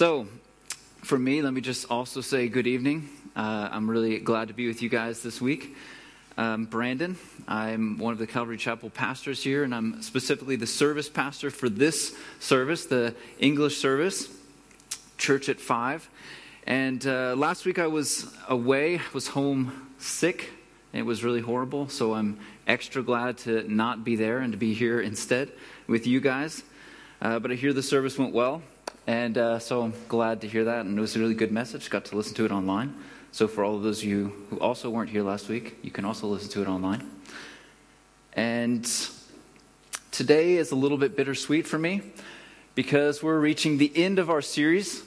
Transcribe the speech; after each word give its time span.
So, 0.00 0.26
for 1.02 1.18
me, 1.18 1.42
let 1.42 1.52
me 1.52 1.60
just 1.60 1.90
also 1.90 2.22
say 2.22 2.48
good 2.48 2.66
evening. 2.66 3.10
Uh, 3.36 3.68
I'm 3.70 3.90
really 3.90 4.18
glad 4.18 4.48
to 4.48 4.54
be 4.54 4.66
with 4.66 4.80
you 4.80 4.88
guys 4.88 5.22
this 5.22 5.42
week. 5.42 5.76
Um, 6.38 6.64
Brandon, 6.64 7.18
I'm 7.46 7.98
one 7.98 8.14
of 8.14 8.18
the 8.18 8.26
Calvary 8.26 8.56
Chapel 8.56 8.88
pastors 8.88 9.42
here, 9.42 9.62
and 9.62 9.74
I'm 9.74 10.00
specifically 10.00 10.56
the 10.56 10.66
service 10.66 11.10
pastor 11.10 11.50
for 11.50 11.68
this 11.68 12.16
service, 12.38 12.86
the 12.86 13.14
English 13.38 13.76
service, 13.76 14.28
Church 15.18 15.50
at 15.50 15.60
Five. 15.60 16.08
And 16.66 17.06
uh, 17.06 17.34
last 17.36 17.66
week 17.66 17.78
I 17.78 17.88
was 17.88 18.34
away, 18.48 18.96
I 18.96 19.02
was 19.12 19.28
home 19.28 19.90
sick. 19.98 20.48
It 20.94 21.02
was 21.02 21.22
really 21.22 21.42
horrible, 21.42 21.90
so 21.90 22.14
I'm 22.14 22.38
extra 22.66 23.02
glad 23.02 23.36
to 23.40 23.70
not 23.70 24.02
be 24.02 24.16
there 24.16 24.38
and 24.38 24.54
to 24.54 24.58
be 24.58 24.72
here 24.72 24.98
instead 24.98 25.52
with 25.86 26.06
you 26.06 26.20
guys. 26.20 26.62
Uh, 27.20 27.38
but 27.38 27.50
I 27.50 27.54
hear 27.54 27.74
the 27.74 27.82
service 27.82 28.16
went 28.16 28.32
well. 28.32 28.62
And 29.10 29.36
uh, 29.38 29.58
so 29.58 29.82
I'm 29.82 29.92
glad 30.06 30.40
to 30.42 30.46
hear 30.46 30.66
that. 30.66 30.86
And 30.86 30.96
it 30.96 31.00
was 31.00 31.16
a 31.16 31.18
really 31.18 31.34
good 31.34 31.50
message. 31.50 31.90
Got 31.90 32.04
to 32.04 32.16
listen 32.16 32.32
to 32.36 32.44
it 32.44 32.52
online. 32.52 32.94
So 33.32 33.48
for 33.48 33.64
all 33.64 33.74
of 33.74 33.82
those 33.82 33.98
of 33.98 34.04
you 34.04 34.46
who 34.50 34.60
also 34.60 34.88
weren't 34.88 35.10
here 35.10 35.24
last 35.24 35.48
week, 35.48 35.78
you 35.82 35.90
can 35.90 36.04
also 36.04 36.28
listen 36.28 36.48
to 36.50 36.62
it 36.62 36.68
online. 36.68 37.10
And 38.34 38.88
today 40.12 40.58
is 40.58 40.70
a 40.70 40.76
little 40.76 40.96
bit 40.96 41.16
bittersweet 41.16 41.66
for 41.66 41.76
me 41.76 42.02
because 42.76 43.20
we're 43.20 43.40
reaching 43.40 43.78
the 43.78 43.90
end 43.96 44.20
of 44.20 44.30
our 44.30 44.40
series. 44.40 45.02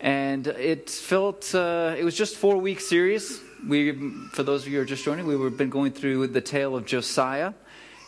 And 0.00 0.48
it 0.48 0.90
felt, 0.90 1.54
uh, 1.54 1.94
it 1.96 2.02
was 2.02 2.16
just 2.16 2.34
four 2.34 2.56
week 2.56 2.80
series. 2.80 3.40
We, 3.64 3.92
for 4.32 4.42
those 4.42 4.62
of 4.62 4.68
you 4.72 4.78
who 4.78 4.82
are 4.82 4.84
just 4.84 5.04
joining, 5.04 5.28
we've 5.28 5.56
been 5.56 5.70
going 5.70 5.92
through 5.92 6.26
the 6.26 6.40
tale 6.40 6.74
of 6.74 6.86
Josiah. 6.86 7.52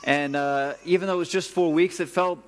And 0.03 0.35
uh, 0.35 0.75
even 0.85 1.07
though 1.07 1.15
it 1.15 1.19
was 1.19 1.29
just 1.31 1.51
four 1.51 1.73
weeks, 1.73 2.01
it 2.01 2.09
felt 2.09 2.43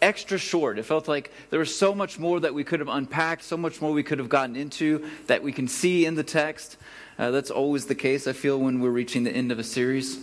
extra 0.00 0.38
short. 0.38 0.78
It 0.78 0.84
felt 0.84 1.08
like 1.08 1.32
there 1.50 1.58
was 1.58 1.74
so 1.74 1.94
much 1.94 2.18
more 2.18 2.40
that 2.40 2.54
we 2.54 2.64
could 2.64 2.80
have 2.80 2.88
unpacked, 2.88 3.42
so 3.42 3.56
much 3.56 3.80
more 3.80 3.92
we 3.92 4.02
could 4.02 4.18
have 4.18 4.28
gotten 4.28 4.56
into 4.56 5.08
that 5.26 5.42
we 5.42 5.52
can 5.52 5.68
see 5.68 6.06
in 6.06 6.14
the 6.14 6.24
text. 6.24 6.76
Uh, 7.18 7.30
that's 7.30 7.50
always 7.50 7.86
the 7.86 7.94
case, 7.94 8.26
I 8.26 8.32
feel, 8.32 8.58
when 8.58 8.80
we're 8.80 8.90
reaching 8.90 9.24
the 9.24 9.30
end 9.30 9.50
of 9.52 9.58
a 9.58 9.64
series 9.64 10.18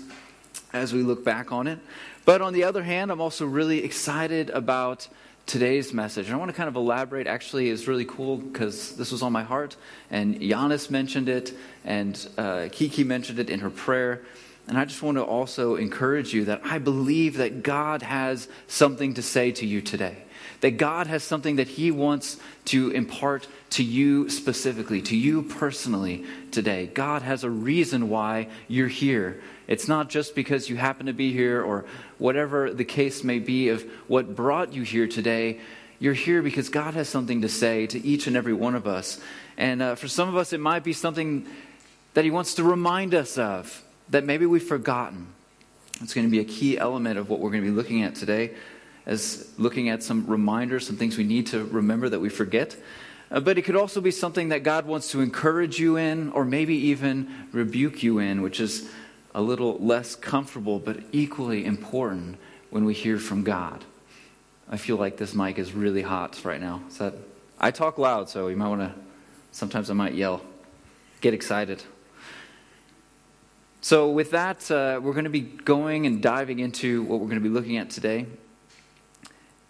as 0.74 0.94
we 0.94 1.02
look 1.02 1.24
back 1.24 1.52
on 1.52 1.68
it. 1.68 1.80
But 2.26 2.42
on 2.42 2.54
the 2.54 2.64
other 2.64 2.84
hand, 2.84 3.12
I'm 3.12 3.22
also 3.22 3.46
really 3.46 3.84
excited 3.84 4.50
about 4.52 5.08
today's 5.46 5.94
message. 5.94 6.28
And 6.28 6.36
I 6.36 6.38
want 6.38 6.50
to 6.52 6.56
kind 6.56 6.70
of 6.70 6.76
elaborate. 6.76 7.28
Actually, 7.28 7.70
it's 7.70 7.88
really 7.88 8.06
cool 8.06 8.38
because 8.38 8.96
this 8.96 9.12
was 9.12 9.22
on 9.22 9.32
my 9.32 9.44
heart, 9.44 9.76
and 10.10 10.40
Giannis 10.40 10.90
mentioned 10.90 11.30
it, 11.30 11.54
and 11.84 12.28
uh, 12.38 12.70
Kiki 12.72 13.04
mentioned 13.04 13.40
it 13.40 13.50
in 13.50 13.60
her 13.60 13.70
prayer. 13.70 14.22
And 14.68 14.78
I 14.78 14.86
just 14.86 15.02
want 15.02 15.18
to 15.18 15.24
also 15.24 15.76
encourage 15.76 16.34
you 16.34 16.46
that 16.46 16.62
I 16.64 16.80
believe 16.80 17.38
that 17.38 17.64
God 17.64 18.02
has 18.02 18.48
something 18.68 19.14
to 19.16 19.22
say 19.22 19.52
to 19.54 19.66
you 19.66 19.82
today. 19.82 20.18
That 20.62 20.78
God 20.78 21.08
has 21.08 21.24
something 21.24 21.58
that 21.58 21.68
He 21.68 21.92
wants 21.92 22.38
to 22.66 22.90
impart 22.92 23.48
to 23.72 23.84
you 23.84 24.30
specifically, 24.30 25.02
to 25.02 25.18
you 25.18 25.44
personally 25.44 26.26
today. 26.52 26.88
God 26.88 27.22
has 27.24 27.44
a 27.44 27.50
reason 27.50 28.10
why 28.10 28.48
you're 28.70 28.88
here. 28.88 29.42
It's 29.68 29.90
not 29.90 30.10
just 30.10 30.34
because 30.34 30.70
you 30.70 30.78
happen 30.78 31.08
to 31.08 31.14
be 31.14 31.34
here 31.34 31.62
or 31.62 31.84
whatever 32.18 32.74
the 32.74 32.86
case 32.86 33.24
may 33.24 33.40
be 33.40 33.68
of 33.70 33.84
what 34.08 34.36
brought 34.36 34.72
you 34.72 34.84
here 34.84 35.08
today. 35.08 35.60
You're 36.00 36.14
here 36.14 36.42
because 36.42 36.70
God 36.70 36.94
has 36.94 37.10
something 37.10 37.42
to 37.42 37.50
say 37.50 37.86
to 37.88 38.06
each 38.06 38.28
and 38.28 38.38
every 38.38 38.54
one 38.54 38.76
of 38.76 38.88
us. 38.88 39.20
And 39.58 39.82
uh, 39.82 39.96
for 39.96 40.08
some 40.08 40.30
of 40.30 40.38
us, 40.38 40.54
it 40.54 40.60
might 40.62 40.86
be 40.86 40.94
something 40.94 41.46
that 42.14 42.24
He 42.24 42.32
wants 42.32 42.54
to 42.56 42.64
remind 42.64 43.14
us 43.14 43.38
of 43.38 43.83
that 44.10 44.24
maybe 44.26 44.46
we've 44.46 44.64
forgotten. 44.64 45.28
It's 46.02 46.14
going 46.14 46.28
to 46.28 46.32
be 46.32 46.40
a 46.40 46.46
key 46.46 46.78
element 46.78 47.18
of 47.18 47.30
what 47.30 47.40
we're 47.40 47.52
going 47.52 47.64
to 47.64 47.70
be 47.70 47.76
looking 47.76 48.04
at 48.04 48.16
today, 48.16 48.52
as 49.06 49.52
looking 49.58 49.90
at 49.90 50.04
some 50.04 50.26
reminders, 50.28 50.88
some 50.88 50.98
things 50.98 51.18
we 51.18 51.24
need 51.24 51.48
to 51.48 51.66
remember 51.66 52.10
that 52.10 52.20
we 52.20 52.30
forget. 52.30 52.76
Uh, 53.32 53.40
but 53.40 53.58
it 53.58 53.64
could 53.64 53.76
also 53.76 54.02
be 54.02 54.12
something 54.12 54.50
that 54.50 54.64
God 54.64 54.86
wants 54.86 55.12
to 55.12 55.22
encourage 55.22 55.80
you 55.80 55.98
in, 55.98 56.32
or 56.32 56.46
maybe 56.46 56.76
even 56.76 57.48
rebuke 57.52 58.04
you 58.04 58.20
in, 58.20 58.42
which 58.42 58.60
is 58.60 58.90
a 59.34 59.42
little 59.42 59.78
less 59.80 60.16
comfortable, 60.16 60.80
but 60.80 60.98
equally 61.12 61.66
important 61.66 62.38
when 62.70 62.86
we 62.86 62.94
hear 62.94 63.18
from 63.18 63.44
God. 63.44 63.84
I 64.70 64.78
feel 64.78 64.98
like 64.98 65.18
this 65.18 65.34
mic 65.34 65.58
is 65.58 65.74
really 65.74 66.02
hot 66.02 66.40
right 66.44 66.62
now. 66.62 66.82
Is 66.88 66.98
that, 66.98 67.14
I 67.60 67.72
talk 67.72 67.98
loud, 67.98 68.30
so 68.30 68.48
you 68.48 68.58
might 68.58 68.70
want 68.70 68.82
to, 68.82 68.94
sometimes 69.52 69.90
I 69.90 69.94
might 69.94 70.14
yell. 70.14 70.42
Get 71.22 71.34
excited. 71.34 71.84
So, 73.84 74.12
with 74.12 74.32
that, 74.32 74.72
uh, 74.72 75.02
we're 75.04 75.12
going 75.12 75.26
to 75.26 75.30
be 75.30 75.42
going 75.42 76.06
and 76.06 76.22
diving 76.22 76.60
into 76.60 77.04
what 77.04 77.20
we're 77.20 77.26
going 77.26 77.44
to 77.44 77.44
be 77.44 77.50
looking 77.50 77.76
at 77.76 77.90
today. 77.90 78.28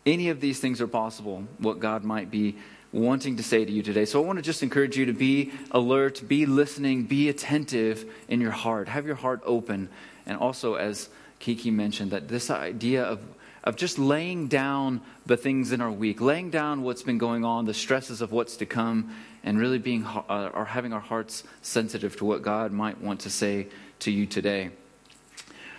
Any 0.06 0.30
of 0.30 0.40
these 0.40 0.60
things 0.60 0.82
are 0.82 0.88
possible, 0.88 1.46
what 1.58 1.80
God 1.80 2.04
might 2.04 2.30
be 2.30 2.58
wanting 2.92 3.38
to 3.38 3.44
say 3.44 3.66
to 3.66 3.72
you 3.72 3.82
today. 3.82 4.06
So, 4.06 4.22
I 4.22 4.28
want 4.28 4.38
to 4.38 4.44
just 4.44 4.62
encourage 4.62 4.96
you 4.96 5.08
to 5.08 5.14
be 5.14 5.52
alert, 5.72 6.22
be 6.28 6.46
listening, 6.46 7.06
be 7.06 7.28
attentive 7.28 8.08
in 8.28 8.40
your 8.40 8.52
heart. 8.52 8.88
Have 8.88 9.08
your 9.08 9.16
heart 9.16 9.42
open. 9.46 9.90
And 10.28 10.38
also, 10.38 10.76
as 10.76 11.10
Kiki 11.40 11.72
mentioned, 11.72 12.12
that 12.12 12.28
this 12.28 12.52
idea 12.52 13.04
of 13.04 13.20
of 13.64 13.78
just 13.78 13.98
laying 13.98 14.48
down 14.48 15.02
the 15.26 15.38
things 15.38 15.72
in 15.72 15.82
our 15.82 15.92
week, 15.92 16.20
laying 16.20 16.50
down 16.50 16.84
what's 16.84 17.02
been 17.02 17.18
going 17.18 17.46
on, 17.46 17.66
the 17.66 17.74
stresses 17.74 18.22
of 18.22 18.32
what's 18.32 18.58
to 18.58 18.66
come, 18.66 19.16
and 19.44 19.60
really 19.60 19.80
being 19.80 20.06
uh, 20.06 20.50
or 20.54 20.66
having 20.66 20.94
our 20.94 21.00
hearts 21.00 21.44
sensitive 21.62 22.16
to 22.18 22.26
what 22.26 22.42
God 22.42 22.72
might 22.72 23.02
want 23.02 23.20
to 23.22 23.30
say 23.30 23.68
to 24.00 24.12
you 24.12 24.26
today. 24.26 24.72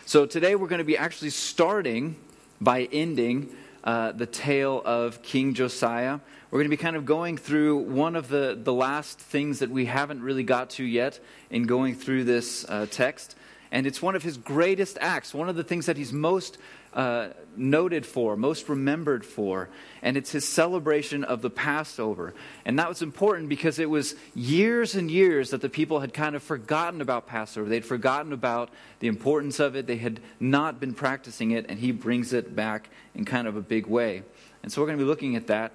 So, 0.07 0.27
today 0.27 0.55
we're 0.55 0.69
going 0.69 0.79
to 0.81 0.85
be 0.85 0.99
actually 0.99 1.31
starting 1.31 2.17
by 2.61 2.89
ending 2.93 3.55
uh, 3.85 4.13
the 4.13 4.27
tale 4.27 4.83
of 4.85 5.23
King 5.23 5.55
Josiah. 5.55 6.21
We're 6.51 6.59
going 6.59 6.71
to 6.71 6.77
be 6.77 6.83
kind 6.83 6.97
of 6.97 7.05
going 7.05 7.37
through 7.37 7.79
one 7.79 8.17
of 8.17 8.29
the, 8.29 8.59
the 8.61 8.73
last 8.73 9.19
things 9.19 9.59
that 9.59 9.71
we 9.71 9.87
haven't 9.87 10.23
really 10.23 10.45
got 10.45 10.71
to 10.71 10.85
yet 10.85 11.19
in 11.51 11.65
going 11.65 11.95
through 11.95 12.25
this 12.25 12.65
uh, 12.69 12.87
text. 12.91 13.35
And 13.73 13.87
it's 13.87 14.01
one 14.01 14.15
of 14.15 14.23
his 14.23 14.37
greatest 14.37 14.99
acts, 15.01 15.35
one 15.35 15.49
of 15.49 15.57
the 15.57 15.65
things 15.65 15.87
that 15.87 15.97
he's 15.97 16.13
most 16.13 16.59
uh, 16.95 17.29
noted 17.57 18.07
for, 18.07 18.37
most 18.37 18.69
remembered 18.69 19.25
for, 19.25 19.69
and 20.01 20.17
it's 20.17 20.31
his 20.31 20.47
celebration 20.47 21.25
of 21.25 21.43
the 21.43 21.51
Passover. 21.51 22.35
And 22.65 22.79
that 22.79 22.89
was 22.89 23.03
important 23.03 23.49
because 23.49 23.79
it 23.79 23.91
was 23.91 24.15
years 24.35 24.95
and 24.95 25.11
years 25.11 25.51
that 25.51 25.61
the 25.61 25.69
people 25.69 26.01
had 26.01 26.15
kind 26.15 26.37
of 26.37 26.43
forgotten 26.43 27.01
about 27.01 27.27
Passover. 27.27 27.69
They'd 27.69 27.85
forgotten 27.85 28.33
about 28.33 28.71
the 29.01 29.09
importance 29.09 29.61
of 29.61 29.77
it, 29.77 29.87
they 29.87 29.97
had 29.97 30.21
not 30.39 30.81
been 30.81 30.95
practicing 30.95 31.51
it, 31.51 31.67
and 31.69 31.79
he 31.79 31.93
brings 31.93 32.33
it 32.33 32.55
back 32.55 32.89
in 33.15 33.25
kind 33.25 33.49
of 33.49 33.57
a 33.57 33.63
big 33.63 33.87
way. 33.87 34.23
And 34.63 34.73
so 34.73 34.81
we're 34.81 34.87
going 34.87 34.99
to 34.99 35.05
be 35.05 35.09
looking 35.09 35.37
at 35.37 35.49
that. 35.49 35.73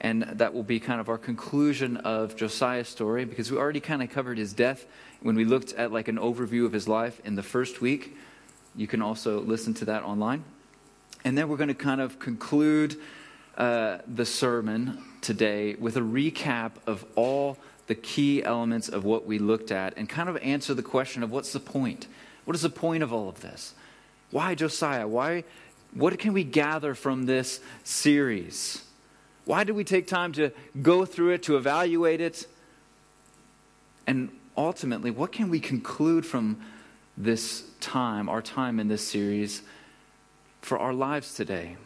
And 0.00 0.22
that 0.22 0.52
will 0.52 0.64
be 0.64 0.80
kind 0.80 1.00
of 1.00 1.08
our 1.08 1.18
conclusion 1.18 1.96
of 1.98 2.34
Josiah's 2.34 2.88
story 2.88 3.24
because 3.24 3.52
we 3.52 3.58
already 3.58 3.78
kind 3.78 4.02
of 4.02 4.10
covered 4.10 4.36
his 4.36 4.52
death 4.52 4.84
when 5.20 5.36
we 5.36 5.44
looked 5.44 5.72
at 5.74 5.92
like 5.92 6.08
an 6.08 6.16
overview 6.16 6.66
of 6.66 6.72
his 6.72 6.88
life 6.88 7.20
in 7.24 7.36
the 7.36 7.42
first 7.42 7.80
week. 7.80 8.16
You 8.74 8.86
can 8.86 9.02
also 9.02 9.40
listen 9.40 9.74
to 9.74 9.84
that 9.86 10.02
online. 10.02 10.44
And 11.24 11.36
then 11.36 11.48
we're 11.48 11.56
going 11.56 11.68
to 11.68 11.74
kind 11.74 12.00
of 12.00 12.18
conclude 12.18 12.96
uh, 13.56 13.98
the 14.06 14.24
sermon 14.24 15.02
today 15.20 15.74
with 15.74 15.96
a 15.96 16.00
recap 16.00 16.72
of 16.86 17.04
all 17.14 17.58
the 17.86 17.94
key 17.94 18.42
elements 18.42 18.88
of 18.88 19.04
what 19.04 19.26
we 19.26 19.38
looked 19.38 19.70
at 19.70 19.96
and 19.96 20.08
kind 20.08 20.28
of 20.28 20.36
answer 20.38 20.74
the 20.74 20.82
question 20.82 21.22
of 21.22 21.30
what's 21.30 21.52
the 21.52 21.60
point? 21.60 22.06
What 22.44 22.54
is 22.54 22.62
the 22.62 22.70
point 22.70 23.02
of 23.02 23.12
all 23.12 23.28
of 23.28 23.40
this? 23.40 23.74
Why 24.30 24.54
Josiah? 24.54 25.06
Why? 25.06 25.44
What 25.92 26.18
can 26.18 26.32
we 26.32 26.44
gather 26.44 26.94
from 26.94 27.26
this 27.26 27.60
series? 27.84 28.84
Why 29.44 29.64
did 29.64 29.76
we 29.76 29.84
take 29.84 30.06
time 30.06 30.32
to 30.32 30.50
go 30.80 31.04
through 31.04 31.30
it, 31.30 31.42
to 31.44 31.56
evaluate 31.56 32.20
it? 32.20 32.46
And 34.06 34.30
ultimately, 34.56 35.10
what 35.10 35.32
can 35.32 35.50
we 35.50 35.60
conclude 35.60 36.24
from 36.24 36.60
this 37.16 37.64
time, 37.82 38.28
our 38.28 38.40
time 38.40 38.80
in 38.80 38.88
this 38.88 39.06
series, 39.06 39.62
for 40.62 40.78
our 40.78 40.94
lives 40.94 41.34
today. 41.34 41.76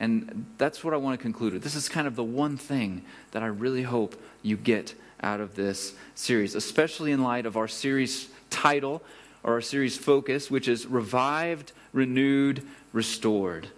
And 0.00 0.46
that's 0.56 0.82
what 0.82 0.94
I 0.94 0.96
want 0.96 1.18
to 1.18 1.22
conclude 1.22 1.52
with. 1.52 1.62
This 1.62 1.74
is 1.74 1.88
kind 1.88 2.06
of 2.06 2.16
the 2.16 2.24
one 2.24 2.56
thing 2.56 3.02
that 3.32 3.42
I 3.42 3.46
really 3.46 3.82
hope 3.82 4.20
you 4.42 4.56
get 4.56 4.94
out 5.22 5.40
of 5.40 5.54
this 5.54 5.94
series, 6.14 6.54
especially 6.54 7.12
in 7.12 7.22
light 7.22 7.46
of 7.46 7.56
our 7.56 7.68
series 7.68 8.28
title 8.50 9.02
or 9.42 9.54
our 9.54 9.60
series 9.60 9.96
focus, 9.96 10.50
which 10.50 10.66
is 10.66 10.86
Revived, 10.86 11.72
Renewed, 11.92 12.66
Restored, 12.92 13.68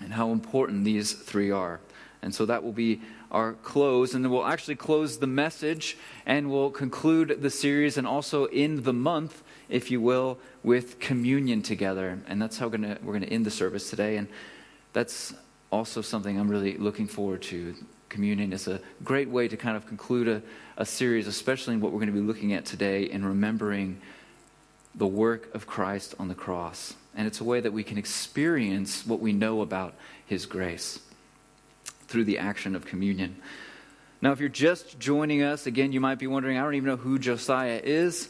and 0.00 0.12
how 0.12 0.30
important 0.30 0.84
these 0.84 1.12
three 1.12 1.50
are. 1.50 1.80
And 2.22 2.34
so 2.34 2.46
that 2.46 2.64
will 2.64 2.72
be 2.72 3.00
our 3.30 3.52
close, 3.52 4.14
and 4.14 4.24
then 4.24 4.32
we'll 4.32 4.46
actually 4.46 4.76
close 4.76 5.18
the 5.18 5.26
message 5.26 5.96
and 6.24 6.50
we'll 6.50 6.70
conclude 6.70 7.42
the 7.42 7.50
series 7.50 7.96
and 7.98 8.06
also 8.06 8.46
end 8.46 8.84
the 8.84 8.92
month 8.92 9.42
if 9.68 9.90
you 9.90 10.00
will, 10.00 10.38
with 10.62 10.98
communion 10.98 11.62
together. 11.62 12.18
And 12.26 12.40
that's 12.40 12.58
how 12.58 12.68
we're 12.68 12.78
going 12.78 13.20
to 13.20 13.32
end 13.32 13.46
the 13.46 13.50
service 13.50 13.90
today. 13.90 14.16
And 14.16 14.28
that's 14.92 15.34
also 15.70 16.00
something 16.00 16.38
I'm 16.38 16.48
really 16.48 16.76
looking 16.76 17.06
forward 17.06 17.42
to. 17.42 17.74
Communion 18.08 18.52
is 18.52 18.68
a 18.68 18.80
great 19.04 19.28
way 19.28 19.48
to 19.48 19.56
kind 19.56 19.76
of 19.76 19.86
conclude 19.86 20.28
a, 20.28 20.42
a 20.76 20.86
series, 20.86 21.26
especially 21.26 21.74
in 21.74 21.80
what 21.80 21.92
we're 21.92 21.98
going 21.98 22.12
to 22.12 22.20
be 22.20 22.26
looking 22.26 22.52
at 22.52 22.64
today 22.64 23.04
in 23.04 23.24
remembering 23.24 24.00
the 24.94 25.06
work 25.06 25.54
of 25.54 25.66
Christ 25.66 26.14
on 26.18 26.28
the 26.28 26.34
cross. 26.34 26.94
And 27.14 27.26
it's 27.26 27.40
a 27.40 27.44
way 27.44 27.60
that 27.60 27.72
we 27.72 27.82
can 27.82 27.98
experience 27.98 29.06
what 29.06 29.20
we 29.20 29.32
know 29.32 29.60
about 29.60 29.94
his 30.26 30.46
grace 30.46 31.00
through 32.08 32.24
the 32.24 32.38
action 32.38 32.74
of 32.76 32.86
communion. 32.86 33.36
Now, 34.22 34.32
if 34.32 34.40
you're 34.40 34.48
just 34.48 34.98
joining 34.98 35.42
us, 35.42 35.66
again, 35.66 35.92
you 35.92 36.00
might 36.00 36.18
be 36.18 36.26
wondering, 36.26 36.56
I 36.56 36.62
don't 36.62 36.74
even 36.74 36.88
know 36.88 36.96
who 36.96 37.18
Josiah 37.18 37.80
is. 37.82 38.28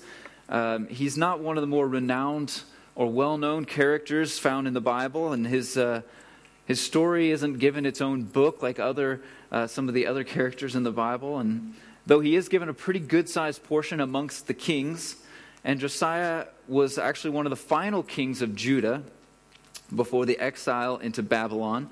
Um, 0.48 0.86
he's 0.88 1.16
not 1.16 1.40
one 1.40 1.56
of 1.56 1.60
the 1.60 1.66
more 1.66 1.88
renowned 1.88 2.62
or 2.94 3.10
well 3.10 3.36
known 3.36 3.64
characters 3.64 4.38
found 4.38 4.66
in 4.66 4.74
the 4.74 4.80
Bible, 4.80 5.32
and 5.32 5.46
his, 5.46 5.76
uh, 5.76 6.02
his 6.64 6.80
story 6.80 7.30
isn't 7.30 7.58
given 7.58 7.84
its 7.84 8.00
own 8.00 8.22
book 8.22 8.62
like 8.62 8.78
other, 8.78 9.20
uh, 9.52 9.66
some 9.66 9.88
of 9.88 9.94
the 9.94 10.06
other 10.06 10.24
characters 10.24 10.74
in 10.74 10.82
the 10.82 10.92
Bible. 10.92 11.38
And 11.38 11.74
though 12.06 12.20
he 12.20 12.36
is 12.36 12.48
given 12.48 12.68
a 12.68 12.74
pretty 12.74 13.00
good 13.00 13.28
sized 13.28 13.64
portion 13.64 14.00
amongst 14.00 14.46
the 14.46 14.54
kings, 14.54 15.16
and 15.64 15.80
Josiah 15.80 16.46
was 16.68 16.96
actually 16.96 17.30
one 17.30 17.46
of 17.46 17.50
the 17.50 17.56
final 17.56 18.02
kings 18.02 18.40
of 18.40 18.54
Judah 18.54 19.02
before 19.94 20.26
the 20.26 20.38
exile 20.38 20.96
into 20.96 21.22
Babylon. 21.22 21.90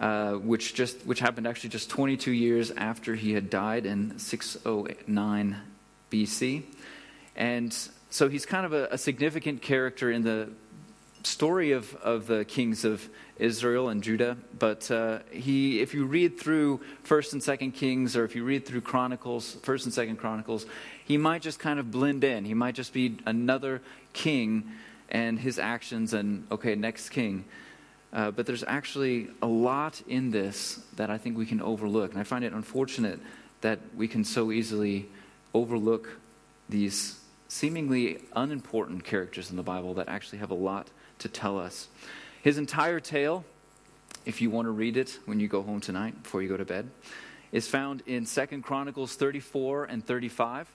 Uh, 0.00 0.32
which 0.32 0.74
just 0.74 1.06
which 1.06 1.20
happened 1.20 1.46
actually 1.46 1.70
just 1.70 1.88
22 1.88 2.32
years 2.32 2.72
after 2.72 3.14
he 3.14 3.34
had 3.34 3.48
died 3.48 3.86
in 3.86 4.18
609 4.18 5.56
BC, 6.10 6.62
and 7.36 7.76
so 8.10 8.28
he's 8.28 8.44
kind 8.44 8.66
of 8.66 8.72
a, 8.72 8.88
a 8.90 8.98
significant 8.98 9.62
character 9.62 10.10
in 10.10 10.22
the 10.22 10.50
story 11.24 11.72
of, 11.72 11.94
of 11.96 12.26
the 12.26 12.44
kings 12.44 12.84
of 12.84 13.08
Israel 13.38 13.88
and 13.88 14.02
Judah. 14.02 14.36
But 14.58 14.90
uh, 14.90 15.20
he, 15.30 15.80
if 15.80 15.94
you 15.94 16.04
read 16.04 16.38
through 16.38 16.80
First 17.02 17.32
and 17.32 17.42
Second 17.42 17.72
Kings, 17.72 18.16
or 18.16 18.24
if 18.24 18.36
you 18.36 18.44
read 18.44 18.66
through 18.66 18.82
Chronicles, 18.82 19.54
First 19.62 19.84
and 19.84 19.94
Second 19.94 20.16
Chronicles, 20.16 20.66
he 21.04 21.16
might 21.16 21.42
just 21.42 21.58
kind 21.58 21.78
of 21.78 21.90
blend 21.90 22.24
in. 22.24 22.44
He 22.44 22.54
might 22.54 22.74
just 22.74 22.92
be 22.92 23.18
another 23.26 23.82
king 24.12 24.70
and 25.08 25.38
his 25.38 25.58
actions, 25.58 26.14
and 26.14 26.46
okay, 26.50 26.74
next 26.74 27.10
king. 27.10 27.44
Uh, 28.12 28.30
but 28.30 28.46
there's 28.46 28.64
actually 28.64 29.28
a 29.40 29.46
lot 29.46 30.02
in 30.06 30.30
this 30.30 30.80
that 30.96 31.08
I 31.08 31.18
think 31.18 31.36
we 31.36 31.46
can 31.46 31.62
overlook. 31.62 32.10
And 32.12 32.20
I 32.20 32.24
find 32.24 32.44
it 32.44 32.52
unfortunate 32.52 33.18
that 33.62 33.78
we 33.96 34.06
can 34.06 34.24
so 34.24 34.52
easily 34.52 35.08
overlook 35.54 36.08
these 36.68 37.18
seemingly 37.52 38.18
unimportant 38.34 39.04
characters 39.04 39.50
in 39.50 39.56
the 39.56 39.62
Bible 39.62 39.92
that 39.92 40.08
actually 40.08 40.38
have 40.38 40.50
a 40.50 40.54
lot 40.54 40.88
to 41.18 41.28
tell 41.28 41.58
us. 41.58 41.86
His 42.40 42.56
entire 42.56 42.98
tale, 42.98 43.44
if 44.24 44.40
you 44.40 44.48
want 44.48 44.66
to 44.66 44.70
read 44.70 44.96
it 44.96 45.18
when 45.26 45.38
you 45.38 45.48
go 45.48 45.62
home 45.62 45.78
tonight 45.78 46.22
before 46.22 46.40
you 46.40 46.48
go 46.48 46.56
to 46.56 46.64
bed, 46.64 46.88
is 47.52 47.68
found 47.68 48.02
in 48.06 48.24
2nd 48.24 48.62
Chronicles 48.62 49.16
34 49.16 49.84
and 49.84 50.04
35, 50.04 50.66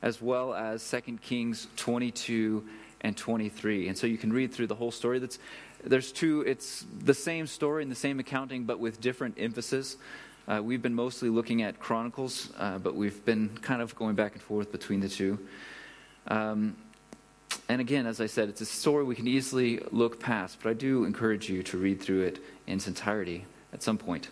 as 0.00 0.22
well 0.22 0.54
as 0.54 0.82
2nd 0.82 1.20
Kings 1.20 1.68
22 1.76 2.66
and 3.02 3.14
23. 3.14 3.88
And 3.88 3.98
so 3.98 4.06
you 4.06 4.16
can 4.16 4.32
read 4.32 4.54
through 4.54 4.68
the 4.68 4.74
whole 4.74 4.90
story. 4.90 5.18
That's 5.18 5.38
there's 5.84 6.12
two, 6.12 6.40
it's 6.46 6.86
the 7.04 7.14
same 7.14 7.46
story 7.46 7.82
and 7.82 7.92
the 7.92 7.96
same 7.96 8.18
accounting, 8.20 8.64
but 8.64 8.78
with 8.78 9.02
different 9.02 9.34
emphasis. 9.38 9.98
Uh, 10.48 10.62
we've 10.62 10.82
been 10.82 10.94
mostly 10.94 11.28
looking 11.28 11.60
at 11.62 11.78
Chronicles, 11.78 12.50
uh, 12.56 12.78
but 12.78 12.94
we've 12.94 13.22
been 13.26 13.50
kind 13.60 13.82
of 13.82 13.94
going 13.94 14.14
back 14.14 14.32
and 14.32 14.42
forth 14.42 14.72
between 14.72 15.00
the 15.00 15.10
two. 15.10 15.38
Um, 16.28 16.76
and 17.68 17.80
again, 17.80 18.06
as 18.06 18.20
I 18.20 18.26
said, 18.26 18.48
it's 18.48 18.60
a 18.60 18.66
story 18.66 19.04
we 19.04 19.14
can 19.14 19.28
easily 19.28 19.80
look 19.90 20.20
past, 20.20 20.58
but 20.62 20.70
I 20.70 20.74
do 20.74 21.04
encourage 21.04 21.48
you 21.48 21.62
to 21.64 21.78
read 21.78 22.00
through 22.00 22.22
it 22.22 22.42
in 22.66 22.74
its 22.74 22.86
entirety 22.86 23.44
at 23.72 23.82
some 23.82 23.98
point. 23.98 24.28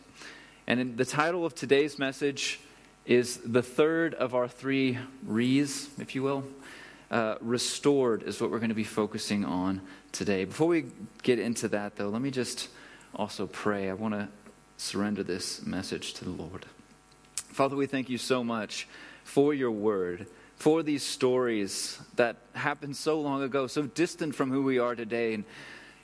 And 0.66 0.96
the 0.96 1.04
title 1.04 1.44
of 1.44 1.54
today's 1.54 1.98
message 1.98 2.60
is 3.06 3.38
the 3.38 3.62
third 3.62 4.14
of 4.14 4.34
our 4.34 4.46
three 4.46 4.98
re's, 5.25 5.88
if 5.98 6.14
you 6.14 6.22
will. 6.22 6.44
Uh, 7.10 7.34
restored 7.40 8.22
is 8.22 8.40
what 8.40 8.50
we're 8.50 8.60
going 8.60 8.69
to 8.69 8.75
be 8.75 8.84
focusing 8.84 9.44
on 9.44 9.81
today. 10.12 10.44
Before 10.44 10.69
we 10.69 10.87
get 11.22 11.40
into 11.40 11.66
that, 11.69 11.96
though, 11.96 12.08
let 12.08 12.22
me 12.22 12.31
just 12.31 12.69
also 13.16 13.48
pray. 13.48 13.90
I 13.90 13.94
want 13.94 14.14
to 14.14 14.28
surrender 14.76 15.25
this 15.25 15.66
message 15.66 16.14
to 16.14 16.25
the 16.25 16.31
Lord. 16.31 16.66
Father, 17.34 17.75
we 17.75 17.87
thank 17.87 18.08
you 18.08 18.19
so 18.19 18.44
much 18.44 18.87
for 19.25 19.52
your 19.52 19.72
word, 19.72 20.28
for 20.61 20.83
these 20.83 21.03
stories 21.03 21.99
that 22.17 22.37
happened 22.53 22.95
so 22.95 23.19
long 23.19 23.43
ago, 23.43 23.67
so 23.67 23.85
distant 23.85 24.35
from 24.35 24.51
who 24.51 24.62
we 24.62 24.79
are 24.79 24.95
today, 24.95 25.33
and 25.33 25.45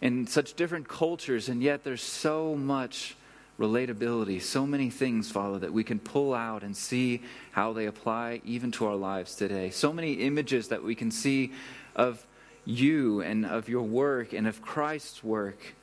in 0.00 0.26
such 0.26 0.54
different 0.54 0.88
cultures, 0.88 1.50
and 1.50 1.62
yet 1.62 1.84
there's 1.84 2.02
so 2.02 2.54
much 2.54 3.16
relatability, 3.60 4.40
so 4.40 4.66
many 4.66 4.88
things, 4.88 5.30
Father, 5.30 5.58
that 5.58 5.74
we 5.74 5.84
can 5.84 5.98
pull 5.98 6.32
out 6.32 6.62
and 6.62 6.74
see 6.74 7.22
how 7.52 7.74
they 7.74 7.84
apply 7.84 8.40
even 8.46 8.72
to 8.72 8.86
our 8.86 8.96
lives 8.96 9.34
today. 9.34 9.68
So 9.68 9.92
many 9.92 10.14
images 10.14 10.68
that 10.68 10.82
we 10.82 10.94
can 10.94 11.10
see 11.10 11.52
of 11.94 12.26
you 12.64 13.20
and 13.20 13.44
of 13.44 13.68
your 13.68 13.82
work 13.82 14.32
and 14.32 14.46
of 14.46 14.62
Christ's 14.62 15.22
work. 15.22 15.74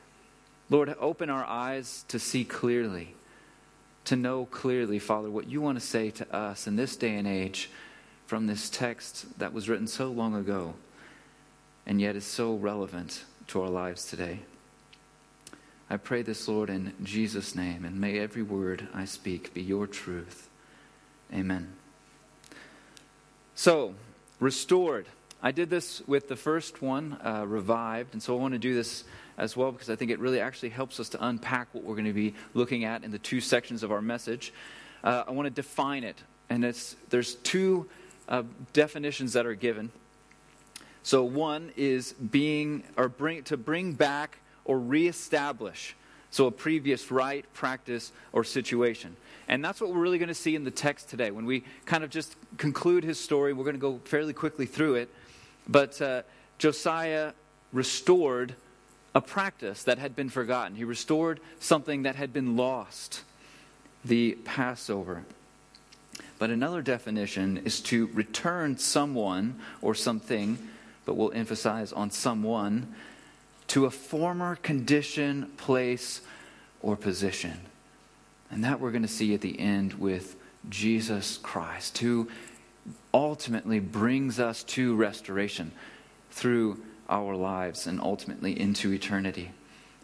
Lord, 0.72 0.96
open 1.00 1.30
our 1.30 1.46
eyes 1.46 2.06
to 2.08 2.18
see 2.18 2.44
clearly, 2.44 3.14
to 4.06 4.16
know 4.16 4.46
clearly, 4.46 4.98
Father, 4.98 5.30
what 5.30 5.48
you 5.48 5.62
want 5.62 5.80
to 5.80 5.86
say 5.86 6.10
to 6.10 6.36
us 6.36 6.66
in 6.66 6.76
this 6.76 6.96
day 6.96 7.16
and 7.16 7.28
age 7.28 7.70
from 8.34 8.48
this 8.48 8.68
text 8.68 9.28
that 9.38 9.54
was 9.54 9.70
written 9.70 9.86
so 9.86 10.08
long 10.08 10.34
ago 10.34 10.74
and 11.86 12.02
yet 12.02 12.16
is 12.16 12.26
so 12.26 12.56
relevant 12.56 13.26
to 13.46 13.62
our 13.62 13.70
lives 13.70 14.06
today. 14.08 14.40
I 15.88 15.98
pray 15.98 16.24
this, 16.24 16.48
Lord, 16.48 16.72
in 16.72 16.94
Jesus' 17.04 17.54
name, 17.54 17.86
and 17.86 18.02
may 18.02 18.18
every 18.18 18.42
word 18.42 18.88
I 18.92 19.06
speak 19.06 19.54
be 19.54 19.62
your 19.62 19.86
truth. 19.86 20.50
Amen. 21.32 21.74
So, 23.54 23.94
restored. 24.40 25.06
I 25.44 25.52
did 25.52 25.70
this 25.70 26.02
with 26.08 26.28
the 26.28 26.36
first 26.36 26.82
one, 26.82 27.20
uh, 27.24 27.46
revived, 27.48 28.14
and 28.14 28.24
so 28.24 28.36
I 28.36 28.42
want 28.42 28.56
to 28.56 28.60
do 28.60 28.74
this 28.74 29.04
as 29.38 29.56
well 29.56 29.72
because 29.72 29.92
I 29.92 29.96
think 29.96 30.10
it 30.10 30.18
really 30.18 30.40
actually 30.40 30.70
helps 30.70 31.00
us 31.00 31.10
to 31.10 31.24
unpack 31.24 31.68
what 31.72 31.84
we're 31.84 31.94
going 31.94 32.06
to 32.06 32.14
be 32.14 32.34
looking 32.56 32.84
at 32.84 33.04
in 33.04 33.12
the 33.12 33.20
two 33.20 33.42
sections 33.42 33.84
of 33.84 33.92
our 33.92 34.02
message. 34.02 34.52
Uh, 35.04 35.24
I 35.28 35.32
want 35.34 35.46
to 35.46 35.52
define 35.52 36.04
it, 36.04 36.18
and 36.50 36.64
there's 36.64 37.36
two 37.36 37.88
uh, 38.28 38.44
definitions 38.74 39.34
that 39.34 39.46
are 39.46 39.56
given. 39.56 39.92
So 41.04 41.24
one 41.24 41.72
is 41.76 42.14
being 42.14 42.84
or 42.96 43.10
bring 43.10 43.44
to 43.44 43.58
bring 43.58 43.94
back 43.94 44.40
or 44.66 44.80
reestablish. 44.80 45.96
So 46.32 46.48
a 46.48 46.52
previous 46.52 47.12
right, 47.12 47.46
practice, 47.54 48.12
or 48.32 48.44
situation. 48.44 49.16
And 49.48 49.64
that's 49.64 49.80
what 49.80 49.92
we're 49.92 50.00
really 50.00 50.18
going 50.18 50.30
to 50.30 50.34
see 50.34 50.56
in 50.56 50.64
the 50.64 50.72
text 50.72 51.10
today. 51.10 51.30
When 51.30 51.46
we 51.46 51.64
kind 51.86 52.04
of 52.04 52.10
just 52.10 52.36
conclude 52.58 53.04
his 53.04 53.20
story, 53.20 53.54
we're 53.54 53.66
going 53.66 53.76
to 53.76 53.80
go 53.80 54.00
fairly 54.06 54.34
quickly 54.34 54.66
through 54.66 54.96
it. 54.96 55.10
But 55.68 56.02
uh, 56.02 56.24
Josiah 56.58 57.34
restored 57.72 58.56
a 59.14 59.22
practice 59.22 59.84
that 59.84 60.00
had 60.00 60.16
been 60.16 60.30
forgotten. 60.30 60.76
He 60.76 60.86
restored 60.86 61.40
something 61.60 62.04
that 62.04 62.16
had 62.16 62.34
been 62.34 62.56
lost 62.56 63.24
the 64.04 64.38
Passover. 64.44 65.24
But 66.44 66.50
another 66.50 66.82
definition 66.82 67.62
is 67.64 67.80
to 67.84 68.08
return 68.08 68.78
someone 68.78 69.62
or 69.82 69.96
something, 69.96 70.58
but 71.06 71.16
we'll 71.16 71.32
emphasize 71.32 71.94
on 71.94 72.12
someone, 72.12 72.94
to 73.68 73.86
a 73.86 73.90
former 73.90 74.58
condition, 74.58 75.54
place, 75.56 76.20
or 76.82 76.98
position. 76.98 77.62
And 78.52 78.62
that 78.66 78.82
we're 78.82 78.92
going 78.92 79.04
to 79.04 79.08
see 79.08 79.34
at 79.34 79.40
the 79.40 79.58
end 79.58 79.94
with 79.94 80.36
Jesus 80.68 81.38
Christ, 81.38 82.00
who 82.00 82.28
ultimately 83.14 83.80
brings 83.80 84.38
us 84.38 84.66
to 84.66 84.98
restoration 84.98 85.72
through 86.30 86.84
our 87.08 87.38
lives 87.38 87.88
and 87.88 88.02
ultimately 88.02 88.60
into 88.60 88.92
eternity, 88.92 89.52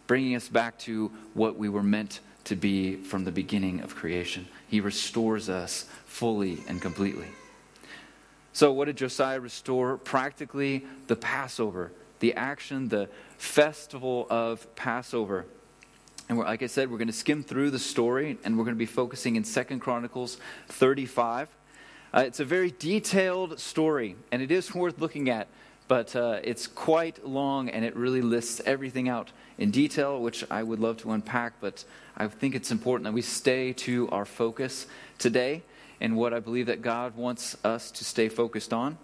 bringing 0.06 0.34
us 0.36 0.48
back 0.48 0.78
to 0.78 1.12
what 1.34 1.58
we 1.58 1.68
were 1.68 1.82
meant 1.82 2.20
to 2.44 2.56
be 2.56 2.96
from 2.96 3.24
the 3.24 3.32
beginning 3.32 3.80
of 3.80 3.94
creation. 3.94 4.48
He 4.68 4.80
restores 4.80 5.48
us 5.48 5.86
fully 6.06 6.62
and 6.68 6.80
completely. 6.80 7.28
So, 8.52 8.72
what 8.72 8.86
did 8.86 8.96
Josiah 8.96 9.40
restore? 9.40 9.96
Practically, 9.96 10.84
the 11.06 11.16
Passover, 11.16 11.92
the 12.18 12.34
action, 12.34 12.88
the 12.88 13.08
festival 13.38 14.26
of 14.28 14.74
Passover. 14.74 15.46
And 16.28 16.38
like 16.38 16.62
I 16.62 16.66
said, 16.66 16.90
we're 16.90 16.98
going 16.98 17.08
to 17.08 17.12
skim 17.12 17.42
through 17.42 17.70
the 17.70 17.78
story, 17.78 18.38
and 18.44 18.56
we're 18.56 18.64
going 18.64 18.76
to 18.76 18.78
be 18.78 18.86
focusing 18.86 19.36
in 19.36 19.44
Second 19.44 19.80
Chronicles 19.80 20.38
35. 20.68 21.48
Uh, 22.12 22.24
it's 22.26 22.40
a 22.40 22.44
very 22.44 22.72
detailed 22.72 23.58
story, 23.60 24.16
and 24.32 24.42
it 24.42 24.50
is 24.50 24.74
worth 24.74 25.00
looking 25.00 25.30
at, 25.30 25.48
but 25.90 26.14
uh, 26.14 26.38
it's 26.44 26.68
quite 26.68 27.26
long 27.26 27.68
and 27.68 27.84
it 27.84 27.96
really 27.96 28.22
lists 28.22 28.60
everything 28.64 29.08
out 29.08 29.32
in 29.58 29.72
detail, 29.72 30.22
which 30.22 30.44
I 30.48 30.62
would 30.62 30.78
love 30.78 30.98
to 30.98 31.10
unpack, 31.10 31.54
but 31.60 31.84
I 32.16 32.28
think 32.28 32.54
it's 32.54 32.70
important 32.70 33.06
that 33.06 33.12
we 33.12 33.22
stay 33.22 33.72
to 33.72 34.08
our 34.10 34.24
focus 34.24 34.86
today 35.18 35.64
and 36.00 36.16
what 36.16 36.32
I 36.32 36.38
believe 36.38 36.66
that 36.66 36.80
God 36.80 37.16
wants 37.16 37.56
us 37.64 37.90
to 37.90 38.04
stay 38.04 38.28
focused 38.28 38.72
on. 38.72 38.98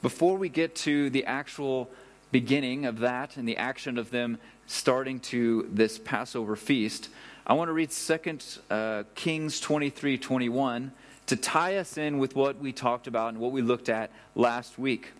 Before 0.00 0.38
we 0.38 0.48
get 0.48 0.74
to 0.76 1.10
the 1.10 1.26
actual 1.26 1.90
beginning 2.32 2.86
of 2.86 3.00
that 3.00 3.36
and 3.36 3.46
the 3.46 3.58
action 3.58 3.98
of 3.98 4.08
them 4.10 4.38
starting 4.66 5.20
to 5.20 5.68
this 5.70 5.98
Passover 5.98 6.56
feast, 6.56 7.10
I 7.46 7.52
want 7.52 7.68
to 7.68 7.74
read 7.74 7.90
2 7.90 8.38
uh, 8.70 9.02
Kings 9.14 9.60
23 9.60 10.16
21 10.16 10.92
to 11.26 11.36
tie 11.36 11.76
us 11.76 11.98
in 11.98 12.18
with 12.18 12.34
what 12.34 12.58
we 12.58 12.72
talked 12.72 13.06
about 13.06 13.28
and 13.28 13.38
what 13.38 13.52
we 13.52 13.60
looked 13.60 13.90
at 13.90 14.10
last 14.34 14.78
week. 14.78 15.12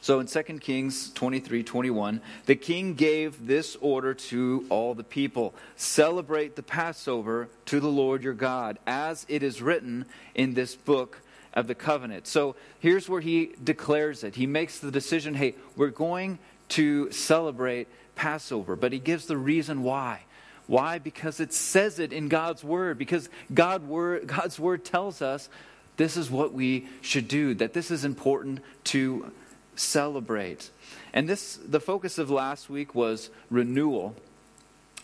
So 0.00 0.20
in 0.20 0.26
2 0.26 0.42
Kings 0.60 1.10
23 1.12 1.62
21, 1.62 2.20
the 2.46 2.56
king 2.56 2.94
gave 2.94 3.46
this 3.46 3.76
order 3.80 4.14
to 4.14 4.66
all 4.68 4.94
the 4.94 5.04
people 5.04 5.54
Celebrate 5.76 6.56
the 6.56 6.62
Passover 6.62 7.48
to 7.66 7.80
the 7.80 7.88
Lord 7.88 8.22
your 8.22 8.34
God, 8.34 8.78
as 8.86 9.26
it 9.28 9.42
is 9.42 9.60
written 9.60 10.06
in 10.34 10.54
this 10.54 10.74
book 10.74 11.20
of 11.52 11.66
the 11.66 11.74
covenant. 11.74 12.26
So 12.26 12.56
here's 12.78 13.08
where 13.08 13.20
he 13.20 13.54
declares 13.62 14.22
it. 14.22 14.36
He 14.36 14.46
makes 14.46 14.78
the 14.78 14.90
decision 14.90 15.34
hey, 15.34 15.54
we're 15.76 15.88
going 15.88 16.38
to 16.70 17.10
celebrate 17.10 17.88
Passover, 18.14 18.76
but 18.76 18.92
he 18.92 18.98
gives 18.98 19.26
the 19.26 19.36
reason 19.36 19.82
why. 19.82 20.22
Why? 20.66 20.98
Because 20.98 21.40
it 21.40 21.52
says 21.52 21.98
it 21.98 22.12
in 22.12 22.28
God's 22.28 22.62
word, 22.62 22.98
because 22.98 23.30
God 23.52 23.88
word, 23.88 24.26
God's 24.26 24.58
word 24.58 24.84
tells 24.84 25.22
us 25.22 25.48
this 25.96 26.16
is 26.16 26.30
what 26.30 26.52
we 26.52 26.86
should 27.00 27.26
do, 27.26 27.54
that 27.54 27.72
this 27.72 27.90
is 27.90 28.04
important 28.04 28.60
to 28.84 29.32
celebrate. 29.78 30.70
And 31.12 31.28
this 31.28 31.56
the 31.56 31.80
focus 31.80 32.18
of 32.18 32.30
last 32.30 32.68
week 32.68 32.94
was 32.94 33.30
renewal. 33.50 34.14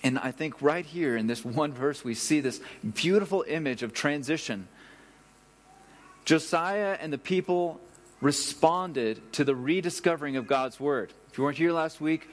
And 0.03 0.19
I 0.19 0.33
think 0.33 0.61
right 0.61 0.85
here 0.85 1.17
in 1.17 1.27
this 1.27 1.45
one 1.45 1.73
verse 1.73 2.05
we 2.05 2.15
see 2.15 2.41
this 2.41 2.61
beautiful 2.95 3.45
image 3.49 3.83
of 3.83 3.93
transition. 3.93 4.69
Josiah 6.25 6.97
and 7.01 7.13
the 7.13 7.19
people 7.19 7.81
responded 8.21 9.21
to 9.33 9.45
the 9.45 9.55
rediscovering 9.55 10.37
of 10.37 10.47
God's 10.47 10.81
word. 10.81 11.13
If 11.31 11.37
you 11.37 11.45
weren't 11.45 11.59
here 11.59 11.73
last 11.73 12.01
week, 12.01 12.29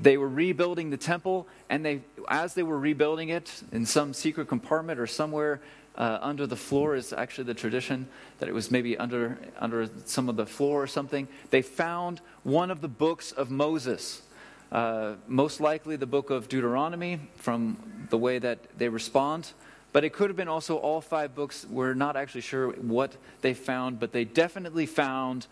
they 0.00 0.16
were 0.16 0.28
rebuilding 0.28 0.90
the 0.90 0.96
temple, 0.96 1.46
and 1.68 1.84
they, 1.84 2.00
as 2.28 2.54
they 2.54 2.62
were 2.62 2.78
rebuilding 2.78 3.28
it 3.30 3.62
in 3.72 3.84
some 3.84 4.14
secret 4.14 4.46
compartment 4.48 5.00
or 5.00 5.06
somewhere 5.06 5.60
uh, 5.98 6.18
under 6.22 6.46
the 6.46 6.56
floor 6.56 6.94
is 6.94 7.12
actually 7.12 7.44
the 7.44 7.54
tradition 7.54 8.08
that 8.38 8.48
it 8.48 8.52
was 8.52 8.70
maybe 8.70 8.96
under 8.96 9.36
under 9.58 9.88
some 10.04 10.28
of 10.28 10.36
the 10.36 10.46
floor 10.46 10.82
or 10.82 10.86
something. 10.86 11.26
They 11.50 11.60
found 11.60 12.20
one 12.44 12.70
of 12.70 12.80
the 12.80 12.88
books 12.88 13.32
of 13.32 13.50
Moses, 13.50 14.22
uh, 14.70 15.14
most 15.26 15.60
likely 15.60 15.96
the 15.96 16.06
book 16.06 16.30
of 16.30 16.48
Deuteronomy, 16.48 17.18
from 17.36 18.06
the 18.10 18.16
way 18.16 18.38
that 18.38 18.78
they 18.78 18.88
respond. 18.88 19.52
But 19.92 20.04
it 20.04 20.12
could 20.12 20.30
have 20.30 20.36
been 20.36 20.48
also 20.48 20.76
all 20.76 21.00
five 21.00 21.34
books. 21.34 21.66
We're 21.68 21.94
not 21.94 22.14
actually 22.16 22.42
sure 22.42 22.70
what 22.70 23.16
they 23.40 23.54
found, 23.54 23.98
but 23.98 24.12
they 24.12 24.24
definitely 24.24 24.86
found 24.86 25.46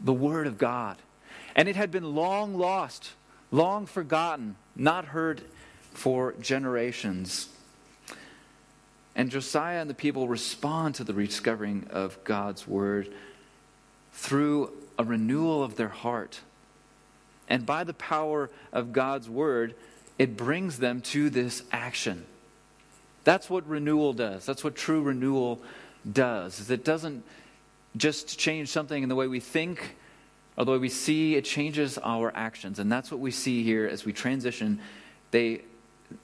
the 0.00 0.12
Word 0.12 0.46
of 0.46 0.58
God. 0.58 0.98
And 1.56 1.68
it 1.68 1.76
had 1.76 1.90
been 1.90 2.14
long 2.14 2.54
lost, 2.56 3.12
long 3.50 3.86
forgotten, 3.86 4.56
not 4.76 5.06
heard 5.06 5.42
for 5.92 6.34
generations. 6.40 7.48
And 9.22 9.30
Josiah 9.30 9.80
and 9.80 9.88
the 9.88 9.94
people 9.94 10.26
respond 10.26 10.96
to 10.96 11.04
the 11.04 11.14
rediscovering 11.14 11.86
of 11.90 12.18
God's 12.24 12.66
Word 12.66 13.08
through 14.12 14.72
a 14.98 15.04
renewal 15.04 15.62
of 15.62 15.76
their 15.76 15.90
heart. 15.90 16.40
And 17.48 17.64
by 17.64 17.84
the 17.84 17.94
power 17.94 18.50
of 18.72 18.92
God's 18.92 19.28
Word, 19.28 19.76
it 20.18 20.36
brings 20.36 20.80
them 20.80 21.02
to 21.02 21.30
this 21.30 21.62
action. 21.70 22.26
That's 23.22 23.48
what 23.48 23.64
renewal 23.68 24.12
does. 24.12 24.44
That's 24.44 24.64
what 24.64 24.74
true 24.74 25.02
renewal 25.02 25.62
does. 26.12 26.58
Is 26.58 26.72
it 26.72 26.84
doesn't 26.84 27.22
just 27.96 28.40
change 28.40 28.70
something 28.70 29.04
in 29.04 29.08
the 29.08 29.14
way 29.14 29.28
we 29.28 29.38
think 29.38 29.94
or 30.56 30.64
the 30.64 30.72
way 30.72 30.78
we 30.78 30.88
see, 30.88 31.36
it 31.36 31.44
changes 31.44 31.96
our 31.96 32.32
actions. 32.34 32.80
And 32.80 32.90
that's 32.90 33.12
what 33.12 33.20
we 33.20 33.30
see 33.30 33.62
here 33.62 33.86
as 33.86 34.04
we 34.04 34.12
transition. 34.12 34.80
They 35.30 35.62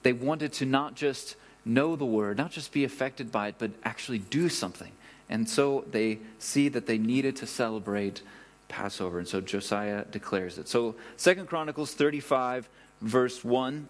they 0.03 0.11
wanted 0.11 0.51
to 0.51 0.65
not 0.65 0.95
just 0.95 1.37
know 1.69 1.95
the 1.95 2.05
word, 2.05 2.37
not 2.37 2.51
just 2.51 2.71
be 2.71 2.83
affected 2.83 3.31
by 3.31 3.49
it, 3.49 3.55
but 3.57 3.71
actually 3.83 4.19
do 4.19 4.49
something. 4.49 4.91
And 5.29 5.47
so 5.47 5.85
they 5.89 6.19
see 6.39 6.69
that 6.69 6.87
they 6.87 6.97
needed 6.97 7.35
to 7.37 7.47
celebrate 7.47 8.21
Passover. 8.67 9.19
And 9.19 9.27
so 9.27 9.41
Josiah 9.41 10.05
declares 10.05 10.57
it. 10.57 10.67
So 10.67 10.95
Second 11.17 11.47
Chronicles 11.47 11.93
35, 11.93 12.69
verse 13.01 13.43
1 13.43 13.87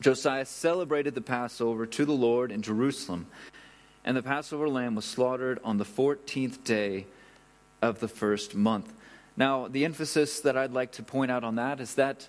Josiah 0.00 0.46
celebrated 0.46 1.14
the 1.14 1.20
Passover 1.20 1.84
to 1.84 2.04
the 2.06 2.12
Lord 2.12 2.50
in 2.50 2.62
Jerusalem, 2.62 3.26
and 4.02 4.16
the 4.16 4.22
Passover 4.22 4.66
lamb 4.66 4.94
was 4.94 5.04
slaughtered 5.04 5.60
on 5.62 5.76
the 5.76 5.84
14th 5.84 6.64
day 6.64 7.06
of 7.82 8.00
the 8.00 8.08
first 8.08 8.54
month. 8.54 8.92
Now, 9.36 9.68
the 9.68 9.84
emphasis 9.84 10.40
that 10.40 10.56
I'd 10.56 10.72
like 10.72 10.92
to 10.92 11.02
point 11.02 11.30
out 11.30 11.44
on 11.44 11.56
that 11.56 11.80
is 11.80 11.96
that 11.96 12.28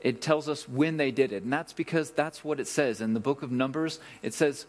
it 0.00 0.20
tells 0.20 0.48
us 0.48 0.68
when 0.68 0.96
they 0.96 1.10
did 1.10 1.32
it. 1.32 1.42
And 1.42 1.52
that's 1.52 1.72
because 1.72 2.10
that's 2.10 2.44
what 2.44 2.60
it 2.60 2.68
says. 2.68 3.00
In 3.00 3.14
the 3.14 3.20
book 3.20 3.42
of 3.42 3.50
Numbers, 3.50 3.98
it 4.22 4.34
says 4.34 4.66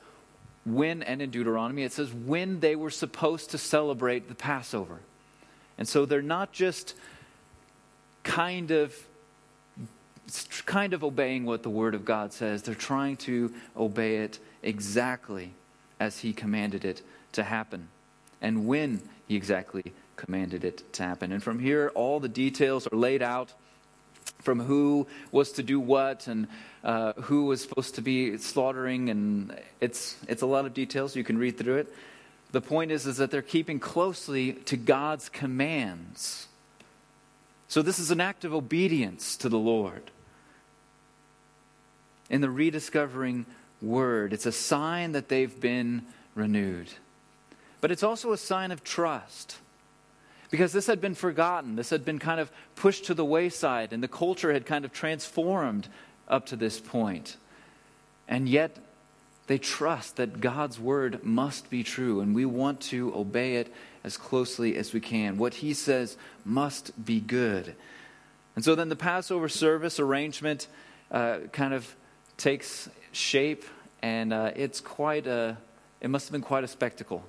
when, 0.65 1.03
and 1.03 1.21
in 1.21 1.29
Deuteronomy, 1.29 1.83
it 1.83 1.91
says 1.91 2.13
when 2.13 2.59
they 2.59 2.75
were 2.75 2.89
supposed 2.89 3.51
to 3.51 3.57
celebrate 3.57 4.27
the 4.27 4.35
Passover. 4.35 4.99
And 5.77 5.87
so 5.87 6.05
they're 6.05 6.21
not 6.21 6.51
just 6.51 6.95
kind 8.23 8.71
of 8.71 8.95
kind 10.65 10.93
of 10.93 11.05
obeying 11.05 11.45
what 11.45 11.63
the 11.63 11.69
Word 11.69 11.95
of 11.95 12.03
God 12.03 12.33
says. 12.33 12.61
They're 12.61 12.75
trying 12.75 13.15
to 13.17 13.53
obey 13.77 14.17
it 14.17 14.39
exactly 14.61 15.53
as 15.99 16.19
He 16.19 16.33
commanded 16.33 16.83
it 16.83 17.01
to 17.31 17.43
happen 17.43 17.87
and 18.41 18.67
when 18.67 19.01
He 19.27 19.37
exactly 19.37 19.93
commanded 20.17 20.65
it 20.65 20.91
to 20.93 21.03
happen. 21.03 21.31
And 21.31 21.41
from 21.41 21.59
here, 21.59 21.91
all 21.95 22.19
the 22.19 22.27
details 22.27 22.87
are 22.87 22.97
laid 22.97 23.21
out 23.21 23.53
from 24.47 24.61
who 24.61 25.05
was 25.29 25.51
to 25.51 25.61
do 25.61 25.77
what 25.77 26.25
and 26.27 26.47
uh, 26.81 27.11
who 27.23 27.43
was 27.47 27.61
supposed 27.61 27.95
to 27.95 28.01
be 28.01 28.37
slaughtering, 28.37 29.09
and 29.09 29.53
it's, 29.81 30.15
it's 30.29 30.41
a 30.41 30.45
lot 30.45 30.65
of 30.65 30.73
details. 30.73 31.17
You 31.17 31.23
can 31.25 31.37
read 31.37 31.57
through 31.57 31.79
it. 31.79 31.93
The 32.53 32.61
point 32.61 32.91
is, 32.91 33.05
is 33.05 33.17
that 33.17 33.29
they're 33.29 33.41
keeping 33.41 33.77
closely 33.77 34.53
to 34.53 34.77
God's 34.77 35.27
commands. 35.27 36.47
So, 37.67 37.81
this 37.81 37.99
is 37.99 38.09
an 38.09 38.21
act 38.21 38.45
of 38.45 38.53
obedience 38.53 39.35
to 39.35 39.49
the 39.49 39.59
Lord 39.59 40.11
in 42.29 42.39
the 42.39 42.49
rediscovering 42.49 43.47
word. 43.81 44.31
It's 44.31 44.45
a 44.45 44.53
sign 44.53 45.11
that 45.11 45.27
they've 45.27 45.59
been 45.59 46.03
renewed. 46.35 46.87
But 47.81 47.91
it's 47.91 48.01
also 48.01 48.31
a 48.31 48.37
sign 48.37 48.71
of 48.71 48.81
trust. 48.81 49.57
Because 50.49 50.71
this 50.71 50.87
had 50.87 51.01
been 51.01 51.15
forgotten, 51.15 51.75
this 51.75 51.89
had 51.89 52.05
been 52.05 52.19
kind 52.19 52.39
of 52.39 52.51
pushed 52.75 53.05
to 53.05 53.13
the 53.13 53.25
wayside, 53.25 53.91
and 53.91 54.01
the 54.01 54.07
culture 54.07 54.53
had 54.53 54.65
kind 54.65 54.85
of 54.85 54.93
transformed 54.93 55.87
up 56.27 56.45
to 56.47 56.55
this 56.55 56.79
point. 56.79 57.37
And 58.27 58.47
yet, 58.47 58.77
they 59.47 59.57
trust 59.57 60.17
that 60.17 60.41
God's 60.41 60.79
word 60.79 61.23
must 61.23 61.69
be 61.69 61.83
true, 61.83 62.19
and 62.21 62.35
we 62.35 62.45
want 62.45 62.81
to 62.81 63.13
obey 63.15 63.55
it 63.55 63.73
as 64.03 64.17
closely 64.17 64.75
as 64.75 64.93
we 64.93 64.99
can. 64.99 65.37
What 65.37 65.55
he 65.55 65.73
says 65.73 66.17
must 66.45 67.05
be 67.05 67.19
good. 67.19 67.75
And 68.55 68.63
so 68.63 68.75
then 68.75 68.89
the 68.89 68.95
Passover 68.95 69.49
service 69.49 69.99
arrangement 69.99 70.67
uh, 71.11 71.39
kind 71.51 71.73
of 71.73 71.95
takes 72.37 72.89
shape, 73.11 73.63
and 74.01 74.33
uh, 74.33 74.51
it's 74.55 74.81
quite 74.81 75.27
a, 75.27 75.57
it 76.01 76.09
must 76.09 76.27
have 76.27 76.31
been 76.31 76.41
quite 76.41 76.63
a 76.63 76.67
spectacle. 76.67 77.23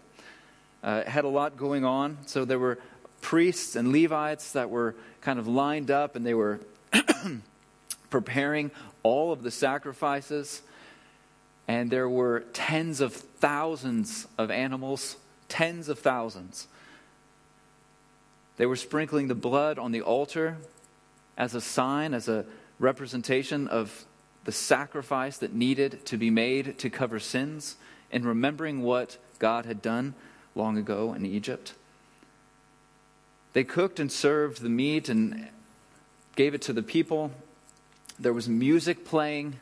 Uh, 0.82 1.02
it 1.04 1.08
had 1.08 1.24
a 1.24 1.28
lot 1.28 1.56
going 1.56 1.84
on. 1.84 2.18
So 2.26 2.44
there 2.44 2.58
were 2.58 2.78
priests 3.20 3.76
and 3.76 3.92
Levites 3.92 4.52
that 4.52 4.70
were 4.70 4.94
kind 5.20 5.38
of 5.38 5.46
lined 5.46 5.90
up, 5.90 6.16
and 6.16 6.24
they 6.24 6.34
were 6.34 6.60
preparing 8.10 8.70
all 9.02 9.32
of 9.32 9.42
the 9.42 9.50
sacrifices. 9.50 10.62
And 11.66 11.90
there 11.90 12.08
were 12.08 12.44
tens 12.52 13.00
of 13.00 13.12
thousands 13.12 14.26
of 14.38 14.50
animals, 14.50 15.16
tens 15.48 15.88
of 15.88 15.98
thousands. 15.98 16.66
They 18.56 18.66
were 18.66 18.76
sprinkling 18.76 19.28
the 19.28 19.34
blood 19.34 19.78
on 19.78 19.92
the 19.92 20.00
altar 20.00 20.56
as 21.36 21.54
a 21.54 21.60
sign, 21.60 22.14
as 22.14 22.28
a 22.28 22.44
representation 22.78 23.68
of 23.68 24.04
the 24.44 24.52
sacrifice 24.52 25.38
that 25.38 25.52
needed 25.52 26.04
to 26.06 26.16
be 26.16 26.30
made 26.30 26.78
to 26.78 26.90
cover 26.90 27.20
sins 27.20 27.76
and 28.10 28.24
remembering 28.24 28.82
what 28.82 29.18
God 29.38 29.66
had 29.66 29.82
done 29.82 30.14
long 30.54 30.78
ago 30.78 31.12
in 31.12 31.26
Egypt. 31.26 31.74
They 33.58 33.64
cooked 33.64 33.98
and 33.98 34.12
served 34.12 34.62
the 34.62 34.68
meat 34.68 35.08
and 35.08 35.48
gave 36.36 36.54
it 36.54 36.62
to 36.62 36.72
the 36.72 36.80
people. 36.80 37.32
There 38.16 38.32
was 38.32 38.48
music 38.48 39.04
playing. 39.04 39.56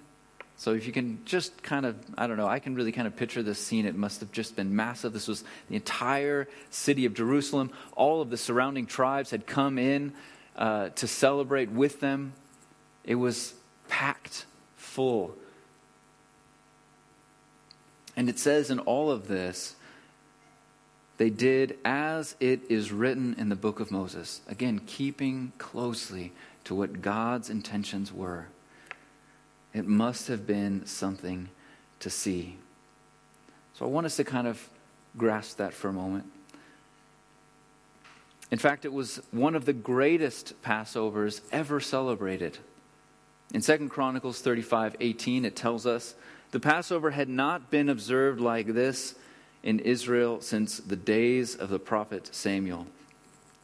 So 0.58 0.74
if 0.74 0.86
you 0.86 0.92
can 0.92 1.24
just 1.24 1.62
kind 1.62 1.86
of, 1.86 1.96
I 2.18 2.26
don't 2.26 2.36
know, 2.36 2.46
I 2.46 2.58
can 2.58 2.74
really 2.74 2.92
kind 2.92 3.06
of 3.06 3.16
picture 3.16 3.42
this 3.42 3.58
scene. 3.58 3.86
It 3.86 3.94
must 3.94 4.20
have 4.20 4.30
just 4.32 4.54
been 4.54 4.76
massive. 4.76 5.14
This 5.14 5.26
was 5.26 5.44
the 5.70 5.76
entire 5.76 6.46
city 6.68 7.06
of 7.06 7.14
Jerusalem. 7.14 7.70
All 7.92 8.20
of 8.20 8.28
the 8.28 8.36
surrounding 8.36 8.84
tribes 8.84 9.30
had 9.30 9.46
come 9.46 9.78
in 9.78 10.12
uh, 10.56 10.90
to 10.90 11.06
celebrate 11.06 11.70
with 11.70 12.00
them. 12.00 12.34
It 13.02 13.14
was 13.14 13.54
packed 13.88 14.44
full. 14.76 15.34
And 18.14 18.28
it 18.28 18.38
says 18.38 18.70
in 18.70 18.78
all 18.78 19.10
of 19.10 19.26
this, 19.26 19.74
they 21.18 21.30
did 21.30 21.78
as 21.84 22.36
it 22.40 22.60
is 22.68 22.92
written 22.92 23.34
in 23.38 23.48
the 23.48 23.56
book 23.56 23.80
of 23.80 23.90
Moses. 23.90 24.42
Again, 24.48 24.80
keeping 24.86 25.52
closely 25.58 26.32
to 26.64 26.74
what 26.74 27.00
God's 27.00 27.48
intentions 27.48 28.12
were. 28.12 28.46
It 29.72 29.86
must 29.86 30.28
have 30.28 30.46
been 30.46 30.84
something 30.86 31.48
to 32.00 32.10
see. 32.10 32.56
So 33.74 33.84
I 33.84 33.88
want 33.88 34.06
us 34.06 34.16
to 34.16 34.24
kind 34.24 34.46
of 34.46 34.68
grasp 35.16 35.58
that 35.58 35.72
for 35.72 35.88
a 35.88 35.92
moment. 35.92 36.24
In 38.50 38.58
fact, 38.58 38.84
it 38.84 38.92
was 38.92 39.20
one 39.32 39.54
of 39.54 39.64
the 39.64 39.72
greatest 39.72 40.60
Passovers 40.62 41.40
ever 41.50 41.80
celebrated. 41.80 42.58
In 43.52 43.60
2 43.60 43.88
Chronicles 43.88 44.40
35 44.40 44.96
18, 45.00 45.44
it 45.44 45.56
tells 45.56 45.86
us 45.86 46.14
the 46.52 46.60
Passover 46.60 47.10
had 47.10 47.28
not 47.28 47.70
been 47.70 47.88
observed 47.88 48.40
like 48.40 48.68
this 48.68 49.14
in 49.66 49.80
Israel 49.80 50.40
since 50.40 50.78
the 50.78 50.94
days 50.94 51.56
of 51.56 51.70
the 51.70 51.80
prophet 51.80 52.32
Samuel. 52.32 52.86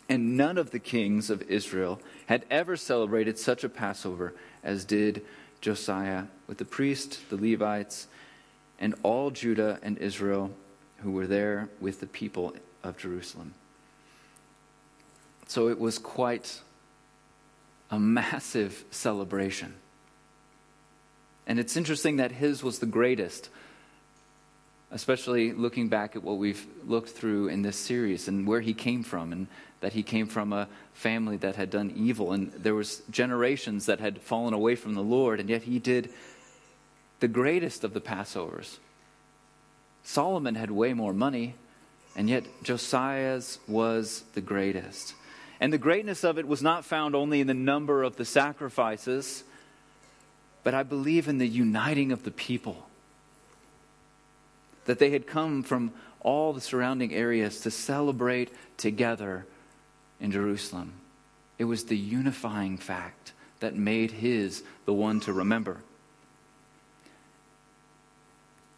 And 0.08 0.36
none 0.36 0.58
of 0.58 0.72
the 0.72 0.80
kings 0.80 1.30
of 1.30 1.42
Israel 1.42 2.00
had 2.26 2.44
ever 2.50 2.76
celebrated 2.76 3.38
such 3.38 3.62
a 3.62 3.68
Passover 3.68 4.34
as 4.64 4.84
did 4.84 5.24
Josiah 5.60 6.24
with 6.48 6.58
the 6.58 6.64
priests, 6.64 7.20
the 7.30 7.36
Levites, 7.36 8.08
and 8.80 8.96
all 9.04 9.30
Judah 9.30 9.78
and 9.80 9.96
Israel 9.98 10.50
who 10.98 11.12
were 11.12 11.28
there 11.28 11.68
with 11.80 12.00
the 12.00 12.06
people 12.08 12.52
of 12.82 12.98
Jerusalem. 12.98 13.54
So 15.46 15.68
it 15.68 15.78
was 15.78 16.00
quite 16.00 16.62
a 17.92 18.00
massive 18.00 18.84
celebration. 18.90 19.74
And 21.46 21.60
it's 21.60 21.76
interesting 21.76 22.16
that 22.16 22.32
his 22.32 22.64
was 22.64 22.80
the 22.80 22.86
greatest, 22.86 23.50
especially 24.92 25.52
looking 25.52 25.88
back 25.88 26.14
at 26.14 26.22
what 26.22 26.36
we've 26.36 26.66
looked 26.86 27.08
through 27.08 27.48
in 27.48 27.62
this 27.62 27.76
series 27.76 28.28
and 28.28 28.46
where 28.46 28.60
he 28.60 28.74
came 28.74 29.02
from 29.02 29.32
and 29.32 29.46
that 29.80 29.94
he 29.94 30.02
came 30.02 30.26
from 30.26 30.52
a 30.52 30.68
family 30.92 31.36
that 31.38 31.56
had 31.56 31.70
done 31.70 31.92
evil 31.96 32.32
and 32.32 32.52
there 32.52 32.74
was 32.74 33.02
generations 33.10 33.86
that 33.86 34.00
had 34.00 34.20
fallen 34.20 34.52
away 34.54 34.76
from 34.76 34.94
the 34.94 35.02
Lord 35.02 35.40
and 35.40 35.48
yet 35.48 35.62
he 35.62 35.78
did 35.78 36.10
the 37.20 37.28
greatest 37.28 37.84
of 37.84 37.94
the 37.94 38.00
Passovers. 38.00 38.78
Solomon 40.04 40.54
had 40.54 40.70
way 40.70 40.92
more 40.92 41.14
money 41.14 41.54
and 42.14 42.28
yet 42.28 42.44
Josiah's 42.62 43.58
was 43.66 44.24
the 44.34 44.42
greatest. 44.42 45.14
And 45.58 45.72
the 45.72 45.78
greatness 45.78 46.22
of 46.22 46.38
it 46.38 46.46
was 46.46 46.60
not 46.60 46.84
found 46.84 47.14
only 47.14 47.40
in 47.40 47.46
the 47.46 47.54
number 47.54 48.02
of 48.02 48.16
the 48.16 48.24
sacrifices, 48.24 49.44
but 50.64 50.74
I 50.74 50.82
believe 50.82 51.28
in 51.28 51.38
the 51.38 51.48
uniting 51.48 52.12
of 52.12 52.24
the 52.24 52.30
people. 52.30 52.88
That 54.86 54.98
they 54.98 55.10
had 55.10 55.26
come 55.26 55.62
from 55.62 55.92
all 56.20 56.52
the 56.52 56.60
surrounding 56.60 57.12
areas 57.14 57.60
to 57.60 57.70
celebrate 57.70 58.50
together 58.76 59.46
in 60.20 60.30
Jerusalem. 60.30 60.92
It 61.58 61.64
was 61.64 61.84
the 61.84 61.96
unifying 61.96 62.78
fact 62.78 63.32
that 63.60 63.76
made 63.76 64.10
his 64.10 64.62
the 64.84 64.92
one 64.92 65.20
to 65.20 65.32
remember. 65.32 65.78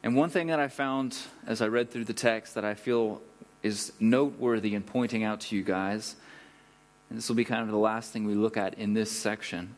And 0.03 0.15
one 0.15 0.29
thing 0.29 0.49
that 0.49 0.61
I 0.61 0.69
found 0.69 1.17
as 1.47 1.63
I 1.63 1.69
read 1.69 1.91
through 1.91 2.05
the 2.05 2.13
text 2.13 2.55
that 2.55 2.65
I 2.65 2.75
feel 2.75 3.23
is 3.63 3.93
noteworthy 3.99 4.75
in 4.75 4.83
pointing 4.83 5.25
out 5.25 5.41
to 5.41 5.57
you 5.57 5.63
guys 5.63 6.17
and 7.15 7.19
this 7.19 7.29
will 7.29 7.37
be 7.37 7.45
kind 7.45 7.63
of 7.63 7.69
the 7.69 7.77
last 7.77 8.13
thing 8.13 8.25
we 8.25 8.35
look 8.35 8.57
at 8.57 8.75
in 8.75 8.95
this 8.95 9.09
section, 9.09 9.77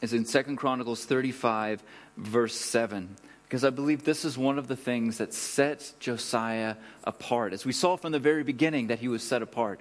is 0.00 0.14
in 0.14 0.24
Second 0.24 0.56
Chronicles 0.56 1.04
35, 1.04 1.82
verse 2.16 2.54
7. 2.54 3.16
Because 3.48 3.64
I 3.64 3.70
believe 3.70 4.04
this 4.04 4.26
is 4.26 4.36
one 4.36 4.58
of 4.58 4.68
the 4.68 4.76
things 4.76 5.16
that 5.18 5.32
sets 5.32 5.94
Josiah 6.00 6.76
apart. 7.04 7.54
As 7.54 7.64
we 7.64 7.72
saw 7.72 7.96
from 7.96 8.12
the 8.12 8.18
very 8.18 8.44
beginning 8.44 8.88
that 8.88 8.98
he 8.98 9.08
was 9.08 9.22
set 9.22 9.40
apart. 9.40 9.80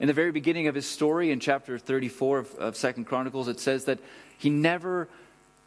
In 0.00 0.06
the 0.06 0.14
very 0.14 0.32
beginning 0.32 0.68
of 0.68 0.74
his 0.74 0.88
story, 0.88 1.30
in 1.30 1.38
chapter 1.38 1.78
34 1.78 2.46
of, 2.58 2.76
Second 2.76 3.04
Chronicles, 3.04 3.46
it 3.46 3.60
says 3.60 3.84
that 3.84 3.98
he 4.38 4.48
never 4.48 5.06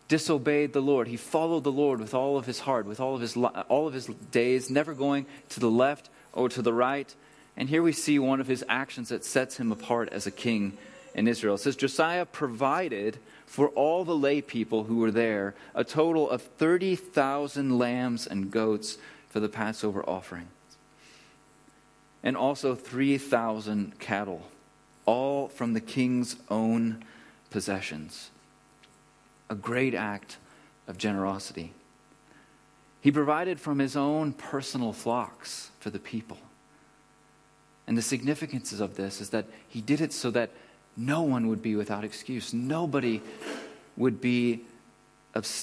disobeyed 0.08 0.74
the 0.74 0.82
Lord. 0.82 1.08
He 1.08 1.16
followed 1.16 1.64
the 1.64 1.72
Lord 1.72 2.00
with 2.00 2.16
all 2.16 2.38
of 2.38 2.48
his 2.48 2.62
heart, 2.62 2.88
with 2.88 3.00
all 3.00 3.14
of 3.14 3.22
his, 3.22 3.38
all 3.38 3.88
of 3.88 3.94
his 3.94 4.08
days, 4.32 4.72
never 4.72 4.96
going 4.96 5.28
to 5.50 5.60
the 5.60 5.70
left 5.70 6.10
or 6.34 6.50
to 6.50 6.64
the 6.64 6.74
right. 6.74 7.14
And 7.56 7.70
here 7.70 7.84
we 7.84 7.92
see 7.92 8.18
one 8.18 8.42
of 8.42 8.48
his 8.48 8.66
actions 8.68 9.10
that 9.10 9.24
sets 9.24 9.58
him 9.58 9.72
apart 9.72 10.10
as 10.12 10.26
a 10.26 10.32
king 10.32 10.76
in 11.18 11.28
Israel. 11.28 11.56
It 11.56 11.60
says 11.60 11.76
Josiah 11.76 12.26
provided 12.26 13.18
for 13.48 13.70
all 13.70 14.06
the 14.06 14.16
lay 14.16 14.40
people 14.40 14.84
who 14.84 14.98
were 14.98 15.12
there 15.12 15.56
a 15.74 15.84
total 15.84 16.30
of 16.30 16.42
30,000 16.42 17.78
lambs 17.78 18.28
and 18.28 18.52
goats 18.52 18.98
for 19.28 19.40
the 19.40 19.50
Passover 19.50 20.08
offering, 20.08 20.48
and 22.24 22.38
also 22.38 22.76
3,000 22.76 24.00
cattle, 24.00 24.48
all 25.06 25.48
from 25.48 25.74
the 25.74 25.82
king's 25.82 26.38
own 26.50 27.04
possessions. 27.50 28.30
A 29.50 29.56
great 29.56 29.96
act 29.96 30.38
of 30.88 30.98
generosity. 30.98 31.74
He 33.02 33.12
provided 33.12 33.60
from 33.60 33.80
his 33.80 33.96
own 33.96 34.34
personal 34.34 34.94
flocks 34.94 35.72
for 35.80 35.90
the 35.90 36.00
people. 36.00 36.38
And 37.88 37.98
the 37.98 38.02
significance 38.02 38.78
of 38.80 38.98
this 38.98 39.22
is 39.22 39.30
that 39.30 39.46
he 39.70 39.80
did 39.80 40.02
it 40.02 40.12
so 40.12 40.30
that 40.32 40.52
no 40.98 41.22
one 41.22 41.48
would 41.48 41.62
be 41.62 41.76
without 41.76 42.04
excuse. 42.04 42.54
Nobody 42.54 43.22
would 43.96 44.20
be, 44.20 44.62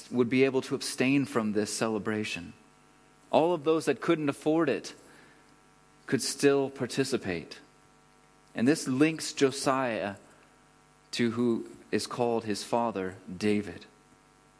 would 0.09 0.29
be 0.29 0.45
able 0.45 0.61
to 0.61 0.75
abstain 0.75 1.25
from 1.25 1.51
this 1.51 1.71
celebration. 1.71 2.53
All 3.31 3.53
of 3.53 3.65
those 3.65 3.85
that 3.85 3.99
couldn't 3.99 4.29
afford 4.29 4.69
it 4.69 4.93
could 6.07 6.21
still 6.21 6.69
participate. 6.69 7.59
And 8.55 8.65
this 8.65 8.87
links 8.87 9.33
Josiah 9.33 10.15
to 11.11 11.31
who 11.31 11.65
is 11.91 12.07
called 12.07 12.45
his 12.45 12.63
father, 12.63 13.15
David. 13.37 13.85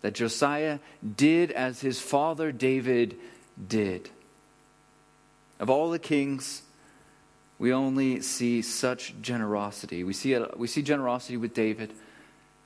That 0.01 0.13
Josiah 0.13 0.79
did 1.15 1.51
as 1.51 1.81
his 1.81 2.01
father 2.01 2.51
David 2.51 3.15
did. 3.67 4.09
Of 5.59 5.69
all 5.69 5.89
the 5.89 5.99
kings, 5.99 6.61
we 7.57 7.73
only 7.73 8.21
see 8.21 8.61
such 8.61 9.15
generosity. 9.21 10.03
We 10.03 10.13
see, 10.13 10.33
it, 10.33 10.57
we 10.57 10.67
see 10.67 10.81
generosity 10.81 11.37
with 11.37 11.53
David, 11.53 11.93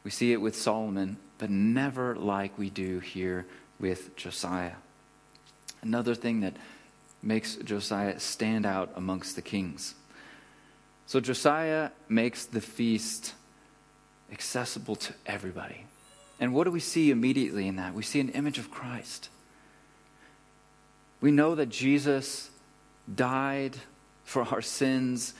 we 0.03 0.11
see 0.11 0.33
it 0.33 0.41
with 0.41 0.55
Solomon, 0.55 1.17
but 1.37 1.49
never 1.49 2.15
like 2.15 2.57
we 2.57 2.69
do 2.69 2.99
here 2.99 3.45
with 3.79 4.15
Josiah. 4.15 4.73
Another 5.81 6.15
thing 6.15 6.41
that 6.41 6.55
makes 7.21 7.55
Josiah 7.55 8.19
stand 8.19 8.65
out 8.65 8.91
amongst 8.95 9.35
the 9.35 9.41
kings. 9.41 9.95
So 11.05 11.19
Josiah 11.19 11.91
makes 12.07 12.45
the 12.45 12.61
feast 12.61 13.33
accessible 14.31 14.95
to 14.95 15.13
everybody. 15.25 15.85
And 16.39 16.53
what 16.53 16.63
do 16.63 16.71
we 16.71 16.79
see 16.79 17.11
immediately 17.11 17.67
in 17.67 17.75
that? 17.75 17.93
We 17.93 18.03
see 18.03 18.19
an 18.19 18.29
image 18.29 18.57
of 18.59 18.71
Christ. 18.71 19.29
We 21.19 21.31
know 21.31 21.55
that 21.55 21.69
Jesus 21.69 22.49
died 23.13 23.77
for 24.29 24.43
our 24.43 24.61
sins. 24.61 25.33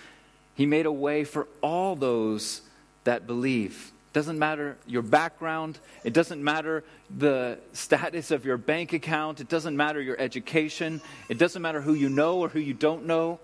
He 0.55 0.65
made 0.65 0.87
a 0.87 0.91
way 0.91 1.23
for 1.23 1.47
all 1.61 1.95
those 1.95 2.61
that 3.03 3.27
believe. 3.27 3.91
It 4.11 4.13
Doesn't 4.13 4.39
matter 4.39 4.77
your 4.87 5.03
background, 5.03 5.77
it 6.03 6.11
doesn't 6.13 6.43
matter 6.43 6.83
the 7.15 7.59
status 7.71 8.31
of 8.31 8.45
your 8.45 8.57
bank 8.57 8.91
account, 8.91 9.41
it 9.41 9.47
doesn't 9.47 9.77
matter 9.77 10.01
your 10.01 10.19
education, 10.19 11.01
it 11.29 11.37
doesn't 11.37 11.61
matter 11.61 11.81
who 11.81 11.93
you 11.93 12.09
know 12.09 12.39
or 12.39 12.49
who 12.49 12.59
you 12.59 12.73
don't 12.73 13.05
know. 13.05 13.39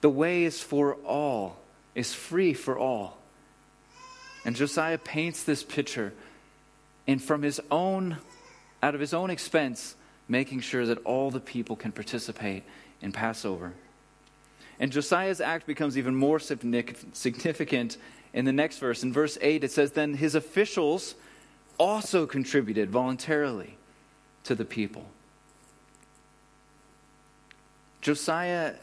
The 0.00 0.08
way 0.08 0.44
is 0.44 0.62
for 0.62 0.94
all, 1.04 1.58
is 1.94 2.14
free 2.14 2.54
for 2.54 2.78
all. 2.78 3.18
And 4.46 4.56
Josiah 4.56 4.96
paints 4.96 5.42
this 5.42 5.62
picture 5.62 6.14
and 7.06 7.22
from 7.22 7.42
his 7.42 7.60
own 7.70 8.16
out 8.82 8.94
of 8.94 9.00
his 9.02 9.12
own 9.12 9.28
expense 9.28 9.94
making 10.26 10.60
sure 10.60 10.86
that 10.86 11.04
all 11.04 11.30
the 11.30 11.40
people 11.40 11.76
can 11.76 11.92
participate 11.92 12.62
in 13.02 13.12
Passover. 13.12 13.74
And 14.80 14.90
Josiah's 14.90 15.42
act 15.42 15.66
becomes 15.66 15.98
even 15.98 16.16
more 16.16 16.40
significant 16.40 17.98
in 18.32 18.46
the 18.46 18.52
next 18.52 18.78
verse. 18.78 19.02
In 19.02 19.12
verse 19.12 19.36
8, 19.40 19.62
it 19.62 19.70
says, 19.70 19.92
Then 19.92 20.14
his 20.14 20.34
officials 20.34 21.14
also 21.78 22.26
contributed 22.26 22.90
voluntarily 22.90 23.76
to 24.44 24.54
the 24.54 24.64
people. 24.64 25.04
Josiah 28.00 28.74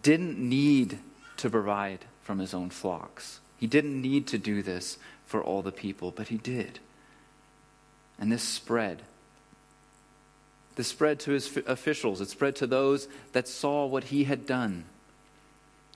didn't 0.00 0.38
need 0.38 1.00
to 1.38 1.50
provide 1.50 2.04
from 2.22 2.38
his 2.38 2.54
own 2.54 2.70
flocks. 2.70 3.40
He 3.58 3.66
didn't 3.66 4.00
need 4.00 4.28
to 4.28 4.38
do 4.38 4.62
this 4.62 4.98
for 5.24 5.42
all 5.42 5.62
the 5.62 5.72
people, 5.72 6.12
but 6.12 6.28
he 6.28 6.36
did. 6.36 6.78
And 8.18 8.30
this 8.30 8.42
spread 8.42 9.02
this 10.76 10.86
spread 10.88 11.18
to 11.20 11.32
his 11.32 11.58
officials, 11.66 12.20
it 12.20 12.28
spread 12.28 12.54
to 12.56 12.66
those 12.66 13.08
that 13.32 13.48
saw 13.48 13.86
what 13.86 14.04
he 14.04 14.24
had 14.24 14.46
done. 14.46 14.84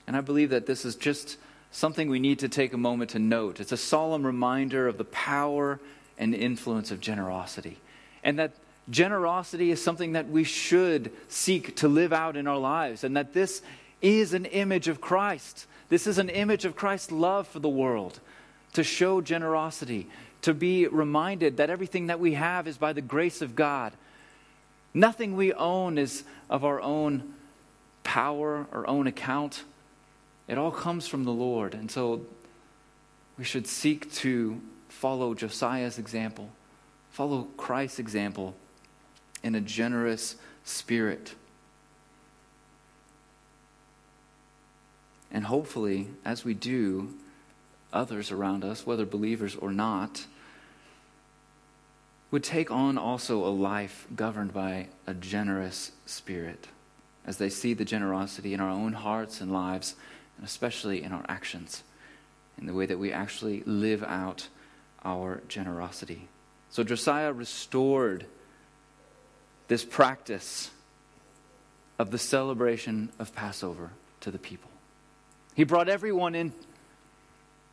And 0.07 0.17
I 0.17 0.21
believe 0.21 0.49
that 0.49 0.65
this 0.65 0.83
is 0.83 0.95
just 0.95 1.37
something 1.71 2.09
we 2.09 2.19
need 2.19 2.39
to 2.39 2.49
take 2.49 2.73
a 2.73 2.77
moment 2.77 3.11
to 3.11 3.19
note. 3.19 3.59
It's 3.59 3.71
a 3.71 3.77
solemn 3.77 4.25
reminder 4.25 4.87
of 4.87 4.97
the 4.97 5.05
power 5.05 5.79
and 6.17 6.35
influence 6.35 6.91
of 6.91 6.99
generosity. 6.99 7.77
And 8.23 8.37
that 8.39 8.53
generosity 8.89 9.71
is 9.71 9.81
something 9.81 10.13
that 10.13 10.27
we 10.27 10.43
should 10.43 11.11
seek 11.29 11.75
to 11.77 11.87
live 11.87 12.11
out 12.11 12.35
in 12.35 12.47
our 12.47 12.57
lives. 12.57 13.03
And 13.03 13.15
that 13.15 13.33
this 13.33 13.61
is 14.01 14.33
an 14.33 14.45
image 14.45 14.87
of 14.87 14.99
Christ. 14.99 15.67
This 15.89 16.07
is 16.07 16.17
an 16.17 16.29
image 16.29 16.65
of 16.65 16.75
Christ's 16.75 17.11
love 17.11 17.47
for 17.47 17.59
the 17.59 17.69
world. 17.69 18.19
To 18.73 18.83
show 18.83 19.21
generosity, 19.21 20.07
to 20.41 20.53
be 20.53 20.87
reminded 20.87 21.57
that 21.57 21.69
everything 21.69 22.07
that 22.07 22.19
we 22.19 22.33
have 22.33 22.67
is 22.67 22.77
by 22.77 22.93
the 22.93 23.01
grace 23.01 23.41
of 23.41 23.55
God 23.55 23.93
Nothing 24.93 25.35
we 25.35 25.53
own 25.53 25.97
is 25.97 26.23
of 26.49 26.65
our 26.65 26.81
own 26.81 27.33
power, 28.03 28.67
our 28.71 28.85
own 28.87 29.07
account. 29.07 29.63
It 30.47 30.57
all 30.57 30.71
comes 30.71 31.07
from 31.07 31.23
the 31.23 31.31
Lord. 31.31 31.73
And 31.73 31.89
so 31.89 32.25
we 33.37 33.43
should 33.43 33.67
seek 33.67 34.11
to 34.15 34.61
follow 34.89 35.33
Josiah's 35.33 35.97
example, 35.97 36.49
follow 37.11 37.47
Christ's 37.57 37.99
example 37.99 38.55
in 39.43 39.55
a 39.55 39.61
generous 39.61 40.35
spirit. 40.63 41.35
And 45.31 45.45
hopefully, 45.45 46.07
as 46.25 46.43
we 46.43 46.53
do, 46.53 47.13
others 47.93 48.31
around 48.31 48.65
us, 48.65 48.85
whether 48.85 49.05
believers 49.05 49.55
or 49.55 49.71
not, 49.71 50.25
would 52.31 52.43
take 52.43 52.71
on 52.71 52.97
also 52.97 53.45
a 53.45 53.49
life 53.49 54.07
governed 54.15 54.53
by 54.53 54.87
a 55.05 55.13
generous 55.13 55.91
spirit 56.05 56.69
as 57.25 57.37
they 57.37 57.49
see 57.49 57.73
the 57.73 57.85
generosity 57.85 58.53
in 58.53 58.59
our 58.59 58.69
own 58.69 58.93
hearts 58.93 59.41
and 59.41 59.51
lives, 59.51 59.95
and 60.37 60.45
especially 60.45 61.03
in 61.03 61.11
our 61.11 61.25
actions, 61.27 61.83
in 62.57 62.65
the 62.65 62.73
way 62.73 62.85
that 62.85 62.97
we 62.97 63.11
actually 63.11 63.61
live 63.65 64.01
out 64.03 64.47
our 65.03 65.41
generosity. 65.47 66.27
So 66.69 66.83
Josiah 66.83 67.33
restored 67.33 68.25
this 69.67 69.83
practice 69.83 70.71
of 71.99 72.11
the 72.11 72.17
celebration 72.17 73.09
of 73.19 73.35
Passover 73.35 73.91
to 74.21 74.31
the 74.31 74.39
people. 74.39 74.69
He 75.53 75.63
brought 75.63 75.89
everyone 75.89 76.33
in, 76.33 76.53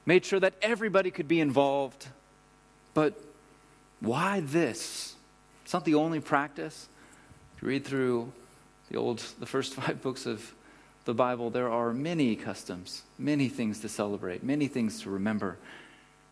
made 0.05 0.25
sure 0.25 0.41
that 0.41 0.55
everybody 0.61 1.11
could 1.11 1.29
be 1.29 1.41
involved. 1.41 2.09
But 2.93 3.15
why 4.01 4.41
this? 4.41 5.15
It's 5.65 5.73
not 5.73 5.85
the 5.85 5.97
only 5.97 6.21
practice. 6.21 6.89
If 7.57 7.63
you 7.63 7.69
read 7.69 7.85
through 7.85 8.33
the 8.91 8.97
old 8.97 9.19
the 9.39 9.47
first 9.47 9.75
five 9.81 10.03
books 10.03 10.27
of 10.27 10.55
the 11.05 11.15
Bible, 11.15 11.51
there 11.51 11.71
are 11.71 11.93
many 11.93 12.37
customs, 12.37 13.03
many 13.19 13.49
things 13.49 13.81
to 13.81 13.89
celebrate, 13.89 14.43
many 14.43 14.69
things 14.69 15.03
to 15.03 15.11
remember. 15.11 15.57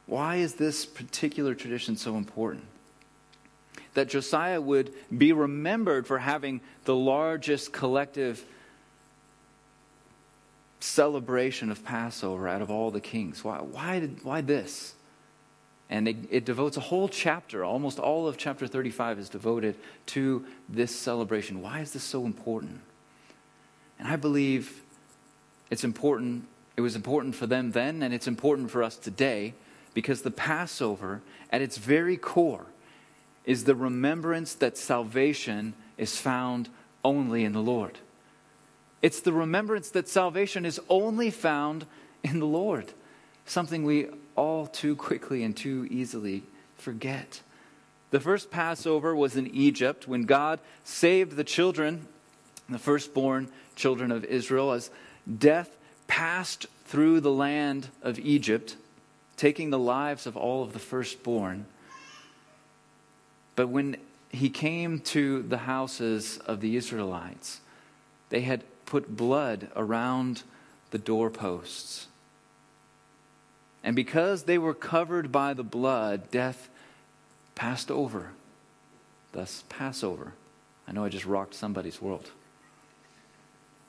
Why 0.06 0.36
is 0.36 0.54
this 0.54 0.86
particular 0.86 1.54
tradition 1.54 1.96
so 1.96 2.16
important? 2.16 2.64
That 3.94 4.08
Josiah 4.08 4.60
would 4.60 4.92
be 5.16 5.32
remembered 5.32 6.06
for 6.06 6.18
having 6.18 6.60
the 6.84 6.94
largest 6.94 7.72
collective 7.72 8.44
celebration 10.80 11.70
of 11.70 11.84
Passover 11.84 12.46
out 12.46 12.62
of 12.62 12.70
all 12.70 12.90
the 12.90 13.00
kings. 13.00 13.42
Why, 13.42 13.58
why, 13.58 14.00
did, 14.00 14.22
why 14.22 14.40
this? 14.40 14.94
And 15.88 16.08
it, 16.08 16.16
it, 16.30 16.44
devotes 16.44 16.76
a 16.76 16.80
whole 16.80 17.08
chapter, 17.08 17.64
almost 17.64 18.00
all 18.00 18.26
of 18.26 18.36
chapter 18.36 18.66
35 18.66 19.20
is 19.20 19.28
devoted 19.28 19.76
to 20.06 20.44
this 20.68 20.94
celebration. 20.94 21.62
Why 21.62 21.80
is 21.80 21.92
this 21.92 22.02
so 22.02 22.26
important? 22.26 22.80
And 23.98 24.08
I 24.08 24.16
believe 24.16 24.82
it's 25.70 25.84
important. 25.84 26.46
It 26.76 26.80
was 26.80 26.96
important 26.96 27.36
for 27.36 27.46
them 27.46 27.70
then, 27.70 28.02
and 28.02 28.12
it's 28.12 28.26
important 28.26 28.70
for 28.70 28.82
us 28.82 28.96
today 28.96 29.54
because 29.94 30.22
the 30.22 30.30
Passover, 30.30 31.22
at 31.50 31.62
its 31.62 31.78
very 31.78 32.16
core, 32.16 32.66
is 33.44 33.64
the 33.64 33.74
remembrance 33.74 34.54
that 34.54 34.76
salvation 34.76 35.74
is 35.96 36.16
found 36.16 36.68
only 37.04 37.44
in 37.44 37.52
the 37.52 37.62
Lord. 37.62 37.98
It's 39.02 39.20
the 39.20 39.32
remembrance 39.32 39.90
that 39.90 40.08
salvation 40.08 40.66
is 40.66 40.80
only 40.88 41.30
found 41.30 41.86
in 42.24 42.40
the 42.40 42.46
Lord, 42.46 42.92
something 43.44 43.84
we 43.84 44.08
all 44.36 44.66
too 44.66 44.94
quickly 44.94 45.42
and 45.42 45.56
too 45.56 45.86
easily 45.90 46.42
forget. 46.76 47.40
The 48.10 48.20
first 48.20 48.50
Passover 48.50 49.16
was 49.16 49.36
in 49.36 49.48
Egypt 49.48 50.06
when 50.06 50.22
God 50.22 50.60
saved 50.84 51.32
the 51.32 51.44
children, 51.44 52.06
the 52.68 52.78
firstborn 52.78 53.48
children 53.74 54.12
of 54.12 54.24
Israel, 54.24 54.72
as 54.72 54.90
death 55.38 55.76
passed 56.06 56.66
through 56.84 57.20
the 57.20 57.32
land 57.32 57.88
of 58.02 58.18
Egypt, 58.18 58.76
taking 59.36 59.70
the 59.70 59.78
lives 59.78 60.26
of 60.26 60.36
all 60.36 60.62
of 60.62 60.72
the 60.72 60.78
firstborn. 60.78 61.66
But 63.56 63.68
when 63.68 63.96
he 64.30 64.50
came 64.50 65.00
to 65.00 65.42
the 65.42 65.58
houses 65.58 66.38
of 66.46 66.60
the 66.60 66.76
Israelites, 66.76 67.60
they 68.28 68.42
had 68.42 68.62
put 68.84 69.16
blood 69.16 69.68
around 69.74 70.42
the 70.90 70.98
doorposts 70.98 72.06
and 73.86 73.94
because 73.94 74.42
they 74.42 74.58
were 74.58 74.74
covered 74.74 75.30
by 75.30 75.54
the 75.54 75.62
blood, 75.62 76.32
death 76.32 76.68
passed 77.54 77.88
over. 77.88 78.32
Thus, 79.30 79.62
Passover. 79.68 80.32
I 80.88 80.92
know 80.92 81.04
I 81.04 81.08
just 81.08 81.24
rocked 81.24 81.54
somebody's 81.54 82.02
world. 82.02 82.32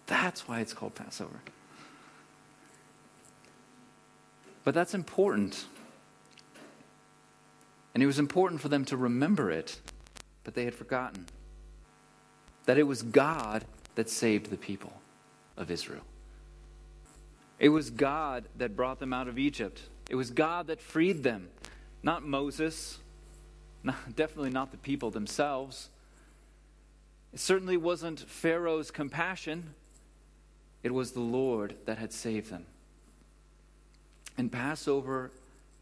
That's 0.05 0.47
why 0.47 0.59
it's 0.59 0.71
called 0.71 0.93
Passover. 0.93 1.39
But 4.63 4.75
that's 4.75 4.93
important. 4.93 5.65
And 7.95 8.03
it 8.03 8.05
was 8.05 8.19
important 8.19 8.61
for 8.61 8.69
them 8.69 8.85
to 8.85 8.97
remember 8.97 9.49
it, 9.49 9.79
but 10.43 10.53
they 10.53 10.65
had 10.65 10.75
forgotten 10.75 11.25
that 12.65 12.77
it 12.77 12.83
was 12.83 13.01
God 13.01 13.65
that 13.95 14.11
saved 14.11 14.51
the 14.51 14.57
people 14.57 14.93
of 15.57 15.71
Israel. 15.71 16.03
It 17.59 17.69
was 17.69 17.89
God 17.89 18.45
that 18.57 18.75
brought 18.75 18.99
them 18.99 19.13
out 19.13 19.27
of 19.27 19.39
Egypt. 19.39 19.81
It 20.09 20.15
was 20.15 20.29
God 20.31 20.67
that 20.67 20.81
freed 20.81 21.23
them, 21.23 21.49
not 22.03 22.25
Moses, 22.25 22.99
not, 23.83 23.95
definitely 24.15 24.51
not 24.51 24.71
the 24.71 24.77
people 24.77 25.09
themselves. 25.11 25.89
It 27.33 27.39
certainly 27.39 27.77
wasn't 27.77 28.19
Pharaoh's 28.19 28.91
compassion, 28.91 29.73
it 30.83 30.93
was 30.93 31.11
the 31.11 31.19
Lord 31.19 31.75
that 31.85 31.97
had 31.97 32.13
saved 32.13 32.51
them. 32.51 32.65
And 34.37 34.51
Passover 34.51 35.31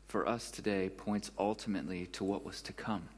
for 0.07 0.27
us 0.27 0.49
today 0.49 0.89
points 0.89 1.29
ultimately 1.37 2.05
to 2.07 2.23
what 2.23 2.45
was 2.45 2.61
to 2.63 2.73
come 2.73 3.09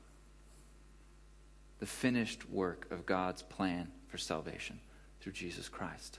the 1.80 1.86
finished 1.86 2.50
work 2.50 2.88
of 2.90 3.06
God's 3.06 3.44
plan 3.44 3.92
for 4.08 4.18
salvation 4.18 4.80
through 5.22 5.34
Jesus 5.34 5.70
Christ. 5.70 6.18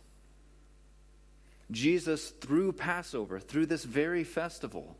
Jesus, 1.70 2.30
through 2.30 2.72
Passover, 2.72 3.38
through 3.38 3.66
this 3.66 3.84
very 3.84 4.24
festival, 4.24 4.96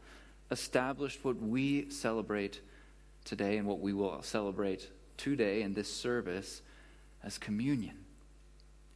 established 0.50 1.24
what 1.24 1.37
we 1.37 1.90
celebrate 1.90 2.61
today 3.24 3.57
and 3.57 3.66
what 3.66 3.81
we 3.81 3.92
will 3.92 4.22
celebrate 4.22 4.90
today 5.16 5.62
in 5.62 5.74
this 5.74 5.92
service 5.92 6.62
as 7.22 7.38
communion. 7.38 7.96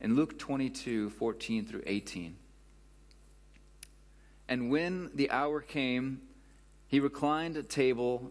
In 0.00 0.16
Luke 0.16 0.38
22 0.38 1.10
14 1.10 1.66
through 1.66 1.82
18. 1.86 2.36
And 4.48 4.70
when 4.70 5.10
the 5.14 5.30
hour 5.30 5.60
came, 5.60 6.20
he 6.88 7.00
reclined 7.00 7.56
at 7.56 7.70
table, 7.70 8.30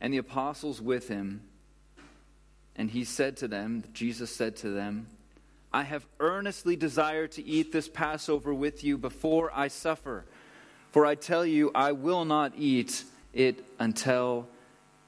and 0.00 0.12
the 0.12 0.18
apostles 0.18 0.80
with 0.80 1.08
him. 1.08 1.42
And 2.74 2.90
he 2.90 3.04
said 3.04 3.36
to 3.38 3.48
them, 3.48 3.84
Jesus 3.92 4.34
said 4.34 4.56
to 4.56 4.70
them, 4.70 5.06
I 5.76 5.82
have 5.82 6.06
earnestly 6.20 6.74
desired 6.74 7.32
to 7.32 7.44
eat 7.44 7.70
this 7.70 7.86
Passover 7.86 8.54
with 8.54 8.82
you 8.82 8.96
before 8.96 9.52
I 9.54 9.68
suffer. 9.68 10.24
For 10.90 11.04
I 11.04 11.14
tell 11.14 11.44
you, 11.44 11.70
I 11.74 11.92
will 11.92 12.24
not 12.24 12.54
eat 12.56 13.04
it 13.34 13.62
until 13.78 14.48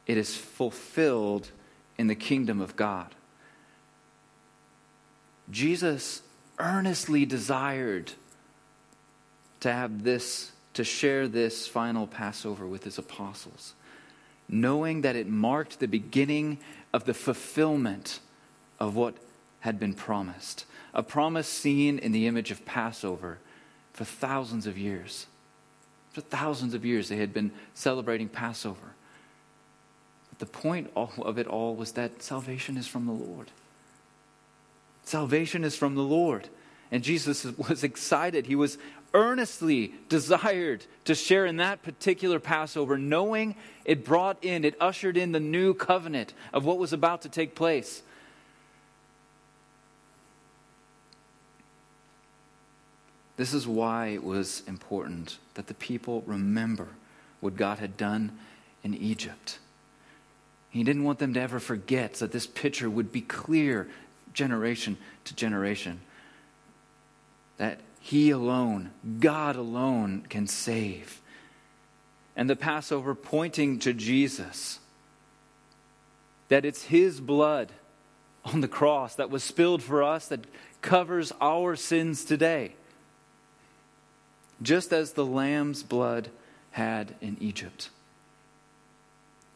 it 0.06 0.18
is 0.18 0.36
fulfilled 0.36 1.50
in 1.96 2.06
the 2.06 2.14
kingdom 2.14 2.60
of 2.60 2.76
God. 2.76 3.14
Jesus 5.50 6.20
earnestly 6.58 7.24
desired 7.24 8.12
to 9.60 9.72
have 9.72 10.02
this, 10.04 10.52
to 10.74 10.84
share 10.84 11.28
this 11.28 11.66
final 11.66 12.06
Passover 12.06 12.66
with 12.66 12.84
his 12.84 12.98
apostles, 12.98 13.72
knowing 14.50 15.00
that 15.00 15.16
it 15.16 15.28
marked 15.28 15.80
the 15.80 15.88
beginning 15.88 16.58
of 16.92 17.06
the 17.06 17.14
fulfillment 17.14 18.20
of 18.78 18.96
what 18.96 19.14
had 19.60 19.78
been 19.78 19.94
promised, 19.94 20.64
a 20.94 21.02
promise 21.02 21.48
seen 21.48 21.98
in 21.98 22.12
the 22.12 22.26
image 22.26 22.50
of 22.50 22.64
Passover 22.64 23.38
for 23.92 24.04
thousands 24.04 24.66
of 24.66 24.78
years. 24.78 25.26
For 26.12 26.20
thousands 26.20 26.74
of 26.74 26.84
years, 26.84 27.08
they 27.08 27.16
had 27.16 27.34
been 27.34 27.50
celebrating 27.74 28.28
Passover. 28.28 28.94
But 30.30 30.38
the 30.38 30.46
point 30.46 30.90
of 30.94 31.38
it 31.38 31.46
all 31.46 31.74
was 31.74 31.92
that 31.92 32.22
salvation 32.22 32.76
is 32.76 32.86
from 32.86 33.06
the 33.06 33.12
Lord. 33.12 33.50
Salvation 35.04 35.64
is 35.64 35.76
from 35.76 35.94
the 35.94 36.02
Lord. 36.02 36.48
And 36.90 37.02
Jesus 37.02 37.44
was 37.68 37.84
excited. 37.84 38.46
He 38.46 38.54
was 38.54 38.78
earnestly 39.14 39.94
desired 40.08 40.84
to 41.04 41.14
share 41.14 41.46
in 41.46 41.56
that 41.56 41.82
particular 41.82 42.38
Passover, 42.38 42.98
knowing 42.98 43.54
it 43.84 44.04
brought 44.04 44.42
in, 44.44 44.64
it 44.64 44.76
ushered 44.80 45.16
in 45.16 45.32
the 45.32 45.40
new 45.40 45.74
covenant 45.74 46.34
of 46.52 46.64
what 46.64 46.78
was 46.78 46.92
about 46.92 47.22
to 47.22 47.28
take 47.28 47.54
place. 47.54 48.02
This 53.38 53.54
is 53.54 53.68
why 53.68 54.08
it 54.08 54.24
was 54.24 54.64
important 54.66 55.38
that 55.54 55.68
the 55.68 55.74
people 55.74 56.22
remember 56.26 56.88
what 57.40 57.56
God 57.56 57.78
had 57.78 57.96
done 57.96 58.36
in 58.82 58.94
Egypt. 58.94 59.60
He 60.70 60.82
didn't 60.82 61.04
want 61.04 61.20
them 61.20 61.34
to 61.34 61.40
ever 61.40 61.60
forget 61.60 62.14
that 62.14 62.32
this 62.32 62.48
picture 62.48 62.90
would 62.90 63.12
be 63.12 63.20
clear 63.20 63.88
generation 64.34 64.98
to 65.24 65.36
generation. 65.36 66.00
That 67.58 67.78
He 68.00 68.30
alone, 68.30 68.90
God 69.20 69.54
alone, 69.54 70.26
can 70.28 70.48
save. 70.48 71.20
And 72.34 72.50
the 72.50 72.56
Passover 72.56 73.14
pointing 73.14 73.78
to 73.80 73.92
Jesus, 73.92 74.80
that 76.48 76.64
it's 76.64 76.84
His 76.84 77.20
blood 77.20 77.70
on 78.44 78.62
the 78.62 78.68
cross 78.68 79.14
that 79.14 79.30
was 79.30 79.44
spilled 79.44 79.82
for 79.82 80.02
us 80.02 80.26
that 80.26 80.44
covers 80.82 81.32
our 81.40 81.76
sins 81.76 82.24
today, 82.24 82.72
just 84.62 84.92
as 84.92 85.12
the 85.12 85.24
lamb's 85.24 85.82
blood 85.82 86.28
had 86.72 87.14
in 87.20 87.36
Egypt. 87.40 87.90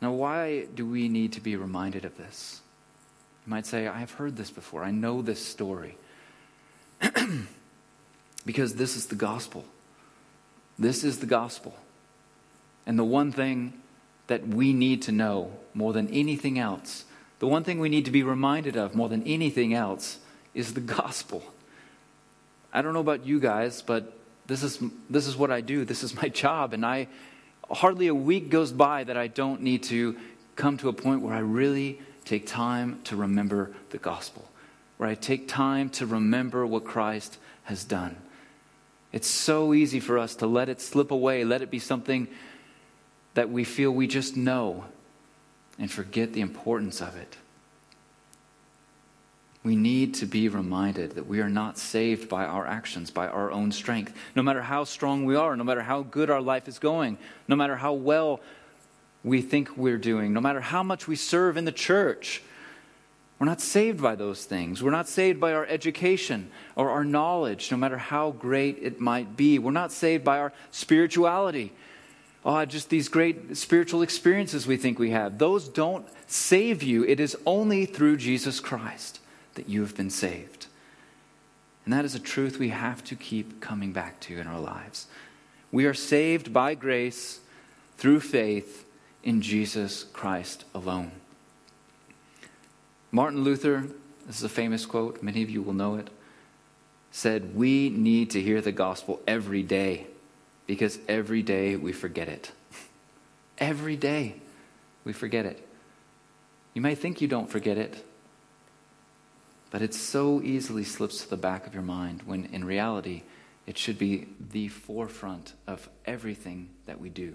Now, 0.01 0.13
why 0.13 0.67
do 0.75 0.87
we 0.87 1.09
need 1.09 1.33
to 1.35 1.41
be 1.41 1.57
reminded 1.57 2.05
of 2.05 2.17
this? 2.17 2.61
You 3.47 3.51
might 3.51 3.67
say, 3.67 3.87
I 3.87 3.99
have 4.01 4.13
heard 4.13 4.37
this 4.37 4.51
before. 4.51 4.83
I 4.83 4.91
know 4.91 5.23
this 5.23 5.45
story. 5.45 5.97
because 8.47 8.75
this 8.75 8.97
is 8.97 9.07
the 9.07 9.15
gospel. 9.15 9.65
This 10.79 11.05
is 11.05 11.19
the 11.19 11.27
gospel. 11.27 11.77
And 12.87 12.99
the 12.99 13.05
one 13.05 13.31
thing 13.33 13.75
that 14.27 14.47
we 14.47 14.73
need 14.73 15.03
to 15.03 15.13
know 15.13 15.53
more 15.75 15.93
than 15.93 16.09
anything 16.09 16.59
else, 16.59 17.05
the 17.39 17.47
one 17.47 17.65
thing 17.65 17.79
we 17.79 17.89
need 17.89 18.05
to 18.05 18.11
be 18.11 18.23
reminded 18.23 18.77
of 18.77 18.95
more 18.95 19.09
than 19.09 19.23
anything 19.25 19.75
else, 19.75 20.19
is 20.55 20.75
the 20.75 20.81
gospel. 20.81 21.43
I 22.73 22.83
don't 22.83 22.93
know 22.93 23.01
about 23.01 23.27
you 23.27 23.41
guys, 23.41 23.83
but 23.83 24.17
this 24.47 24.63
is, 24.63 24.83
this 25.09 25.27
is 25.27 25.37
what 25.37 25.51
I 25.51 25.61
do. 25.61 25.85
This 25.85 26.03
is 26.03 26.15
my 26.15 26.29
job. 26.43 26.73
And 26.73 26.85
I 26.85 27.09
hardly 27.71 28.09
a 28.09 28.15
week 28.15 28.51
goes 28.51 28.73
by 28.73 29.05
that 29.05 29.17
I 29.17 29.29
don't 29.29 29.63
need 29.63 29.83
to 29.85 30.17
come 30.57 30.77
to 30.79 30.89
a 30.89 30.93
point 30.93 31.23
where 31.23 31.35
I 31.35 31.41
really 31.41 32.01
take 32.25 32.47
time 32.47 33.01
to 33.05 33.17
remember 33.17 33.73
the 33.91 33.99
gospel, 33.99 34.45
where 34.99 35.09
I 35.09 35.15
take 35.15 35.49
time 35.49 35.89
to 35.91 36.07
remember 36.07 36.67
what 36.67 36.85
Christ 36.85 37.39
has 37.65 37.85
done. 37.85 38.17
It's 39.13 39.29
so 39.29 39.75
easy 39.75 40.01
for 40.01 40.19
us 40.19 40.37
to 40.37 40.47
let 40.47 40.69
it 40.69 40.81
slip 40.81 41.11
away, 41.11 41.45
let 41.45 41.63
it 41.63 41.71
be 41.71 41.79
something 41.79 42.29
that 43.35 43.51
we 43.51 43.65
feel 43.65 43.91
we 43.91 44.07
just 44.07 44.37
know, 44.37 44.85
and 45.79 45.91
forget 45.91 46.33
the 46.33 46.41
importance 46.41 47.01
of 47.01 47.17
it. 47.17 47.37
We 49.65 49.77
need 49.77 50.15
to 50.15 50.27
be 50.27 50.49
reminded 50.49 51.13
that 51.13 51.29
we 51.29 51.41
are 51.41 51.49
not 51.49 51.79
saved 51.79 52.29
by 52.29 52.45
our 52.45 52.67
actions, 52.67 53.13
by 53.13 53.29
our 53.29 53.53
own 53.53 53.71
strength. 53.71 54.13
No 54.35 54.43
matter 54.43 54.63
how 54.63 54.83
strong 54.83 55.25
we 55.25 55.37
are, 55.37 55.57
no 55.57 55.63
matter 55.63 55.83
how 55.83 56.03
good 56.03 56.31
our 56.31 56.41
life 56.41 56.67
is 56.67 56.81
going, 56.81 57.17
no 57.47 57.55
matter 57.55 57.77
how 57.77 57.93
well 57.93 58.41
we 59.23 59.41
think 59.41 59.77
we're 59.77 59.99
doing, 59.99 60.33
no 60.33 60.41
matter 60.41 60.61
how 60.61 60.83
much 60.83 61.07
we 61.07 61.15
serve 61.15 61.57
in 61.57 61.65
the 61.65 61.71
church, 61.73 62.43
we're 63.39 63.47
not 63.47 63.61
saved 63.61 64.03
by 64.03 64.17
those 64.17 64.45
things. 64.45 64.83
We're 64.83 64.91
not 64.91 65.09
saved 65.09 65.39
by 65.39 65.53
our 65.53 65.67
education 65.67 66.51
or 66.75 66.91
our 66.91 67.05
knowledge, 67.05 67.71
no 67.71 67.77
matter 67.77 67.99
how 67.99 68.33
great 68.33 68.79
it 68.81 69.01
might 69.01 69.37
be. 69.37 69.61
We're 69.61 69.71
not 69.71 69.93
saved 69.93 70.25
by 70.25 70.39
our 70.39 70.53
spirituality. 70.73 71.73
Oh, 72.45 72.65
just 72.65 72.91
these 72.91 73.09
great 73.09 73.57
spiritual 73.57 74.03
experiences 74.03 74.67
we 74.67 74.77
think 74.77 74.99
we 74.99 75.11
have. 75.11 75.39
Those 75.39 75.69
don't 75.69 76.07
save 76.27 76.83
you. 76.83 77.05
It 77.05 77.21
is 77.21 77.37
only 77.47 77.87
through 77.87 78.17
Jesus 78.17 78.59
Christ 78.59 79.21
that 79.55 79.69
you 79.69 79.81
have 79.83 79.97
been 79.97 80.11
saved. 80.11 80.67
And 81.85 81.93
that 81.93 82.05
is 82.05 82.15
a 82.15 82.21
truth 82.21 82.59
we 82.59 82.69
have 82.69 83.03
to 83.05 83.17
keep 83.17 83.61
coming 83.61 83.93
back 83.93 84.21
to 84.21 84.39
in 84.39 84.47
our 84.47 84.61
lives. 84.61 85.07
We 85.71 85.85
are 85.87 85.95
saved 85.95 86.53
by 86.53 86.75
grace 86.75 87.41
through 87.97 88.21
faith 88.21 88.85
in 89.23 89.41
Jesus 89.41 90.05
Christ 90.05 90.65
alone. 90.75 91.13
Martin 93.11 93.43
Luther, 93.43 93.87
this 94.27 94.39
is 94.39 94.45
a 94.45 94.49
famous 94.49 94.87
quote, 94.87 95.23
many 95.23 95.43
of 95.43 95.51
you 95.51 95.63
will 95.63 95.75
know 95.75 95.97
it, 95.97 96.09
said, 97.11 97.55
We 97.55 97.91
need 97.91 98.31
to 98.31 98.41
hear 98.41 98.61
the 98.61 98.73
gospel 98.73 99.21
every 99.27 99.63
day 99.63 100.07
because 100.67 100.99
every 101.09 101.43
day 101.43 101.77
we 101.77 101.93
forget 101.93 102.29
it. 102.29 102.53
every 103.59 103.97
day 103.97 104.37
we 105.05 105.13
forget 105.13 105.45
it. 105.45 105.67
You 106.75 106.81
may 106.81 106.95
think 106.95 107.21
you 107.21 107.29
don't 107.29 107.51
forget 107.51 107.77
it, 107.77 108.05
but 109.73 109.81
it 109.81 109.95
so 109.95 110.43
easily 110.43 110.85
slips 110.85 111.23
to 111.23 111.31
the 111.31 111.37
back 111.37 111.67
of 111.67 111.73
your 111.73 111.83
mind 111.83 112.23
when 112.27 112.45
in 112.53 112.63
reality 112.63 113.23
it 113.67 113.79
should 113.79 113.99
be 113.99 114.29
the 114.53 114.69
forefront 114.69 115.55
of 115.67 115.89
everything 116.05 116.69
that 116.85 117.01
we 117.01 117.09
do. 117.09 117.35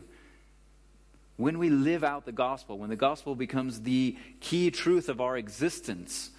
When 1.38 1.58
we 1.58 1.72
live 1.72 2.04
out 2.04 2.26
the 2.26 2.32
gospel, 2.32 2.78
when 2.78 2.92
the 2.92 2.96
gospel 2.96 3.34
becomes 3.34 3.82
the 3.82 4.16
key 4.40 4.70
truth 4.70 5.10
of 5.10 5.20
our 5.20 5.36
existence, 5.36 6.30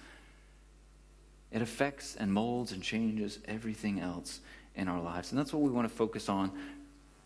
it 1.51 1.61
affects 1.61 2.15
and 2.15 2.31
molds 2.31 2.71
and 2.71 2.81
changes 2.81 3.39
everything 3.45 3.99
else 3.99 4.39
in 4.75 4.87
our 4.87 5.01
lives. 5.01 5.31
And 5.31 5.39
that's 5.39 5.51
what 5.51 5.63
we 5.63 5.69
want 5.69 5.89
to 5.89 5.93
focus 5.93 6.29
on 6.29 6.51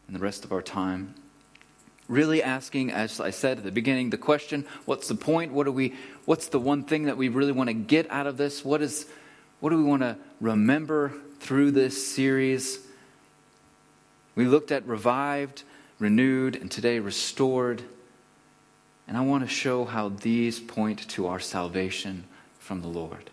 in 0.07 0.15
the 0.15 0.19
rest 0.19 0.45
of 0.45 0.51
our 0.51 0.63
time 0.63 1.13
really 2.07 2.43
asking 2.43 2.91
as 2.91 3.19
i 3.19 3.29
said 3.29 3.57
at 3.57 3.63
the 3.63 3.71
beginning 3.71 4.09
the 4.09 4.17
question 4.17 4.65
what's 4.85 5.07
the 5.07 5.15
point? 5.15 5.51
What 5.53 5.65
do 5.65 5.71
we 5.71 5.93
what's 6.25 6.47
the 6.47 6.59
one 6.59 6.83
thing 6.83 7.03
that 7.03 7.17
we 7.17 7.29
really 7.29 7.51
want 7.51 7.69
to 7.69 7.73
get 7.73 8.09
out 8.11 8.27
of 8.27 8.37
this? 8.37 8.63
What 8.63 8.81
is 8.81 9.07
what 9.59 9.69
do 9.69 9.77
we 9.77 9.83
want 9.83 10.01
to 10.01 10.17
remember 10.41 11.13
through 11.39 11.71
this 11.71 12.13
series? 12.13 12.79
We 14.35 14.45
looked 14.45 14.71
at 14.71 14.85
revived 14.87 15.63
renewed 15.99 16.55
and 16.55 16.69
today 16.69 16.99
restored. 16.99 17.81
And 19.07 19.17
i 19.17 19.21
want 19.21 19.43
to 19.43 19.49
show 19.49 19.85
how 19.85 20.09
these 20.09 20.59
point 20.59 21.07
to 21.09 21.27
our 21.27 21.39
salvation 21.39 22.25
from 22.59 22.81
the 22.81 22.87
lord. 22.87 23.29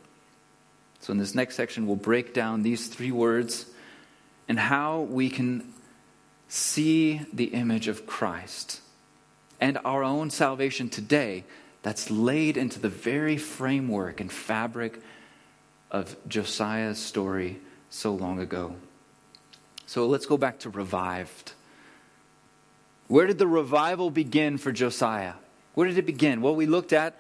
So 1.00 1.12
in 1.12 1.18
this 1.18 1.34
next 1.34 1.56
section 1.56 1.86
we'll 1.86 1.96
break 1.96 2.34
down 2.34 2.62
these 2.62 2.88
three 2.88 3.12
words 3.12 3.66
and 4.48 4.58
how 4.58 5.00
we 5.02 5.30
can 5.30 5.72
see 6.50 7.20
the 7.32 7.46
image 7.46 7.86
of 7.86 8.06
Christ 8.06 8.80
and 9.60 9.78
our 9.84 10.02
own 10.02 10.30
salvation 10.30 10.88
today 10.88 11.44
that's 11.82 12.10
laid 12.10 12.56
into 12.56 12.80
the 12.80 12.88
very 12.88 13.36
framework 13.36 14.20
and 14.20 14.30
fabric 14.30 15.00
of 15.90 16.16
Josiah's 16.26 16.98
story 16.98 17.60
so 17.88 18.12
long 18.12 18.40
ago. 18.40 18.74
So 19.86 20.06
let's 20.06 20.26
go 20.26 20.36
back 20.36 20.58
to 20.60 20.70
revived. 20.70 21.52
Where 23.06 23.26
did 23.26 23.38
the 23.38 23.46
revival 23.46 24.10
begin 24.10 24.58
for 24.58 24.72
Josiah? 24.72 25.34
Where 25.74 25.86
did 25.86 25.98
it 25.98 26.06
begin? 26.06 26.42
Well, 26.42 26.56
we 26.56 26.66
looked 26.66 26.92
at 26.92 27.18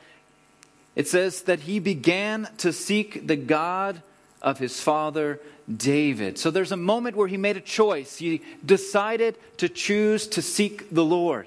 it 0.96 1.06
says 1.06 1.42
that 1.42 1.60
he 1.60 1.78
began 1.78 2.48
to 2.58 2.72
seek 2.72 3.28
the 3.28 3.36
God 3.36 4.02
of 4.42 4.58
his 4.58 4.80
father 4.80 5.40
David. 5.74 6.38
So 6.38 6.50
there's 6.50 6.72
a 6.72 6.76
moment 6.76 7.16
where 7.16 7.28
he 7.28 7.36
made 7.36 7.56
a 7.56 7.60
choice. 7.60 8.16
He 8.16 8.42
decided 8.64 9.36
to 9.58 9.68
choose 9.68 10.26
to 10.28 10.42
seek 10.42 10.90
the 10.90 11.04
Lord. 11.04 11.46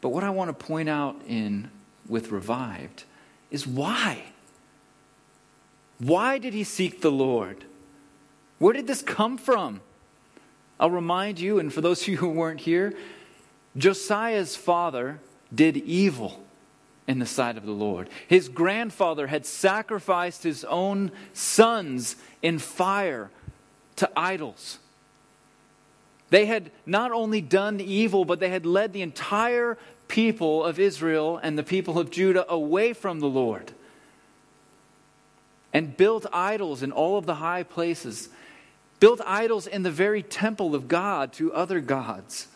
But 0.00 0.10
what 0.10 0.24
I 0.24 0.30
want 0.30 0.48
to 0.48 0.66
point 0.66 0.88
out 0.88 1.20
in 1.26 1.70
with 2.08 2.30
revived 2.30 3.04
is 3.50 3.66
why? 3.66 4.22
Why 5.98 6.38
did 6.38 6.54
he 6.54 6.64
seek 6.64 7.00
the 7.00 7.12
Lord? 7.12 7.64
Where 8.58 8.72
did 8.72 8.86
this 8.86 9.02
come 9.02 9.38
from? 9.38 9.80
I'll 10.80 10.90
remind 10.90 11.38
you, 11.38 11.58
and 11.58 11.72
for 11.72 11.80
those 11.80 12.02
of 12.02 12.08
you 12.08 12.16
who 12.16 12.28
weren't 12.28 12.60
here, 12.60 12.94
Josiah's 13.76 14.56
father 14.56 15.20
did 15.54 15.76
evil 15.76 16.42
in 17.06 17.18
the 17.18 17.26
sight 17.26 17.56
of 17.56 17.66
the 17.66 17.72
Lord. 17.72 18.08
His 18.28 18.48
grandfather 18.48 19.26
had 19.26 19.44
sacrificed 19.44 20.42
his 20.42 20.64
own 20.64 21.10
sons 21.32 22.16
in 22.42 22.58
fire 22.58 23.30
to 23.96 24.10
idols. 24.16 24.78
They 26.30 26.46
had 26.46 26.70
not 26.86 27.12
only 27.12 27.40
done 27.40 27.80
evil, 27.80 28.24
but 28.24 28.40
they 28.40 28.48
had 28.48 28.64
led 28.64 28.92
the 28.92 29.02
entire 29.02 29.76
people 30.08 30.64
of 30.64 30.78
Israel 30.78 31.38
and 31.42 31.58
the 31.58 31.62
people 31.62 31.98
of 31.98 32.10
Judah 32.10 32.50
away 32.50 32.92
from 32.92 33.20
the 33.20 33.28
Lord 33.28 33.72
and 35.72 35.96
built 35.96 36.26
idols 36.32 36.82
in 36.82 36.92
all 36.92 37.16
of 37.16 37.26
the 37.26 37.36
high 37.36 37.62
places, 37.62 38.28
built 39.00 39.20
idols 39.26 39.66
in 39.66 39.82
the 39.82 39.90
very 39.90 40.22
temple 40.22 40.74
of 40.74 40.88
God 40.88 41.32
to 41.34 41.52
other 41.52 41.80
gods. 41.80 42.48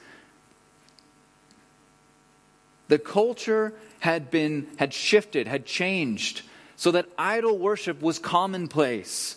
The 2.89 2.99
culture 2.99 3.75
had 4.01 4.31
been 4.31 4.67
had 4.77 4.93
shifted, 4.93 5.47
had 5.47 5.67
changed, 5.67 6.43
so 6.77 6.91
that 6.91 7.07
idol 7.19 7.59
worship 7.59 8.01
was 8.03 8.19
commonplace. 8.19 9.37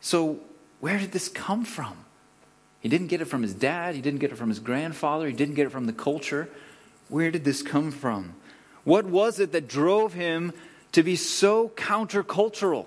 So, 0.00 0.40
where 0.80 0.98
did 0.98 1.12
this 1.12 1.28
come 1.28 1.64
from? 1.64 1.96
He 2.80 2.88
didn't 2.88 3.06
get 3.06 3.20
it 3.20 3.26
from 3.26 3.42
his 3.42 3.54
dad, 3.54 3.94
he 3.94 4.00
didn't 4.00 4.18
get 4.18 4.32
it 4.32 4.36
from 4.36 4.48
his 4.48 4.58
grandfather, 4.58 5.28
he 5.28 5.32
didn't 5.32 5.54
get 5.54 5.66
it 5.66 5.70
from 5.70 5.86
the 5.86 5.92
culture. 5.92 6.48
Where 7.08 7.30
did 7.30 7.44
this 7.44 7.62
come 7.62 7.92
from? 7.92 8.34
What 8.84 9.04
was 9.04 9.38
it 9.38 9.52
that 9.52 9.68
drove 9.68 10.14
him 10.14 10.52
to 10.92 11.02
be 11.02 11.14
so 11.14 11.68
countercultural? 11.68 12.86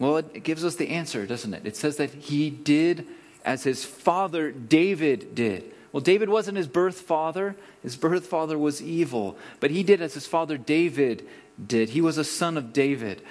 Well, 0.00 0.16
it 0.16 0.42
gives 0.42 0.64
us 0.64 0.76
the 0.76 0.88
answer, 0.88 1.26
doesn't 1.26 1.52
it? 1.52 1.66
It 1.66 1.76
says 1.76 1.96
that 1.96 2.10
he 2.10 2.50
did 2.50 3.06
as 3.44 3.62
his 3.62 3.84
father 3.84 4.50
David 4.50 5.34
did. 5.34 5.72
Well, 5.92 6.00
David 6.00 6.28
wasn't 6.28 6.56
his 6.56 6.68
birth 6.68 7.00
father. 7.00 7.56
His 7.82 7.96
birth 7.96 8.26
father 8.26 8.58
was 8.58 8.80
evil. 8.80 9.36
But 9.58 9.70
he 9.70 9.82
did 9.82 10.00
as 10.00 10.14
his 10.14 10.26
father 10.26 10.56
David 10.56 11.26
did. 11.64 11.90
He 11.90 12.00
was 12.00 12.16
a 12.16 12.24
son 12.24 12.56
of 12.56 12.72
David. 12.72 13.22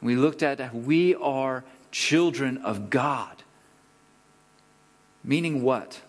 We 0.00 0.16
looked 0.16 0.42
at 0.42 0.74
we 0.74 1.14
are 1.16 1.64
children 1.90 2.58
of 2.58 2.90
God. 2.90 3.42
Meaning 5.22 5.62
what? 5.62 6.00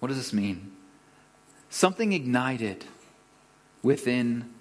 What 0.00 0.08
does 0.08 0.16
this 0.16 0.32
mean? 0.32 0.72
Something 1.70 2.12
ignited 2.12 2.84
within 3.82 4.52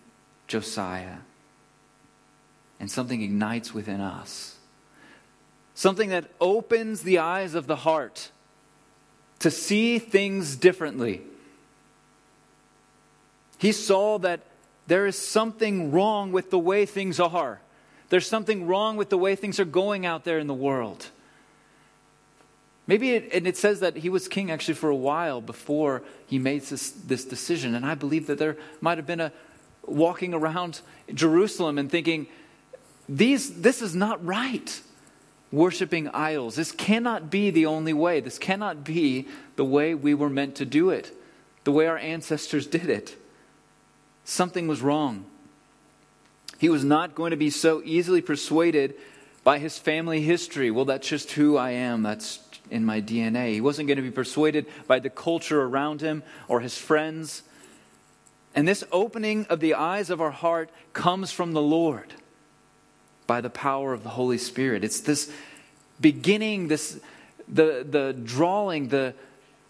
Josiah, 0.48 1.18
and 2.80 2.92
something 2.92 3.22
ignites 3.22 3.74
within 3.74 4.02
us. 4.02 4.58
Something 5.74 6.10
that 6.10 6.30
opens 6.40 7.02
the 7.02 7.20
eyes 7.20 7.56
of 7.56 7.68
the 7.68 7.78
heart 7.78 8.32
to 9.40 9.52
see 9.52 10.00
things 10.00 10.56
differently. 10.56 11.22
He 13.58 13.72
saw 13.72 14.20
that 14.20 14.42
there 14.88 15.06
is 15.06 15.18
something 15.18 15.92
wrong 15.92 16.32
with 16.32 16.50
the 16.50 16.60
way 16.60 16.86
things 16.86 17.20
are. 17.20 17.60
There's 18.10 18.28
something 18.28 18.68
wrong 18.68 18.98
with 18.98 19.10
the 19.10 19.18
way 19.18 19.36
things 19.36 19.60
are 19.60 19.66
going 19.66 20.06
out 20.06 20.24
there 20.24 20.40
in 20.40 20.48
the 20.48 20.54
world. 20.54 21.10
Maybe, 22.88 23.12
it, 23.12 23.34
and 23.34 23.46
it 23.46 23.58
says 23.58 23.82
that 23.82 23.98
he 23.98 24.10
was 24.10 24.30
king 24.30 24.50
actually 24.50 24.76
for 24.76 24.90
a 24.90 24.96
while 24.96 25.42
before 25.42 26.04
he 26.26 26.40
made 26.40 26.62
this, 26.62 26.92
this 26.92 27.26
decision. 27.26 27.76
And 27.76 27.86
I 27.86 27.96
believe 27.96 28.28
that 28.28 28.38
there 28.38 28.56
might 28.80 28.98
have 28.98 29.06
been 29.06 29.20
a 29.20 29.34
walking 29.86 30.34
around 30.34 30.80
Jerusalem 31.14 31.78
and 31.78 31.92
thinking, 31.92 32.28
These, 33.10 33.62
this 33.62 33.82
is 33.82 33.94
not 33.94 34.26
right. 34.26 34.82
Worshipping 35.52 36.10
idols. 36.10 36.56
This 36.56 36.72
cannot 36.72 37.30
be 37.30 37.52
the 37.52 37.66
only 37.66 37.94
way. 37.94 38.20
This 38.20 38.38
cannot 38.38 38.84
be 38.84 39.28
the 39.56 39.66
way 39.66 39.96
we 39.96 40.14
were 40.14 40.30
meant 40.30 40.56
to 40.56 40.66
do 40.66 40.90
it, 40.90 41.12
the 41.64 41.72
way 41.72 41.88
our 41.88 41.98
ancestors 41.98 42.68
did 42.68 42.90
it. 42.90 43.16
Something 44.26 44.68
was 44.68 44.82
wrong. 44.82 45.26
He 46.60 46.70
was 46.70 46.84
not 46.84 47.16
going 47.16 47.32
to 47.32 47.38
be 47.38 47.50
so 47.50 47.82
easily 47.86 48.22
persuaded 48.22 48.96
by 49.44 49.60
his 49.60 49.78
family 49.78 50.22
history. 50.22 50.70
Well, 50.70 50.86
that's 50.86 51.08
just 51.08 51.32
who 51.32 51.56
I 51.56 51.72
am. 51.72 52.04
That's 52.04 52.40
in 52.70 52.84
my 52.84 53.00
DNA. 53.00 53.54
He 53.54 53.62
wasn't 53.62 53.88
going 53.88 53.98
to 53.98 54.04
be 54.04 54.12
persuaded 54.12 54.66
by 54.88 55.00
the 55.00 55.10
culture 55.10 55.62
around 55.62 56.02
him 56.02 56.24
or 56.50 56.60
his 56.60 56.78
friends. 56.78 57.44
And 58.54 58.68
this 58.68 58.84
opening 58.92 59.46
of 59.46 59.62
the 59.62 59.76
eyes 59.76 60.10
of 60.10 60.20
our 60.20 60.32
heart 60.32 60.70
comes 60.92 61.32
from 61.32 61.54
the 61.54 61.62
Lord 61.62 62.14
by 63.28 63.42
the 63.42 63.50
power 63.50 63.94
of 63.94 64.04
the 64.04 64.10
Holy 64.10 64.38
Spirit. 64.38 64.84
It's 64.84 65.02
this 65.02 65.32
beginning, 66.00 66.70
this 66.70 67.00
the 67.48 67.86
the 67.88 68.14
drawing, 68.14 68.88
the 68.88 69.14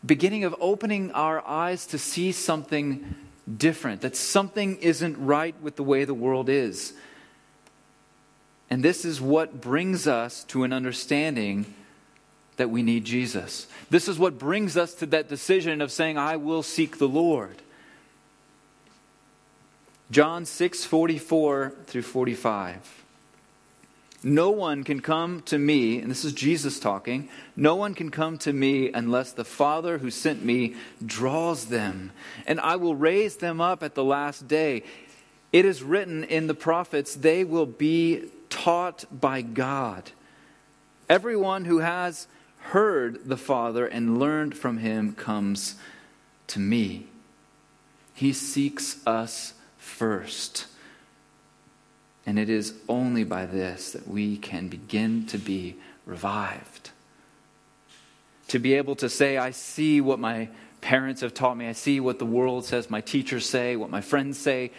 beginning 0.06 0.44
of 0.44 0.56
opening 0.60 1.12
our 1.12 1.46
eyes 1.46 1.86
to 1.88 1.98
see 1.98 2.32
something 2.32 3.16
different, 3.58 4.02
that 4.02 4.16
something 4.16 4.78
isn't 4.78 5.18
right 5.18 5.56
with 5.62 5.76
the 5.76 5.84
way 5.84 6.06
the 6.06 6.14
world 6.14 6.50
is. 6.50 6.94
And 8.70 8.84
this 8.84 9.06
is 9.06 9.22
what 9.22 9.62
brings 9.62 10.08
us 10.08 10.44
to 10.46 10.64
an 10.64 10.74
understanding 10.74 11.74
that 12.58 12.70
we 12.70 12.84
need 12.84 13.06
Jesus. 13.06 13.68
This 13.90 14.08
is 14.08 14.20
what 14.20 14.38
brings 14.38 14.76
us 14.76 14.94
to 14.96 15.06
that 15.08 15.30
decision 15.30 15.82
of 15.82 15.92
saying, 15.92 16.18
I 16.18 16.36
will 16.36 16.64
seek 16.64 16.98
the 16.98 17.08
Lord. 17.08 17.62
John 20.12 20.46
6 20.46 20.84
44 20.84 21.74
through 21.86 22.02
45. 22.02 23.06
No 24.28 24.50
one 24.50 24.84
can 24.84 25.00
come 25.00 25.42
to 25.44 25.58
me, 25.58 26.00
and 26.02 26.12
this 26.12 26.26
is 26.26 26.34
Jesus 26.34 26.82
talking, 26.82 27.30
no 27.56 27.76
one 27.76 27.94
can 27.94 28.12
come 28.12 28.38
to 28.40 28.52
me 28.52 28.92
unless 28.92 29.32
the 29.32 29.46
Father 29.46 30.00
who 30.00 30.12
sent 30.12 30.44
me 30.44 30.76
draws 31.04 31.68
them, 31.68 32.12
and 32.46 32.60
I 32.60 32.76
will 32.76 32.94
raise 32.94 33.38
them 33.38 33.62
up 33.62 33.84
at 33.84 33.96
the 33.96 34.04
last 34.04 34.46
day. 34.46 34.84
It 35.54 35.64
is 35.64 35.82
written 35.82 36.26
in 36.26 36.48
the 36.48 36.54
prophets, 36.54 37.16
they 37.16 37.46
will 37.46 37.66
be 37.66 38.26
taught 38.50 39.06
by 39.10 39.42
God. 39.42 40.12
Everyone 41.08 41.64
who 41.64 41.80
has 41.80 42.28
heard 42.60 43.30
the 43.30 43.38
Father 43.38 43.88
and 43.88 44.20
learned 44.20 44.58
from 44.58 44.80
him 44.80 45.14
comes 45.14 45.76
to 46.48 46.60
me. 46.60 47.08
He 48.14 48.34
seeks 48.34 48.98
us 49.08 49.54
first. 49.78 50.66
And 52.28 52.38
it 52.38 52.50
is 52.50 52.74
only 52.90 53.24
by 53.24 53.46
this 53.46 53.94
that 53.94 54.06
we 54.06 54.38
can 54.38 54.68
begin 54.68 55.26
to 55.28 55.38
be 55.38 55.78
revived. 56.06 56.92
To 58.50 58.60
be 58.60 58.74
able 58.74 58.98
to 58.98 59.10
say, 59.10 59.38
I 59.38 59.52
see 59.52 60.02
what 60.02 60.20
my 60.20 60.50
parents 60.82 61.22
have 61.22 61.34
taught 61.34 61.58
me, 61.58 61.68
I 61.68 61.72
see 61.72 62.02
what 62.02 62.20
the 62.20 62.26
world 62.26 62.66
says, 62.66 62.90
my 62.90 63.02
teachers 63.02 63.50
say, 63.50 63.76
what 63.78 63.90
my 63.90 64.02
friends 64.02 64.38
say 64.38 64.72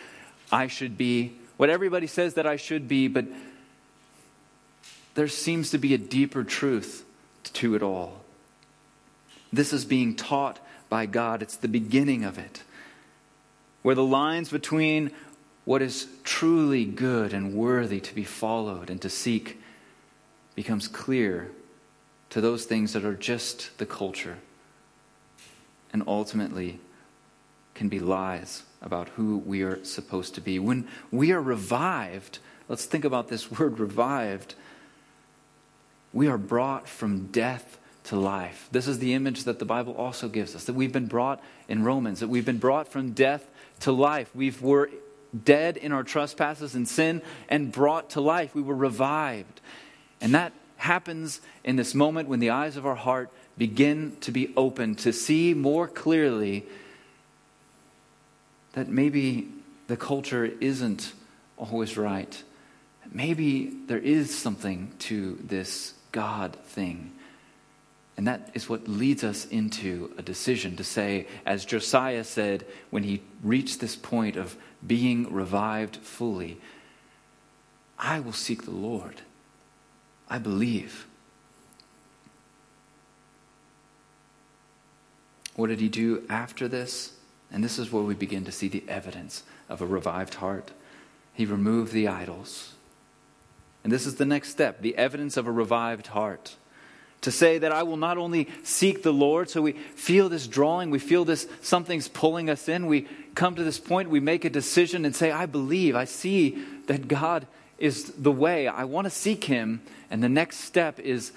I 0.53 0.67
should 0.67 0.97
be, 0.97 1.33
what 1.57 1.71
everybody 1.71 2.07
says 2.07 2.35
that 2.35 2.47
I 2.47 2.57
should 2.57 2.87
be, 2.87 3.09
but 3.09 3.27
there 5.15 5.29
seems 5.29 5.71
to 5.71 5.79
be 5.79 5.95
a 5.95 5.99
deeper 5.99 6.45
truth 6.45 7.05
to 7.55 7.75
it 7.75 7.83
all. 7.83 8.21
This 9.53 9.73
is 9.73 9.85
being 9.85 10.15
taught 10.15 10.61
by 10.89 11.07
God, 11.07 11.43
it's 11.43 11.57
the 11.57 11.69
beginning 11.69 12.25
of 12.25 12.39
it. 12.39 12.63
Where 13.83 13.95
the 13.95 14.05
lines 14.05 14.51
between 14.51 15.11
what 15.69 15.83
is 15.83 16.07
truly 16.25 16.87
good 16.87 17.35
and 17.35 17.53
worthy 17.53 18.01
to 18.01 18.15
be 18.15 18.25
followed 18.25 18.89
and 18.89 19.03
to 19.03 19.11
seek 19.11 19.61
becomes 20.55 20.89
clear 20.89 21.51
to 22.31 22.41
those 22.41 22.65
things 22.65 22.95
that 22.95 23.05
are 23.05 23.15
just 23.15 23.77
the 23.77 23.85
culture 23.85 24.39
and 25.93 26.03
ultimately 26.07 26.81
can 27.75 27.87
be 27.87 28.01
lies 28.01 28.63
about 28.81 29.11
who 29.11 29.37
we 29.45 29.61
are 29.61 29.85
supposed 29.85 30.35
to 30.35 30.41
be. 30.41 30.59
When 30.59 30.89
we 31.11 31.33
are 31.33 31.43
revived, 31.43 32.39
let's 32.67 32.87
think 32.87 33.05
about 33.05 33.29
this 33.29 33.51
word 33.59 33.79
revived 33.79 34.55
we 36.15 36.29
are 36.29 36.39
brought 36.39 36.89
from 36.89 37.27
death 37.27 37.77
to 38.05 38.17
life. 38.17 38.71
This 38.73 38.89
is 38.89 39.01
the 39.01 39.13
image 39.13 39.45
that 39.45 39.59
the 39.59 39.67
Bible 39.67 39.93
also 39.93 40.31
gives 40.31 40.57
us 40.57 40.65
that 40.65 40.73
we've 40.73 40.95
been 40.95 41.09
brought 41.09 41.45
in 41.69 41.85
Romans, 41.85 42.21
that 42.21 42.29
we've 42.29 42.47
been 42.47 42.57
brought 42.57 42.89
from 42.89 43.11
death 43.11 43.47
to 43.81 43.93
life. 43.93 44.35
We've, 44.35 44.63
were 44.63 44.89
dead 45.45 45.77
in 45.77 45.93
our 45.93 46.03
trespasses 46.03 46.75
and 46.75 46.89
sin 46.89 47.23
and 47.49 47.71
brought 47.73 48.11
to 48.11 48.21
life. 48.21 48.55
We 48.55 48.63
were 48.63 48.75
revived. 48.75 49.61
And 50.21 50.35
that 50.35 50.53
happens 50.77 51.41
in 51.65 51.77
this 51.77 51.95
moment 51.95 52.29
when 52.29 52.41
the 52.41 52.51
eyes 52.51 52.77
of 52.77 52.87
our 52.87 52.95
heart 52.95 53.31
begin 53.57 54.17
to 54.21 54.31
be 54.31 54.53
open 54.57 54.95
to 54.95 55.13
see 55.13 55.53
more 55.53 55.89
clearly 55.89 56.65
that 58.73 58.89
maybe 58.89 59.49
the 59.89 59.97
culture 59.97 60.45
isn't 60.45 61.13
always 61.57 61.97
right. 61.97 62.43
Maybe 63.11 63.73
there 63.87 63.99
is 63.99 64.37
something 64.37 64.93
to 65.01 65.39
this 65.43 65.95
God 66.13 66.55
thing. 66.67 67.13
And 68.19 68.27
that 68.27 68.51
is 68.53 68.69
what 68.69 68.89
leads 68.89 69.23
us 69.23 69.47
into 69.47 70.13
a 70.19 70.23
decision 70.23 70.75
to 70.75 70.83
say, 70.83 71.29
as 71.47 71.65
Josiah 71.65 72.25
said 72.25 72.67
when 72.91 73.05
he 73.05 73.23
reached 73.45 73.79
this 73.79 73.95
point 73.95 74.35
of 74.35 74.57
being 74.85 75.33
revived 75.33 75.99
fully, 75.99 76.59
I 77.97 78.19
will 78.19 78.33
seek 78.33 78.65
the 78.65 78.73
Lord. 78.73 79.23
I 80.29 80.39
believe. 80.39 81.07
What 85.55 85.69
did 85.69 85.79
he 85.79 85.89
do 85.89 86.25
after 86.29 86.67
this? 86.67 87.13
And 87.53 87.63
this 87.63 87.79
is 87.79 87.93
where 87.93 88.03
we 88.03 88.15
begin 88.15 88.45
to 88.47 88.53
see 88.53 88.67
the 88.67 88.83
evidence 88.89 89.45
of 89.69 89.81
a 89.81 89.87
revived 89.87 90.35
heart. 90.35 90.73
He 91.35 91.47
removed 91.47 91.93
the 91.93 92.09
idols. 92.09 92.75
And 93.85 93.93
this 93.93 94.07
is 94.07 94.17
the 94.17 94.27
next 94.27 94.51
step 94.51 94.83
the 94.83 94.97
evidence 94.97 95.37
of 95.37 95.47
a 95.47 95.53
revived 95.53 96.09
heart. 96.09 96.57
To 97.23 97.33
say 97.33 97.59
that 97.59 97.73
I 97.73 97.83
will 97.83 97.97
not 97.97 98.17
only 98.17 98.49
seek 98.63 99.03
the 99.03 99.13
Lord, 99.13 99.51
so 99.51 99.61
we 99.61 99.73
feel 99.73 100.29
this 100.29 100.47
drawing, 100.47 100.91
we 100.91 101.01
feel 101.01 101.25
this, 101.25 101.49
something's 101.63 102.07
pulling 102.07 102.49
us 102.49 102.69
in. 102.69 102.87
We 102.87 103.09
come 103.35 103.57
to 103.57 103.65
this 103.65 103.79
point, 103.79 104.09
we 104.09 104.21
make 104.21 104.45
a 104.45 104.51
decision 104.51 105.05
and 105.05 105.15
say, 105.15 105.31
I 105.31 105.47
believe, 105.47 105.97
I 105.97 106.05
see 106.05 106.65
that 106.87 107.09
God 107.09 107.47
is 107.79 108.13
the 108.13 108.33
way. 108.33 108.69
I 108.69 108.85
want 108.85 109.07
to 109.07 109.11
seek 109.11 109.45
Him. 109.45 109.83
And 110.11 110.23
the 110.23 110.29
next 110.29 110.59
step 110.59 111.01
is, 111.01 111.33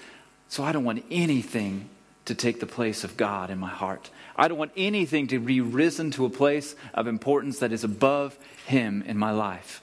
so 0.48 0.62
I 0.62 0.72
don't 0.72 0.84
want 0.84 1.04
anything 1.10 1.88
to 2.26 2.34
take 2.34 2.60
the 2.60 2.66
place 2.66 3.02
of 3.02 3.16
God 3.16 3.50
in 3.50 3.58
my 3.58 3.68
heart. 3.68 4.10
I 4.36 4.48
don't 4.48 4.58
want 4.58 4.72
anything 4.76 5.26
to 5.28 5.40
be 5.40 5.60
risen 5.60 6.12
to 6.12 6.24
a 6.24 6.30
place 6.30 6.76
of 6.94 7.06
importance 7.06 7.58
that 7.58 7.72
is 7.72 7.82
above 7.82 8.38
Him 8.66 9.02
in 9.06 9.18
my 9.18 9.32
life. 9.32 9.82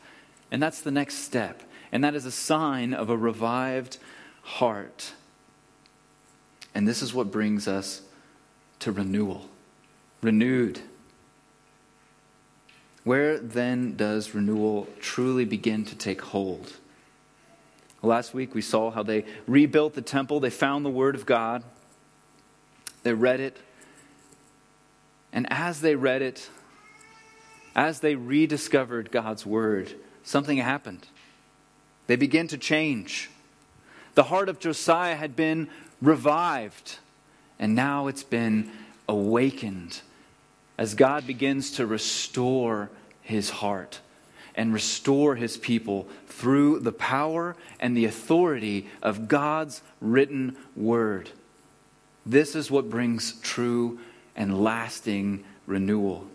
And 0.49 0.63
that's 0.63 0.81
the 0.81 0.91
next 0.91 1.15
step 1.15 1.61
and 1.91 2.03
that 2.03 2.15
is 2.15 2.25
a 2.25 2.31
sign 2.31 2.93
of 2.93 3.09
a 3.09 3.17
revived 3.17 3.97
heart. 4.43 5.13
And 6.73 6.87
this 6.87 7.01
is 7.01 7.13
what 7.13 7.31
brings 7.31 7.67
us 7.67 8.01
to 8.79 8.91
renewal. 8.91 9.49
Renewed. 10.21 10.81
Where 13.03 13.37
then 13.37 13.95
does 13.95 14.35
renewal 14.35 14.87
truly 14.99 15.45
begin 15.45 15.85
to 15.85 15.95
take 15.95 16.21
hold? 16.21 16.73
Last 18.01 18.33
week 18.33 18.53
we 18.53 18.61
saw 18.61 18.91
how 18.91 19.03
they 19.03 19.25
rebuilt 19.47 19.93
the 19.93 20.01
temple, 20.01 20.39
they 20.39 20.49
found 20.49 20.85
the 20.85 20.89
Word 20.89 21.15
of 21.15 21.25
God, 21.25 21.63
they 23.03 23.13
read 23.13 23.39
it, 23.39 23.57
and 25.33 25.51
as 25.51 25.81
they 25.81 25.95
read 25.95 26.21
it, 26.21 26.49
as 27.75 27.99
they 27.99 28.15
rediscovered 28.15 29.11
God's 29.11 29.45
Word, 29.45 29.95
something 30.23 30.57
happened. 30.57 31.07
They 32.07 32.15
began 32.15 32.47
to 32.47 32.57
change. 32.57 33.29
The 34.15 34.23
heart 34.23 34.49
of 34.49 34.59
Josiah 34.59 35.15
had 35.15 35.35
been 35.35 35.69
revived, 36.01 36.97
and 37.57 37.75
now 37.75 38.07
it's 38.07 38.23
been 38.23 38.71
awakened 39.07 40.01
as 40.77 40.93
God 40.95 41.27
begins 41.27 41.71
to 41.71 41.85
restore 41.85 42.89
his 43.21 43.49
heart 43.49 43.99
and 44.55 44.73
restore 44.73 45.35
his 45.35 45.57
people 45.57 46.07
through 46.27 46.79
the 46.79 46.91
power 46.91 47.55
and 47.79 47.95
the 47.95 48.05
authority 48.05 48.87
of 49.01 49.27
God's 49.27 49.81
written 49.99 50.55
word. 50.75 51.29
This 52.25 52.55
is 52.55 52.71
what 52.71 52.89
brings 52.89 53.39
true 53.41 53.99
and 54.35 54.63
lasting 54.63 55.43
renewal. 55.65 56.27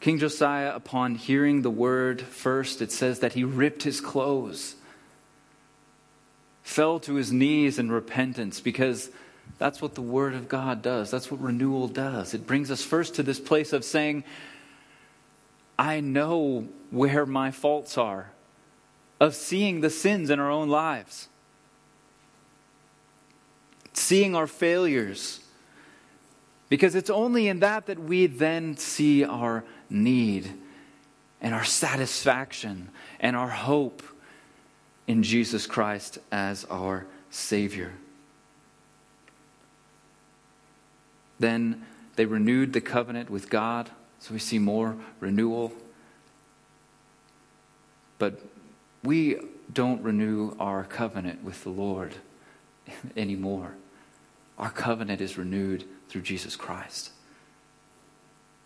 King 0.00 0.18
Josiah, 0.18 0.74
upon 0.74 1.16
hearing 1.16 1.60
the 1.60 1.70
word 1.70 2.22
first, 2.22 2.80
it 2.80 2.90
says 2.90 3.18
that 3.18 3.34
he 3.34 3.44
ripped 3.44 3.82
his 3.82 4.00
clothes, 4.00 4.76
fell 6.70 7.00
to 7.00 7.14
his 7.14 7.32
knees 7.32 7.80
in 7.80 7.90
repentance, 7.90 8.60
because 8.60 9.10
that's 9.58 9.82
what 9.82 9.96
the 9.96 10.00
word 10.00 10.34
of 10.34 10.48
God 10.48 10.82
does. 10.82 11.10
That's 11.10 11.28
what 11.28 11.40
renewal 11.40 11.88
does. 11.88 12.32
It 12.32 12.46
brings 12.46 12.70
us 12.70 12.84
first 12.84 13.16
to 13.16 13.24
this 13.24 13.40
place 13.40 13.72
of 13.72 13.84
saying, 13.84 14.22
I 15.76 15.98
know 15.98 16.68
where 16.90 17.26
my 17.26 17.50
faults 17.50 17.98
are, 17.98 18.30
of 19.18 19.34
seeing 19.34 19.80
the 19.80 19.90
sins 19.90 20.30
in 20.30 20.38
our 20.38 20.50
own 20.50 20.68
lives, 20.68 21.28
seeing 23.92 24.36
our 24.36 24.46
failures. 24.46 25.40
Because 26.68 26.94
it's 26.94 27.10
only 27.10 27.48
in 27.48 27.58
that 27.60 27.86
that 27.86 27.98
we 27.98 28.28
then 28.28 28.76
see 28.76 29.24
our 29.24 29.64
need 29.90 30.52
and 31.40 31.52
our 31.52 31.64
satisfaction 31.64 32.90
and 33.18 33.34
our 33.34 33.48
hope 33.48 34.04
in 35.10 35.24
Jesus 35.24 35.66
Christ 35.66 36.20
as 36.30 36.64
our 36.66 37.04
Savior. 37.30 37.94
Then 41.40 41.84
they 42.14 42.26
renewed 42.26 42.72
the 42.72 42.80
covenant 42.80 43.28
with 43.28 43.50
God, 43.50 43.90
so 44.20 44.32
we 44.32 44.38
see 44.38 44.60
more 44.60 44.94
renewal. 45.18 45.72
But 48.18 48.40
we 49.02 49.40
don't 49.72 50.00
renew 50.00 50.54
our 50.60 50.84
covenant 50.84 51.42
with 51.42 51.64
the 51.64 51.70
Lord 51.70 52.14
anymore. 53.16 53.74
Our 54.58 54.70
covenant 54.70 55.20
is 55.20 55.36
renewed 55.36 55.86
through 56.08 56.22
Jesus 56.22 56.54
Christ 56.54 57.10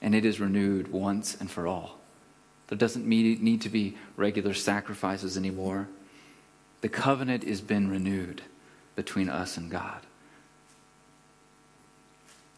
and 0.02 0.14
it 0.14 0.26
is 0.26 0.40
renewed 0.40 0.92
once 0.92 1.38
and 1.40 1.50
for 1.50 1.66
all. 1.66 2.00
There 2.66 2.76
doesn't 2.76 3.06
need 3.06 3.62
to 3.62 3.70
be 3.70 3.96
regular 4.18 4.52
sacrifices 4.52 5.38
anymore. 5.38 5.88
The 6.84 6.90
covenant 6.90 7.48
has 7.48 7.62
been 7.62 7.88
renewed 7.88 8.42
between 8.94 9.30
us 9.30 9.56
and 9.56 9.70
God. 9.70 10.00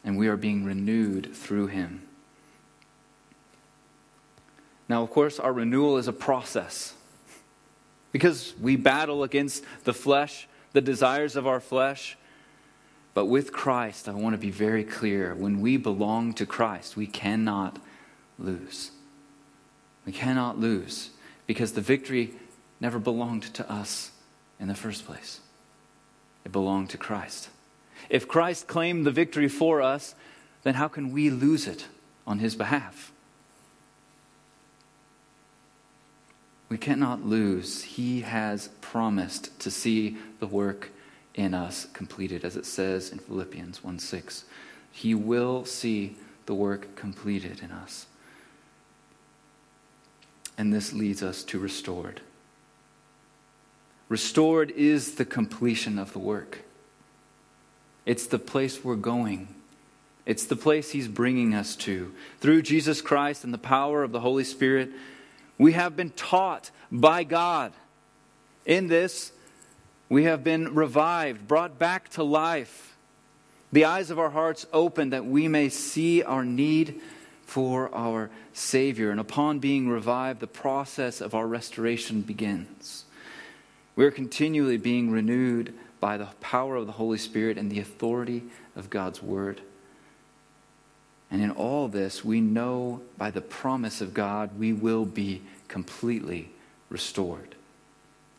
And 0.03 0.19
we 0.19 0.27
are 0.27 0.37
being 0.37 0.65
renewed 0.65 1.33
through 1.33 1.69
Him. 1.69 2.03
Now, 4.89 5.05
of 5.05 5.11
course, 5.11 5.39
our 5.39 5.53
renewal 5.53 5.97
is 5.97 6.09
a 6.09 6.13
process 6.13 6.93
because 8.11 8.53
we 8.61 8.75
battle 8.75 9.23
against 9.23 9.63
the 9.85 9.95
flesh, 9.95 10.49
the 10.73 10.81
desires 10.81 11.37
of 11.37 11.47
our 11.47 11.61
flesh. 11.61 12.19
But 13.15 13.27
with 13.27 13.53
Christ, 13.53 14.09
I 14.09 14.13
want 14.15 14.35
to 14.35 14.39
be 14.39 14.51
very 14.51 14.83
clear. 14.83 15.37
When 15.37 15.61
we 15.61 15.77
belong 15.77 16.33
to 16.33 16.47
Christ, 16.47 16.97
we 16.97 17.07
cannot 17.07 17.79
lose. 18.41 18.91
We 20.05 20.11
cannot 20.11 20.59
lose 20.59 21.11
because 21.47 21.75
the 21.75 21.81
victory 21.81 22.35
never 22.81 22.99
belonged 22.99 23.55
to 23.55 23.71
us 23.71 24.11
in 24.59 24.69
the 24.69 24.75
first 24.75 25.05
place, 25.07 25.41
it 26.45 26.53
belonged 26.53 26.91
to 26.91 26.99
Christ. 26.99 27.49
If 28.09 28.29
Christ 28.29 28.67
claimed 28.67 29.05
the 29.05 29.11
victory 29.11 29.49
for 29.49 29.83
us, 29.83 30.15
then 30.63 30.75
how 30.75 30.89
can 30.89 31.13
we 31.13 31.31
lose 31.31 31.67
it 31.67 31.87
on 32.27 32.39
his 32.39 32.55
behalf? 32.55 33.13
We 36.69 36.79
cannot 36.79 37.25
lose. 37.25 37.83
He 37.83 38.23
has 38.23 38.69
promised 38.81 39.59
to 39.61 39.71
see 39.71 40.17
the 40.41 40.47
work 40.47 40.91
in 41.35 41.55
us 41.55 41.87
completed, 41.93 42.45
as 42.45 42.57
it 42.57 42.67
says 42.67 43.11
in 43.11 43.19
Philippians 43.19 43.85
1 43.85 43.99
6. 43.99 44.45
He 44.91 45.15
will 45.15 45.65
see 45.65 46.17
the 46.47 46.55
work 46.55 46.97
completed 46.97 47.61
in 47.63 47.71
us. 47.71 48.07
And 50.59 50.73
this 50.73 50.93
leads 50.93 51.23
us 51.23 51.45
to 51.45 51.59
restored. 51.59 52.23
Restored 54.09 54.71
is 54.71 55.17
the 55.17 55.25
completion 55.25 55.99
of 55.99 56.13
the 56.13 56.19
work. 56.19 56.61
It's 58.05 58.27
the 58.27 58.39
place 58.39 58.85
we're 58.85 58.95
going. 58.95 59.49
It's 60.25 60.47
the 60.47 60.57
place 60.57 60.91
He's 60.91 61.09
bringing 61.09 61.55
us 61.55 61.75
to. 61.77 62.13
Through 62.41 62.63
Jesus 62.63 63.01
Christ 63.01 63.45
and 63.45 63.53
the 63.53 63.59
power 63.59 64.03
of 64.03 64.13
the 64.13 64.21
Holy 64.21 64.45
Spirit, 64.45 64.91
we 65.59 65.73
have 65.73 65.97
been 65.97 66.11
taught 66.11 66.71
by 66.93 67.25
God. 67.25 67.73
In 68.65 68.89
this, 68.89 69.33
we 70.09 70.25
have 70.25 70.45
been 70.45 70.75
revived, 70.75 71.49
brought 71.49 71.79
back 71.79 72.09
to 72.11 72.23
life. 72.23 72.97
The 73.73 73.85
eyes 73.85 74.11
of 74.11 74.19
our 74.19 74.31
hearts 74.31 74.67
opened 74.73 75.13
that 75.13 75.27
we 75.27 75.49
may 75.49 75.69
see 75.69 76.23
our 76.23 76.45
need 76.45 77.01
for 77.45 77.93
our 77.95 78.31
Savior. 78.53 79.11
And 79.11 79.19
upon 79.19 79.59
being 79.59 79.89
revived, 79.89 80.41
the 80.41 80.47
process 80.47 81.21
of 81.21 81.35
our 81.35 81.47
restoration 81.47 82.21
begins. 82.21 83.06
We're 83.97 84.11
continually 84.11 84.77
being 84.77 85.11
renewed 85.11 85.75
by 86.01 86.19
the 86.19 86.29
power 86.41 86.77
of 86.77 86.87
the 86.87 86.93
Holy 86.93 87.17
Spirit 87.17 87.57
and 87.57 87.73
the 87.73 87.81
authority 87.81 88.45
of 88.77 88.91
God's 88.91 89.23
Word. 89.23 89.63
And 91.31 91.43
in 91.43 91.51
all 91.51 91.89
this, 91.89 92.25
we 92.25 92.41
know 92.41 93.01
by 93.17 93.31
the 93.31 93.41
promise 93.41 94.03
of 94.03 94.15
God 94.15 94.59
we 94.59 94.73
will 94.73 95.07
be 95.07 95.43
completely 95.67 96.51
restored. 96.91 97.55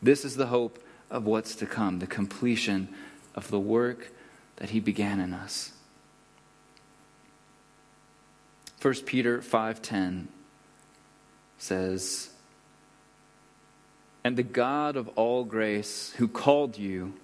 This 0.00 0.24
is 0.24 0.36
the 0.36 0.46
hope 0.46 0.82
of 1.10 1.26
what's 1.26 1.56
to 1.56 1.66
come, 1.66 1.98
the 1.98 2.06
completion 2.06 2.88
of 3.34 3.48
the 3.48 3.58
work 3.58 4.12
that 4.56 4.70
he 4.70 4.80
began 4.80 5.20
in 5.20 5.34
us. 5.34 5.72
1 8.80 8.94
Peter 9.06 9.40
5:10 9.40 10.28
says, 11.58 12.30
"And 14.28 14.36
the 14.36 14.42
God 14.42 14.94
of 14.94 15.08
all 15.16 15.42
grace, 15.44 16.12
who 16.18 16.28
called 16.28 16.76
you 16.76 17.14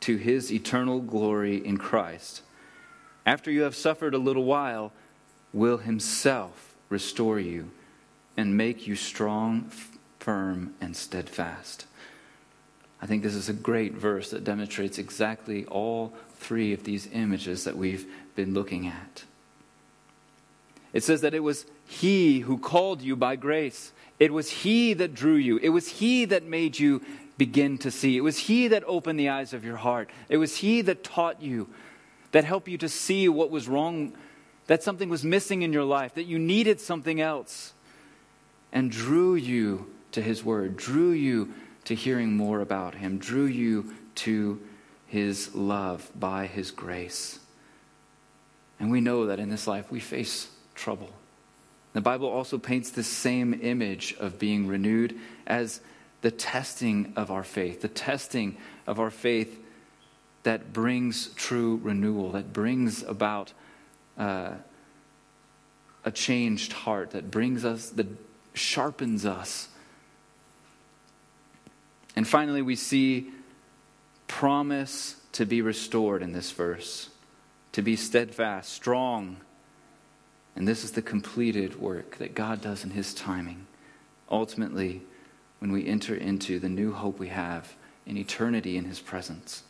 to 0.00 0.16
his 0.16 0.50
eternal 0.50 1.02
glory 1.02 1.58
in 1.58 1.76
Christ, 1.76 2.40
after 3.26 3.50
you 3.50 3.60
have 3.64 3.76
suffered 3.76 4.14
a 4.14 4.18
little 4.18 4.44
while, 4.44 4.90
will 5.52 5.76
himself 5.76 6.74
restore 6.88 7.38
you 7.38 7.70
and 8.34 8.56
make 8.56 8.86
you 8.86 8.96
strong, 8.96 9.70
firm, 10.20 10.72
and 10.80 10.96
steadfast." 10.96 11.84
I 13.02 13.06
think 13.06 13.22
this 13.22 13.34
is 13.34 13.50
a 13.50 13.52
great 13.52 13.92
verse 13.92 14.30
that 14.30 14.42
demonstrates 14.42 14.96
exactly 14.96 15.66
all 15.66 16.14
three 16.38 16.72
of 16.72 16.84
these 16.84 17.10
images 17.12 17.64
that 17.64 17.76
we've 17.76 18.06
been 18.34 18.54
looking 18.54 18.86
at. 18.86 19.24
It 20.94 21.04
says 21.04 21.20
that 21.20 21.34
it 21.34 21.42
was 21.42 21.66
He 21.84 22.40
who 22.40 22.56
called 22.56 23.02
you 23.02 23.16
by 23.16 23.36
grace. 23.36 23.92
It 24.18 24.32
was 24.32 24.50
He 24.50 24.94
that 24.94 25.14
drew 25.14 25.36
you. 25.36 25.58
It 25.58 25.68
was 25.68 25.88
He 25.88 26.24
that 26.26 26.44
made 26.44 26.78
you 26.78 27.02
begin 27.36 27.78
to 27.78 27.90
see. 27.90 28.16
It 28.16 28.22
was 28.22 28.38
He 28.38 28.68
that 28.68 28.84
opened 28.86 29.18
the 29.18 29.28
eyes 29.28 29.52
of 29.52 29.64
your 29.64 29.76
heart. 29.76 30.10
It 30.28 30.38
was 30.38 30.56
He 30.56 30.82
that 30.82 31.04
taught 31.04 31.40
you, 31.40 31.68
that 32.32 32.44
helped 32.44 32.68
you 32.68 32.78
to 32.78 32.88
see 32.88 33.28
what 33.28 33.50
was 33.50 33.68
wrong, 33.68 34.12
that 34.66 34.82
something 34.82 35.08
was 35.08 35.24
missing 35.24 35.62
in 35.62 35.72
your 35.72 35.84
life, 35.84 36.14
that 36.14 36.24
you 36.24 36.38
needed 36.38 36.80
something 36.80 37.20
else, 37.20 37.72
and 38.72 38.90
drew 38.90 39.34
you 39.34 39.92
to 40.12 40.20
His 40.20 40.44
Word, 40.44 40.76
drew 40.76 41.10
you 41.10 41.52
to 41.88 41.94
hearing 41.94 42.36
more 42.36 42.60
about 42.60 42.94
him, 42.96 43.16
drew 43.16 43.46
you 43.46 43.94
to 44.14 44.60
his 45.06 45.54
love 45.54 46.10
by 46.14 46.46
his 46.46 46.70
grace. 46.70 47.38
And 48.78 48.90
we 48.90 49.00
know 49.00 49.24
that 49.24 49.40
in 49.40 49.48
this 49.48 49.66
life 49.66 49.90
we 49.90 49.98
face 49.98 50.50
trouble. 50.74 51.08
The 51.92 52.00
Bible 52.00 52.28
also 52.28 52.58
paints 52.58 52.90
the 52.90 53.02
same 53.02 53.58
image 53.62 54.14
of 54.20 54.38
being 54.38 54.66
renewed 54.66 55.18
as 55.46 55.80
the 56.20 56.30
testing 56.30 57.12
of 57.16 57.30
our 57.30 57.44
faith, 57.44 57.80
the 57.80 57.88
testing 57.88 58.56
of 58.86 59.00
our 59.00 59.10
faith 59.10 59.58
that 60.42 60.72
brings 60.72 61.28
true 61.34 61.80
renewal, 61.82 62.32
that 62.32 62.52
brings 62.52 63.02
about 63.02 63.52
uh, 64.16 64.52
a 66.04 66.10
changed 66.10 66.72
heart, 66.72 67.10
that 67.10 67.30
brings 67.30 67.64
us, 67.64 67.90
that 67.90 68.06
sharpens 68.54 69.24
us 69.24 69.68
and 72.18 72.26
finally, 72.26 72.62
we 72.62 72.74
see 72.74 73.30
promise 74.26 75.14
to 75.30 75.46
be 75.46 75.62
restored 75.62 76.20
in 76.20 76.32
this 76.32 76.50
verse, 76.50 77.10
to 77.70 77.80
be 77.80 77.94
steadfast, 77.94 78.72
strong. 78.72 79.36
And 80.56 80.66
this 80.66 80.84
is 80.84 80.92
the 80.92 81.02
completed 81.02 81.80
work 81.80 82.16
that 82.18 82.34
God 82.34 82.60
does 82.60 82.84
in 82.84 82.90
His 82.90 83.14
timing. 83.14 83.66
Ultimately, 84.30 85.02
when 85.60 85.72
we 85.72 85.86
enter 85.86 86.14
into 86.14 86.58
the 86.58 86.68
new 86.68 86.92
hope 86.92 87.18
we 87.18 87.28
have 87.28 87.74
in 88.06 88.16
eternity 88.16 88.76
in 88.76 88.84
His 88.84 89.00
presence. 89.00 89.62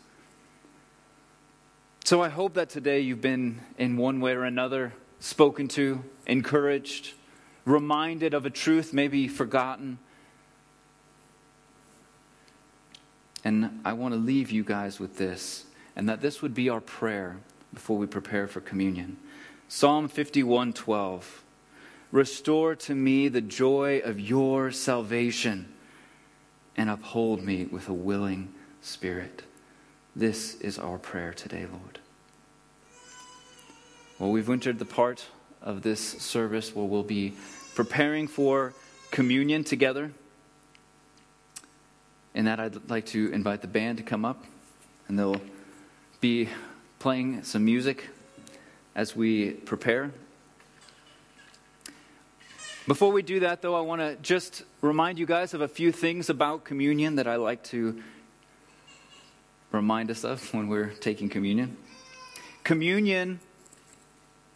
So 2.05 2.22
I 2.22 2.31
hope 2.31 2.55
that 2.55 2.70
today 2.70 3.01
you've 3.01 3.20
been, 3.20 3.61
in 3.76 3.99
one 3.99 4.20
way 4.20 4.33
or 4.33 4.45
another, 4.45 4.95
spoken 5.20 5.68
to, 5.68 6.03
encouraged, 6.26 7.12
reminded 7.66 8.33
of 8.33 8.47
a 8.47 8.51
truth 8.51 8.95
maybe 8.95 9.29
forgotten. 9.29 9.99
And 13.45 13.81
I 13.85 13.93
want 13.93 14.14
to 14.14 14.20
leave 14.20 14.51
you 14.51 14.64
guys 14.64 14.99
with 14.99 15.18
this, 15.18 15.66
and 15.97 16.09
that 16.09 16.22
this 16.22 16.41
would 16.41 16.55
be 16.55 16.70
our 16.70 16.81
prayer 16.81 17.37
before 17.74 17.99
we 17.99 18.07
prepare 18.07 18.49
for 18.49 18.61
communion. 18.61 19.18
Psalm 19.71 20.09
51:12 20.09 21.43
Restore 22.11 22.75
to 22.75 22.95
me 22.95 23.29
the 23.29 23.43
joy 23.43 23.99
of 23.99 24.19
your 24.19 24.71
salvation 24.71 25.71
and 26.75 26.89
uphold 26.89 27.43
me 27.43 27.66
with 27.66 27.87
a 27.87 27.93
willing 27.93 28.55
spirit. 28.81 29.43
This 30.16 30.55
is 30.62 30.79
our 30.79 30.97
prayer 30.97 31.35
today, 31.35 31.66
Lord. 31.71 31.99
Well, 34.19 34.31
we've 34.31 34.49
entered 34.49 34.79
the 34.79 34.87
part 34.87 35.27
of 35.61 35.83
this 35.83 36.01
service 36.01 36.75
where 36.75 36.87
we'll 36.87 37.03
be 37.03 37.35
preparing 37.75 38.27
for 38.27 38.73
communion 39.11 39.64
together. 39.64 40.12
And 42.35 42.47
that 42.47 42.59
I'd 42.59 42.89
like 42.89 43.05
to 43.07 43.31
invite 43.33 43.61
the 43.61 43.69
band 43.69 43.99
to 43.99 44.03
come 44.03 44.25
up, 44.25 44.47
and 45.09 45.19
they'll 45.19 45.43
be 46.23 46.49
playing 46.99 47.43
some 47.43 47.66
music 47.66 48.09
as 48.99 49.14
we 49.14 49.53
prepare. 49.53 50.11
Before 52.88 53.12
we 53.12 53.22
do 53.22 53.38
that, 53.40 53.62
though, 53.62 53.76
I 53.76 53.80
want 53.80 54.01
to 54.01 54.16
just 54.16 54.64
remind 54.80 55.20
you 55.20 55.24
guys 55.24 55.55
of 55.55 55.61
a 55.61 55.68
few 55.68 55.92
things 55.92 56.28
about 56.28 56.64
communion 56.64 57.14
that 57.14 57.28
I 57.28 57.36
like 57.36 57.62
to 57.64 58.03
remind 59.70 60.11
us 60.11 60.24
of 60.24 60.53
when 60.53 60.66
we're 60.66 60.88
taking 60.88 61.28
communion. 61.28 61.76
Communion 62.64 63.38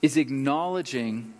is 0.02 0.16
acknowledging 0.16 1.34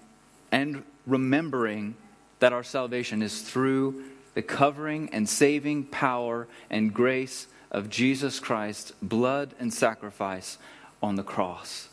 and 0.53 0.85
remembering 1.05 1.97
that 2.39 2.53
our 2.53 2.63
salvation 2.63 3.21
is 3.21 3.43
through 3.43 4.05
the 4.35 4.43
covering 4.43 5.11
and 5.13 5.29
saving 5.29 5.87
power 5.87 6.47
and 6.71 6.95
grace 6.95 7.49
of 7.73 7.91
Jesus 7.91 8.39
Christ's 8.39 8.93
blood 9.03 9.57
and 9.59 9.75
sacrifice 9.75 10.57
on 11.03 11.17
the 11.17 11.25
cross. 11.25 11.89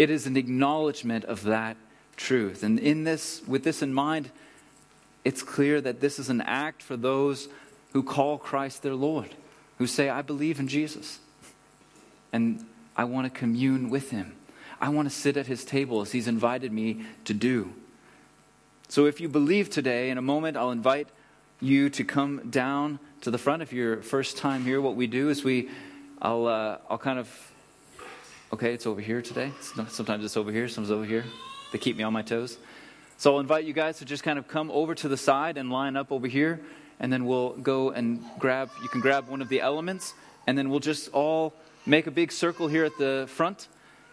It 0.00 0.08
is 0.08 0.26
an 0.26 0.38
acknowledgement 0.38 1.26
of 1.26 1.42
that 1.42 1.76
truth. 2.16 2.62
And 2.62 2.78
in 2.78 3.04
this, 3.04 3.42
with 3.46 3.64
this 3.64 3.82
in 3.82 3.92
mind, 3.92 4.30
it's 5.26 5.42
clear 5.42 5.78
that 5.78 6.00
this 6.00 6.18
is 6.18 6.30
an 6.30 6.40
act 6.40 6.82
for 6.82 6.96
those 6.96 7.48
who 7.92 8.02
call 8.02 8.38
Christ 8.38 8.82
their 8.82 8.94
Lord, 8.94 9.34
who 9.76 9.86
say, 9.86 10.08
I 10.08 10.22
believe 10.22 10.58
in 10.58 10.68
Jesus. 10.68 11.18
And 12.32 12.64
I 12.96 13.04
want 13.04 13.30
to 13.30 13.38
commune 13.38 13.90
with 13.90 14.10
him. 14.10 14.32
I 14.80 14.88
want 14.88 15.06
to 15.06 15.14
sit 15.14 15.36
at 15.36 15.48
his 15.48 15.66
table 15.66 16.00
as 16.00 16.12
he's 16.12 16.26
invited 16.26 16.72
me 16.72 17.04
to 17.26 17.34
do. 17.34 17.74
So 18.88 19.04
if 19.04 19.20
you 19.20 19.28
believe 19.28 19.68
today, 19.68 20.08
in 20.08 20.16
a 20.16 20.22
moment, 20.22 20.56
I'll 20.56 20.70
invite 20.70 21.08
you 21.60 21.90
to 21.90 22.04
come 22.04 22.48
down 22.48 23.00
to 23.20 23.30
the 23.30 23.36
front. 23.36 23.60
If 23.60 23.70
you're 23.74 24.00
first 24.00 24.38
time 24.38 24.64
here, 24.64 24.80
what 24.80 24.96
we 24.96 25.06
do 25.06 25.28
is 25.28 25.44
we, 25.44 25.68
I'll, 26.22 26.46
uh, 26.46 26.78
I'll 26.88 26.96
kind 26.96 27.18
of, 27.18 27.49
okay, 28.52 28.74
it's 28.74 28.86
over 28.86 29.00
here 29.00 29.22
today. 29.22 29.52
Sometimes 29.88 30.24
it's 30.24 30.36
over 30.36 30.50
here, 30.50 30.66
sometimes 30.68 30.90
over 30.90 31.04
here. 31.04 31.24
They 31.72 31.78
keep 31.78 31.96
me 31.96 32.02
on 32.02 32.12
my 32.12 32.22
toes. 32.22 32.58
So 33.16 33.34
I'll 33.34 33.40
invite 33.40 33.64
you 33.64 33.72
guys 33.72 33.98
to 33.98 34.04
just 34.04 34.22
kind 34.24 34.38
of 34.38 34.48
come 34.48 34.70
over 34.72 34.94
to 34.96 35.08
the 35.08 35.16
side 35.16 35.56
and 35.56 35.70
line 35.70 35.96
up 35.96 36.10
over 36.10 36.26
here, 36.26 36.60
and 36.98 37.12
then 37.12 37.26
we'll 37.26 37.50
go 37.50 37.90
and 37.90 38.24
grab, 38.38 38.70
you 38.82 38.88
can 38.88 39.00
grab 39.00 39.28
one 39.28 39.40
of 39.40 39.48
the 39.48 39.60
elements, 39.60 40.14
and 40.46 40.58
then 40.58 40.68
we'll 40.68 40.80
just 40.80 41.08
all 41.12 41.54
make 41.86 42.06
a 42.06 42.10
big 42.10 42.32
circle 42.32 42.66
here 42.66 42.84
at 42.84 42.98
the 42.98 43.26
front 43.28 43.68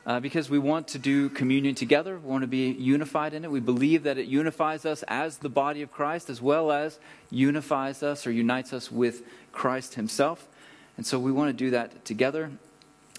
uh, 0.06 0.20
because 0.20 0.50
we 0.50 0.60
want 0.60 0.88
to 0.90 1.00
do 1.00 1.30
communion 1.30 1.74
together. 1.74 2.20
We 2.20 2.30
want 2.30 2.44
to 2.44 2.48
be 2.48 2.70
unified 2.72 3.34
in 3.34 3.44
it. 3.44 3.50
We 3.50 3.60
believe 3.60 4.04
that 4.04 4.20
it 4.20 4.28
unifies 4.28 4.86
us 4.86 5.04
as 5.08 5.40
the 5.40 5.50
body 5.50 5.82
of 5.82 5.92
Christ 5.92 6.30
as 6.30 6.42
well 6.42 6.72
as 6.72 7.00
unifies 7.32 8.04
us 8.04 8.28
or 8.28 8.32
unites 8.32 8.72
us 8.72 8.92
with 8.92 9.24
Christ 9.52 9.96
Himself. 9.96 10.48
And 10.96 11.06
so 11.06 11.18
we 11.18 11.32
want 11.32 11.50
to 11.50 11.54
do 11.54 11.72
that 11.72 12.06
together. 12.06 12.52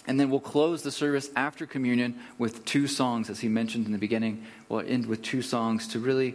And 0.09 0.19
then 0.19 0.31
we'll 0.31 0.39
close 0.39 0.81
the 0.81 0.91
service 0.91 1.29
after 1.35 1.67
communion 1.67 2.19
with 2.39 2.65
two 2.65 2.87
songs, 2.87 3.29
as 3.29 3.41
he 3.41 3.47
mentioned 3.47 3.85
in 3.85 3.91
the 3.91 3.99
beginning. 3.99 4.43
We'll 4.67 4.79
end 4.79 5.05
with 5.05 5.21
two 5.21 5.43
songs 5.43 5.87
to 5.89 5.99
really 5.99 6.33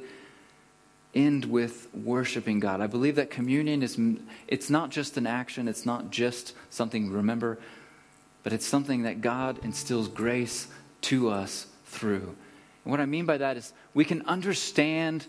end 1.13 1.47
with 1.47 1.89
worshiping 1.93 2.61
God. 2.61 2.81
I 2.81 2.87
believe 2.87 3.17
that 3.17 3.33
communion 3.33 3.83
is 3.83 3.99
it's 4.47 4.71
not 4.71 4.91
just 4.91 5.17
an 5.17 5.27
action, 5.27 5.67
it's 5.67 5.85
not 5.85 6.13
just 6.13 6.55
something 6.71 7.11
remember, 7.11 7.59
but 8.45 8.53
it's 8.53 8.65
something 8.65 9.03
that 9.03 9.21
God 9.21 9.59
instills 9.65 10.07
grace 10.07 10.69
to 11.03 11.31
us 11.31 11.67
through. 11.85 12.37
And 12.85 12.93
what 12.93 13.01
I 13.01 13.07
mean 13.07 13.27
by 13.27 13.39
that 13.39 13.57
is 13.57 13.73
we 13.93 14.05
can 14.05 14.23
understand 14.27 15.27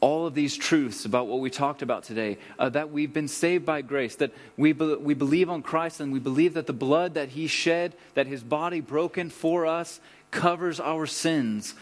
all 0.00 0.26
of 0.26 0.34
these 0.34 0.56
truths 0.56 1.04
about 1.04 1.26
what 1.26 1.40
we 1.40 1.50
talked 1.50 1.82
about 1.82 2.04
today 2.04 2.38
uh, 2.58 2.68
that 2.70 2.90
we've 2.90 3.12
been 3.12 3.28
saved 3.28 3.66
by 3.66 3.82
grace, 3.82 4.16
that 4.16 4.32
we, 4.56 4.72
be- 4.72 4.94
we 4.94 5.14
believe 5.14 5.50
on 5.50 5.62
Christ, 5.62 6.00
and 6.00 6.12
we 6.12 6.18
believe 6.18 6.54
that 6.54 6.66
the 6.66 6.72
blood 6.72 7.14
that 7.14 7.30
He 7.30 7.46
shed, 7.46 7.94
that 8.14 8.26
His 8.26 8.42
body 8.42 8.80
broken 8.80 9.28
for 9.28 9.66
us, 9.66 10.00
covers 10.30 10.80
our 10.80 11.06
sins. 11.06 11.74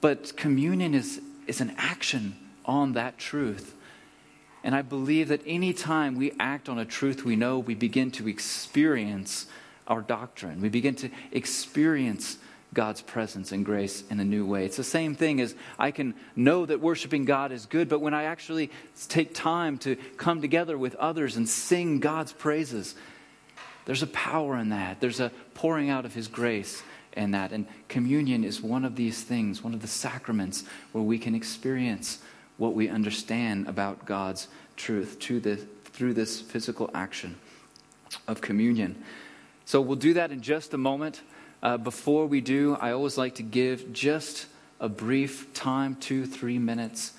But 0.00 0.36
communion 0.36 0.94
is, 0.94 1.20
is 1.46 1.60
an 1.60 1.74
action 1.76 2.36
on 2.64 2.92
that 2.92 3.18
truth. 3.18 3.74
And 4.62 4.74
I 4.74 4.82
believe 4.82 5.28
that 5.28 5.40
any 5.46 5.72
time 5.72 6.16
we 6.16 6.32
act 6.38 6.68
on 6.68 6.78
a 6.78 6.84
truth 6.84 7.24
we 7.24 7.36
know, 7.36 7.58
we 7.58 7.74
begin 7.74 8.10
to 8.12 8.28
experience 8.28 9.46
our 9.86 10.02
doctrine. 10.02 10.60
We 10.60 10.68
begin 10.68 10.94
to 10.96 11.10
experience 11.32 12.38
God's 12.74 13.00
presence 13.00 13.52
and 13.52 13.64
grace 13.64 14.04
in 14.10 14.20
a 14.20 14.24
new 14.24 14.44
way. 14.44 14.64
It's 14.64 14.76
the 14.76 14.84
same 14.84 15.14
thing 15.14 15.40
as 15.40 15.54
I 15.78 15.90
can 15.90 16.14
know 16.36 16.66
that 16.66 16.80
worshiping 16.80 17.24
God 17.24 17.50
is 17.50 17.66
good, 17.66 17.88
but 17.88 18.00
when 18.00 18.14
I 18.14 18.24
actually 18.24 18.70
take 19.08 19.34
time 19.34 19.78
to 19.78 19.96
come 20.16 20.40
together 20.42 20.76
with 20.76 20.94
others 20.96 21.36
and 21.36 21.48
sing 21.48 21.98
God's 21.98 22.32
praises, 22.32 22.94
there's 23.86 24.02
a 24.02 24.08
power 24.08 24.58
in 24.58 24.68
that. 24.68 25.00
There's 25.00 25.20
a 25.20 25.32
pouring 25.54 25.88
out 25.88 26.04
of 26.04 26.12
His 26.12 26.28
grace 26.28 26.82
in 27.14 27.30
that. 27.30 27.52
And 27.52 27.66
communion 27.88 28.44
is 28.44 28.60
one 28.60 28.84
of 28.84 28.96
these 28.96 29.22
things, 29.22 29.64
one 29.64 29.72
of 29.72 29.80
the 29.80 29.88
sacraments 29.88 30.64
where 30.92 31.02
we 31.02 31.18
can 31.18 31.34
experience 31.34 32.18
what 32.58 32.74
we 32.74 32.88
understand 32.88 33.66
about 33.66 34.04
God's 34.04 34.48
truth 34.76 35.18
through 35.20 35.40
this 36.14 36.40
physical 36.40 36.90
action 36.92 37.36
of 38.26 38.40
communion. 38.42 39.02
So 39.64 39.80
we'll 39.80 39.96
do 39.96 40.14
that 40.14 40.32
in 40.32 40.42
just 40.42 40.74
a 40.74 40.78
moment. 40.78 41.22
Uh, 41.60 41.76
before 41.76 42.26
we 42.26 42.40
do, 42.40 42.76
I 42.80 42.92
always 42.92 43.18
like 43.18 43.36
to 43.36 43.42
give 43.42 43.92
just 43.92 44.46
a 44.78 44.88
brief 44.88 45.52
time, 45.54 45.96
two, 45.96 46.24
three 46.24 46.58
minutes 46.58 47.12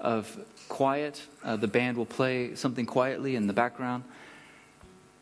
of 0.00 0.38
quiet. 0.68 1.20
Uh, 1.44 1.56
the 1.56 1.68
band 1.68 1.98
will 1.98 2.06
play 2.06 2.54
something 2.54 2.86
quietly 2.86 3.36
in 3.36 3.46
the 3.46 3.52
background. 3.52 4.04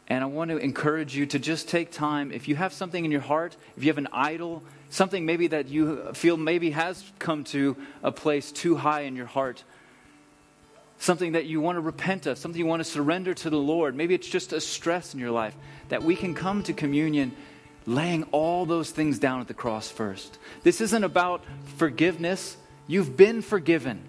And 0.07 0.23
I 0.23 0.27
want 0.29 0.51
to 0.51 0.57
encourage 0.57 1.16
you 1.16 1.27
to 1.27 1.39
just 1.39 1.68
take 1.68 1.91
time. 1.91 2.31
If 2.31 2.47
you 2.47 2.55
have 2.57 2.73
something 2.73 3.05
in 3.05 3.11
your 3.11 3.21
heart, 3.21 3.57
if 3.77 3.83
you 3.83 3.91
have 3.91 3.99
an 3.99 4.09
idol, 4.12 4.62
something 4.89 5.27
maybe 5.27 5.49
that 5.49 5.68
you 5.68 6.12
feel 6.14 6.37
maybe 6.37 6.71
has 6.71 7.05
come 7.18 7.43
to 7.45 7.77
a 8.05 8.12
place 8.12 8.53
too 8.53 8.77
high 8.77 9.03
in 9.03 9.16
your 9.16 9.27
heart, 9.27 9.64
something 10.99 11.33
that 11.33 11.47
you 11.47 11.61
want 11.61 11.77
to 11.77 11.81
repent 11.81 12.27
of, 12.27 12.39
something 12.39 12.59
you 12.59 12.66
want 12.66 12.81
to 12.81 12.89
surrender 12.89 13.35
to 13.35 13.51
the 13.51 13.59
Lord. 13.59 13.97
Maybe 13.97 14.14
it's 14.14 14.29
just 14.29 14.53
a 14.53 14.61
stress 14.61 15.12
in 15.12 15.18
your 15.18 15.31
life 15.33 15.57
that 15.89 16.05
we 16.05 16.14
can 16.14 16.35
come 16.35 16.62
to 16.64 16.73
communion 16.73 17.33
laying 17.91 18.22
all 18.30 18.66
those 18.66 18.91
things 18.91 19.18
down 19.18 19.41
at 19.41 19.49
the 19.49 19.55
cross 19.55 19.91
first. 19.91 20.38
This 20.62 20.80
isn't 20.80 21.03
about 21.03 21.43
forgiveness. 21.76 22.57
You've 22.86 23.16
been 23.16 23.43
forgiven 23.43 24.03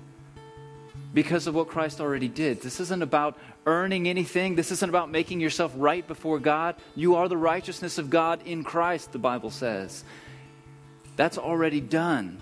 because 1.14 1.48
of 1.48 1.56
what 1.56 1.68
Christ 1.68 2.00
already 2.00 2.28
did. 2.28 2.62
This 2.62 2.80
isn't 2.80 3.02
about 3.02 3.38
earning 3.66 4.08
anything. 4.08 4.56
This 4.56 4.72
isn't 4.72 4.90
about 4.90 5.10
making 5.10 5.40
yourself 5.40 5.74
right 5.76 6.08
before 6.08 6.40
God. 6.40 6.76
You 6.96 7.16
are 7.16 7.28
the 7.28 7.38
righteousness 7.38 7.98
of 7.98 8.12
God 8.12 8.42
in 8.46 8.64
Christ, 8.64 9.12
the 9.12 9.20
Bible 9.20 9.50
says. 9.50 10.04
That's 11.16 11.40
already 11.40 11.82
done. 11.82 12.40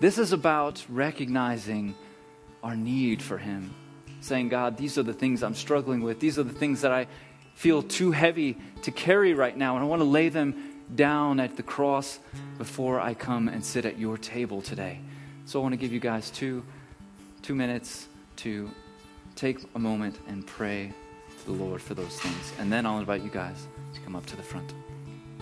This 0.00 0.18
is 0.18 0.32
about 0.32 0.84
recognizing 0.88 1.96
our 2.62 2.76
need 2.76 3.22
for 3.22 3.38
Him. 3.38 3.74
Saying, 4.20 4.48
God, 4.48 4.76
these 4.76 4.98
are 4.98 5.02
the 5.02 5.12
things 5.12 5.42
I'm 5.42 5.54
struggling 5.54 6.00
with. 6.00 6.20
These 6.20 6.38
are 6.38 6.44
the 6.44 6.52
things 6.52 6.80
that 6.82 6.92
I 6.92 7.06
feel 7.58 7.82
too 7.82 8.12
heavy 8.12 8.56
to 8.82 8.92
carry 8.92 9.34
right 9.34 9.56
now, 9.56 9.74
and 9.74 9.84
I 9.84 9.88
want 9.88 9.98
to 9.98 10.04
lay 10.04 10.28
them 10.28 10.84
down 10.94 11.40
at 11.40 11.56
the 11.56 11.62
cross 11.64 12.20
before 12.56 13.00
I 13.00 13.14
come 13.14 13.48
and 13.48 13.64
sit 13.64 13.84
at 13.84 13.98
your 13.98 14.16
table 14.16 14.62
today. 14.62 15.00
So 15.44 15.58
I 15.58 15.62
want 15.64 15.72
to 15.72 15.76
give 15.76 15.92
you 15.92 15.98
guys 15.98 16.30
two, 16.30 16.64
two 17.42 17.56
minutes 17.56 18.06
to 18.36 18.70
take 19.34 19.58
a 19.74 19.78
moment 19.78 20.20
and 20.28 20.46
pray 20.46 20.92
to 21.40 21.46
the 21.46 21.52
Lord 21.64 21.82
for 21.82 21.94
those 21.94 22.20
things. 22.20 22.52
And 22.60 22.72
then 22.72 22.86
I'll 22.86 23.00
invite 23.00 23.22
you 23.22 23.30
guys 23.30 23.66
to 23.92 24.00
come 24.02 24.14
up 24.14 24.24
to 24.26 24.36
the 24.36 24.42
front. 24.44 24.72